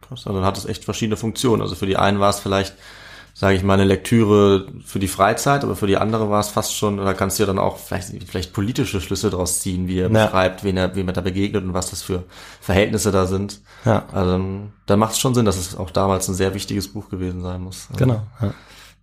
Krass, 0.00 0.26
also 0.26 0.38
dann 0.38 0.46
hat 0.46 0.58
es 0.58 0.64
echt 0.66 0.84
verschiedene 0.84 1.16
Funktionen. 1.16 1.62
Also 1.62 1.74
für 1.76 1.86
die 1.86 1.96
einen 1.96 2.18
war 2.20 2.30
es 2.30 2.40
vielleicht, 2.40 2.74
sage 3.34 3.56
ich 3.56 3.62
mal, 3.62 3.74
eine 3.74 3.84
Lektüre 3.84 4.66
für 4.84 4.98
die 4.98 5.08
Freizeit, 5.08 5.64
aber 5.64 5.74
für 5.76 5.86
die 5.86 5.96
andere 5.96 6.28
war 6.30 6.40
es 6.40 6.48
fast 6.48 6.76
schon, 6.76 6.96
da 6.98 7.14
kannst 7.14 7.38
du 7.38 7.42
ja 7.42 7.46
dann 7.46 7.58
auch 7.58 7.78
vielleicht, 7.78 8.10
vielleicht 8.28 8.52
politische 8.52 9.00
Schlüsse 9.00 9.30
draus 9.30 9.60
ziehen, 9.60 9.88
wie 9.88 9.98
er 10.00 10.10
Ja. 10.10 10.24
beschreibt, 10.26 10.62
wen 10.64 10.76
er, 10.76 10.94
wem 10.96 11.06
er 11.08 11.12
da 11.14 11.20
begegnet 11.22 11.64
und 11.64 11.72
was 11.74 11.90
das 11.90 12.02
für 12.02 12.24
Verhältnisse 12.60 13.10
da 13.12 13.26
sind. 13.26 13.60
ja, 13.84 14.04
Also 14.12 14.40
dann, 14.86 14.98
macht 14.98 15.12
es 15.12 15.18
schon 15.18 15.34
Sinn, 15.34 15.44
dass 15.46 15.56
es 15.56 15.76
auch 15.76 15.90
damals 15.90 16.28
ein 16.28 16.34
sehr 16.34 16.54
wichtiges 16.54 16.88
Buch 16.88 17.08
gewesen 17.08 17.40
sein 17.42 17.62
muss. 17.62 17.86
Also 17.90 18.04
genau. 18.04 18.22
Ja. 18.42 18.52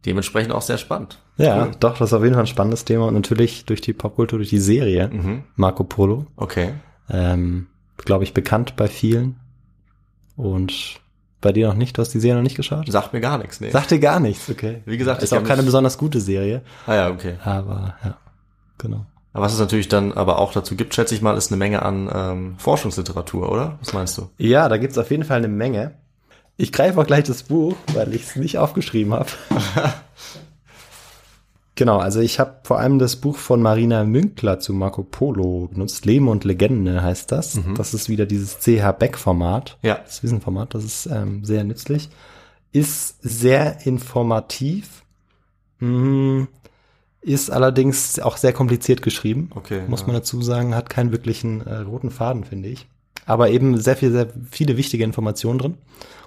Dementsprechend 0.06 0.54
auch 0.54 0.62
sehr 0.62 0.78
spannend. 0.78 1.18
Ja, 1.38 1.64
Cool. 1.66 1.72
doch, 1.80 1.98
das 1.98 2.10
ist 2.10 2.14
auf 2.14 2.22
jeden 2.24 2.36
Fall 2.36 2.44
ein 2.44 2.48
spannendes 2.48 2.86
Thema 2.86 3.08
und 3.08 3.16
natürlich 3.16 3.66
durch 3.66 3.82
die 3.82 3.94
Popkultur, 3.94 4.38
durch 4.40 4.50
die 4.50 4.60
Serie 4.60 5.10
Mhm. 5.12 5.44
Marco 5.56 5.84
Polo, 5.84 6.28
Okay. 6.36 6.74
ähm, 7.10 7.68
glaube 7.98 8.24
ich, 8.24 8.34
bekannt 8.34 8.76
bei 8.76 8.88
vielen. 8.88 9.38
Und 10.36 11.00
bei 11.42 11.52
dir 11.52 11.68
noch 11.68 11.76
nicht? 11.76 11.98
Du 11.98 12.02
hast 12.02 12.14
die 12.14 12.20
Serie 12.20 12.36
noch 12.36 12.44
nicht 12.44 12.56
geschaut? 12.56 12.92
Sagt 12.92 13.14
mir 13.14 13.22
gar 13.22 13.38
nichts, 13.38 13.60
nee. 13.60 13.70
Sagt 13.70 13.92
dir 13.92 14.00
gar 14.00 14.20
nichts, 14.20 14.50
okay. 14.50 14.82
Wie 14.86 14.98
gesagt, 14.98 15.24
ist 15.24 15.34
auch 15.34 15.44
keine 15.44 15.64
besonders 15.64 15.98
gute 15.98 16.20
Serie, 16.20 16.62
ah 16.86 16.96
ja, 16.96 17.10
okay. 17.10 17.36
aber 17.44 17.96
ja, 18.04 18.18
genau. 18.78 19.06
Aber 19.34 19.46
was 19.46 19.54
es 19.54 19.60
natürlich 19.60 19.88
dann 19.88 20.14
aber 20.14 20.40
auch 20.40 20.52
dazu 20.52 20.76
gibt, 20.76 20.96
schätze 20.96 21.14
ich 21.14 21.22
mal, 21.22 21.38
ist 21.38 21.52
eine 21.52 21.58
Menge 21.58 21.84
an 21.84 22.10
ähm, 22.12 22.56
Forschungsliteratur, 22.58 23.52
oder? 23.52 23.78
Was 23.82 23.94
meinst 23.94 24.18
du? 24.18 24.30
Ja, 24.38 24.68
da 24.68 24.78
gibt's 24.78 24.98
auf 24.98 25.12
jeden 25.12 25.24
Fall 25.24 25.38
eine 25.38 25.48
Menge. 25.48 25.94
Ich 26.56 26.72
greife 26.72 27.00
auch 27.00 27.06
gleich 27.06 27.26
das 27.26 27.44
Buch, 27.44 27.76
weil 27.94 28.16
ich 28.16 28.24
es 28.24 28.36
nicht 28.36 28.58
aufgeschrieben 28.58 29.14
habe. 29.14 29.30
genau, 31.78 31.98
also 32.00 32.20
ich 32.20 32.40
habe 32.42 32.56
vor 32.64 32.80
allem 32.80 33.00
das 33.00 33.16
Buch 33.16 33.38
von 33.38 33.62
Marina 33.62 34.04
Münkler 34.04 34.60
zu 34.60 34.74
Marco 34.74 35.04
Polo 35.04 35.70
genutzt. 35.74 36.06
Leben 36.06 36.28
und 36.28 36.44
Legende 36.44 37.02
heißt 37.02 37.32
das. 37.32 37.58
Das 37.78 37.94
ist 37.94 38.10
wieder 38.10 38.26
dieses 38.26 38.60
CH 38.60 38.92
Beck-Format. 39.00 39.78
Ja. 39.84 40.00
Das 40.04 40.22
Wissenformat, 40.24 40.74
das 40.74 40.84
ist 40.84 41.06
ähm, 41.06 41.46
sehr 41.46 41.64
nützlich. 41.64 42.10
Ist 42.74 43.22
sehr 43.22 43.86
informativ. 43.86 45.04
Mm, 45.80 46.44
Ist 47.22 47.50
allerdings 47.52 48.20
auch 48.20 48.38
sehr 48.38 48.52
kompliziert 48.54 49.02
geschrieben. 49.02 49.50
Okay, 49.56 49.82
Muss 49.88 50.02
ja. 50.02 50.08
man 50.08 50.16
dazu 50.18 50.42
sagen, 50.42 50.76
hat 50.76 50.90
keinen 50.90 51.12
wirklichen 51.12 51.62
äh, 51.66 51.78
roten 51.78 52.10
Faden, 52.12 52.44
finde 52.44 52.70
ich. 52.70 52.88
Aber 53.26 53.50
eben 53.50 53.78
sehr 53.80 53.96
viel, 53.98 54.12
sehr 54.12 54.28
viele 54.50 54.78
wichtige 54.78 55.04
Informationen 55.04 55.60
drin. 55.60 55.78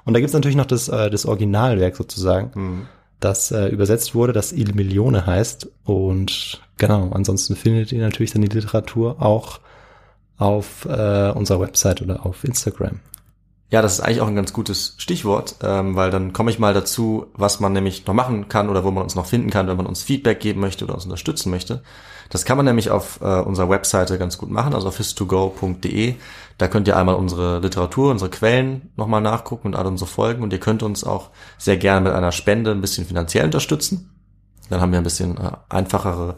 Und 0.04 0.14
da 0.14 0.20
gibt's 0.20 0.32
natürlich 0.34 0.56
noch 0.56 0.66
das, 0.66 0.88
äh, 0.88 1.10
das 1.10 1.26
Originalwerk 1.26 1.96
sozusagen, 1.96 2.50
Mhm. 2.54 2.86
Das 3.20 3.52
äh, 3.52 3.66
übersetzt 3.68 4.14
wurde, 4.14 4.32
das 4.32 4.52
Il 4.52 4.74
Milione 4.74 5.26
heißt. 5.26 5.68
Und 5.84 6.60
genau, 6.78 7.10
ansonsten 7.12 7.54
findet 7.56 7.92
ihr 7.92 8.00
natürlich 8.00 8.32
dann 8.32 8.42
die 8.42 8.48
Literatur 8.48 9.22
auch 9.22 9.60
auf 10.36 10.86
äh, 10.86 11.30
unserer 11.30 11.60
Website 11.60 12.02
oder 12.02 12.24
auf 12.24 12.44
Instagram. 12.44 13.00
Ja, 13.70 13.82
das 13.82 13.94
ist 13.94 14.00
eigentlich 14.00 14.20
auch 14.20 14.26
ein 14.26 14.34
ganz 14.34 14.52
gutes 14.52 14.94
Stichwort, 14.96 15.56
ähm, 15.62 15.94
weil 15.94 16.10
dann 16.10 16.32
komme 16.32 16.50
ich 16.50 16.58
mal 16.58 16.74
dazu, 16.74 17.26
was 17.34 17.60
man 17.60 17.72
nämlich 17.72 18.04
noch 18.04 18.14
machen 18.14 18.48
kann 18.48 18.68
oder 18.68 18.82
wo 18.82 18.90
man 18.90 19.04
uns 19.04 19.14
noch 19.14 19.26
finden 19.26 19.50
kann, 19.50 19.68
wenn 19.68 19.76
man 19.76 19.86
uns 19.86 20.02
Feedback 20.02 20.40
geben 20.40 20.60
möchte 20.60 20.84
oder 20.84 20.94
uns 20.94 21.04
unterstützen 21.04 21.50
möchte. 21.50 21.82
Das 22.30 22.44
kann 22.44 22.56
man 22.56 22.64
nämlich 22.64 22.90
auf 22.90 23.20
äh, 23.20 23.40
unserer 23.40 23.68
Webseite 23.68 24.16
ganz 24.16 24.38
gut 24.38 24.50
machen, 24.50 24.72
also 24.72 24.88
auf 24.88 24.96
histogo.de. 24.96 26.14
Da 26.58 26.68
könnt 26.68 26.88
ihr 26.88 26.96
einmal 26.96 27.16
unsere 27.16 27.58
Literatur, 27.58 28.10
unsere 28.10 28.30
Quellen 28.30 28.92
nochmal 28.96 29.20
nachgucken 29.20 29.68
und 29.68 29.76
alle 29.76 29.88
unsere 29.88 30.08
Folgen 30.08 30.42
und 30.42 30.52
ihr 30.52 30.60
könnt 30.60 30.82
uns 30.82 31.04
auch 31.04 31.30
sehr 31.58 31.76
gerne 31.76 32.02
mit 32.08 32.12
einer 32.12 32.32
Spende 32.32 32.70
ein 32.70 32.80
bisschen 32.80 33.06
finanziell 33.06 33.44
unterstützen. 33.44 34.10
Dann 34.70 34.80
haben 34.80 34.92
wir 34.92 35.00
ein 35.00 35.04
bisschen 35.04 35.36
äh, 35.36 35.50
einfachere 35.68 36.36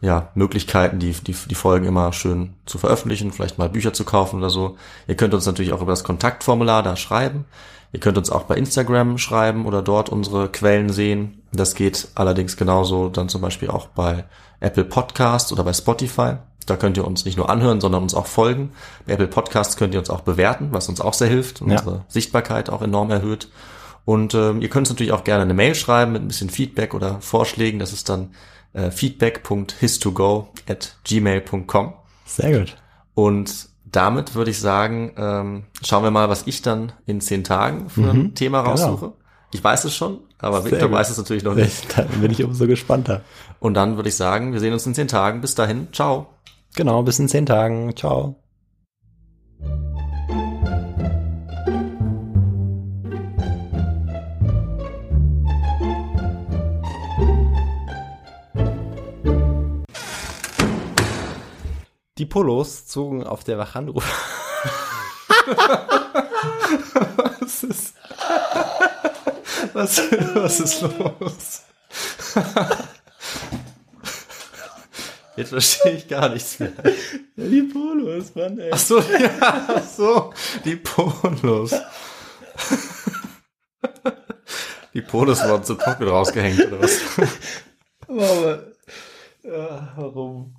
ja, 0.00 0.30
Möglichkeiten, 0.34 0.98
die, 0.98 1.12
die, 1.12 1.32
die 1.34 1.54
Folgen 1.54 1.86
immer 1.86 2.12
schön 2.12 2.54
zu 2.64 2.78
veröffentlichen, 2.78 3.32
vielleicht 3.32 3.58
mal 3.58 3.68
Bücher 3.68 3.92
zu 3.92 4.04
kaufen 4.04 4.38
oder 4.38 4.50
so. 4.50 4.76
Ihr 5.06 5.16
könnt 5.16 5.34
uns 5.34 5.46
natürlich 5.46 5.72
auch 5.72 5.82
über 5.82 5.92
das 5.92 6.04
Kontaktformular 6.04 6.82
da 6.82 6.96
schreiben. 6.96 7.44
Ihr 7.92 8.00
könnt 8.00 8.18
uns 8.18 8.30
auch 8.30 8.42
bei 8.44 8.56
Instagram 8.56 9.16
schreiben 9.18 9.64
oder 9.66 9.82
dort 9.82 10.08
unsere 10.08 10.48
Quellen 10.50 10.90
sehen. 10.90 11.42
Das 11.52 11.74
geht 11.74 12.08
allerdings 12.14 12.56
genauso 12.56 13.08
dann 13.08 13.28
zum 13.28 13.40
Beispiel 13.40 13.70
auch 13.70 13.86
bei 13.88 14.24
Apple 14.60 14.84
Podcast 14.84 15.52
oder 15.52 15.64
bei 15.64 15.72
Spotify. 15.72 16.34
Da 16.66 16.76
könnt 16.76 16.96
ihr 16.96 17.06
uns 17.06 17.24
nicht 17.24 17.36
nur 17.36 17.48
anhören, 17.48 17.80
sondern 17.80 18.02
uns 18.02 18.14
auch 18.14 18.26
folgen. 18.26 18.72
Bei 19.06 19.12
Apple 19.14 19.28
Podcasts 19.28 19.76
könnt 19.76 19.94
ihr 19.94 20.00
uns 20.00 20.10
auch 20.10 20.22
bewerten, 20.22 20.68
was 20.72 20.88
uns 20.88 21.00
auch 21.00 21.14
sehr 21.14 21.28
hilft 21.28 21.62
und 21.62 21.70
Ja. 21.70 21.78
unsere 21.78 22.04
Sichtbarkeit 22.08 22.70
auch 22.70 22.82
enorm 22.82 23.10
erhöht. 23.10 23.48
Und 24.04 24.34
ähm, 24.34 24.60
ihr 24.62 24.68
könnt 24.68 24.82
uns 24.88 24.90
natürlich 24.90 25.12
auch 25.12 25.24
gerne 25.24 25.42
eine 25.42 25.54
Mail 25.54 25.74
schreiben 25.74 26.12
mit 26.12 26.22
ein 26.22 26.28
bisschen 26.28 26.50
Feedback 26.50 26.92
oder 26.94 27.20
Vorschlägen. 27.20 27.78
Das 27.78 27.92
ist 27.92 28.08
dann 28.08 28.30
äh, 28.72 28.90
feedback.histogo 28.90 30.48
at 30.68 30.96
gmail.com. 31.04 31.94
Sehr 32.24 32.58
gut. 32.58 32.76
Und 33.14 33.68
damit 33.96 34.34
würde 34.34 34.50
ich 34.50 34.60
sagen, 34.60 35.12
ähm, 35.16 35.64
schauen 35.82 36.04
wir 36.04 36.10
mal, 36.10 36.28
was 36.28 36.46
ich 36.46 36.60
dann 36.60 36.92
in 37.06 37.22
zehn 37.22 37.44
Tagen 37.44 37.88
für 37.88 38.10
ein 38.10 38.34
Thema 38.34 38.60
genau. 38.60 38.72
raussuche. 38.72 39.12
Ich 39.52 39.64
weiß 39.64 39.86
es 39.86 39.96
schon, 39.96 40.20
aber 40.38 40.60
Sehr 40.60 40.72
Victor 40.72 40.88
gut. 40.88 40.98
weiß 40.98 41.08
es 41.08 41.16
natürlich 41.16 41.44
noch 41.44 41.54
nicht. 41.54 41.86
Dann 41.96 42.08
bin 42.20 42.30
ich 42.30 42.44
umso 42.44 42.66
gespannter. 42.66 43.22
Und 43.58 43.74
dann 43.74 43.96
würde 43.96 44.08
ich 44.08 44.16
sagen, 44.16 44.52
wir 44.52 44.60
sehen 44.60 44.74
uns 44.74 44.84
in 44.86 44.94
zehn 44.94 45.08
Tagen. 45.08 45.40
Bis 45.40 45.54
dahin, 45.54 45.88
ciao. 45.92 46.26
Genau, 46.74 47.02
bis 47.02 47.18
in 47.18 47.28
zehn 47.28 47.46
Tagen. 47.46 47.96
Ciao. 47.96 48.36
Die 62.18 62.26
Polos 62.26 62.86
zogen 62.86 63.24
auf 63.24 63.44
der 63.44 63.58
Wachanruf. 63.58 64.04
was 67.16 67.62
ist, 67.62 67.94
was, 69.74 70.00
was 70.34 70.60
ist 70.60 70.80
los? 70.80 71.62
Jetzt 75.36 75.50
verstehe 75.50 75.92
ich 75.92 76.08
gar 76.08 76.30
nichts 76.30 76.58
mehr. 76.58 76.72
Ja, 77.36 77.44
die 77.44 77.62
Polos, 77.62 78.34
Mann, 78.34 78.58
ey. 78.58 78.70
Ach 78.72 78.78
so, 78.78 78.98
ja, 78.98 79.66
ach 79.68 79.84
so, 79.84 80.32
die 80.64 80.76
Polos. 80.76 81.74
Die 84.94 85.02
Polos 85.02 85.44
wurden 85.46 85.64
zu 85.64 85.76
Pocket 85.76 86.08
rausgehängt, 86.08 86.66
oder 86.66 86.80
was? 86.80 86.98
Aber, 88.08 88.62
ja, 89.42 89.92
warum? 89.96 90.56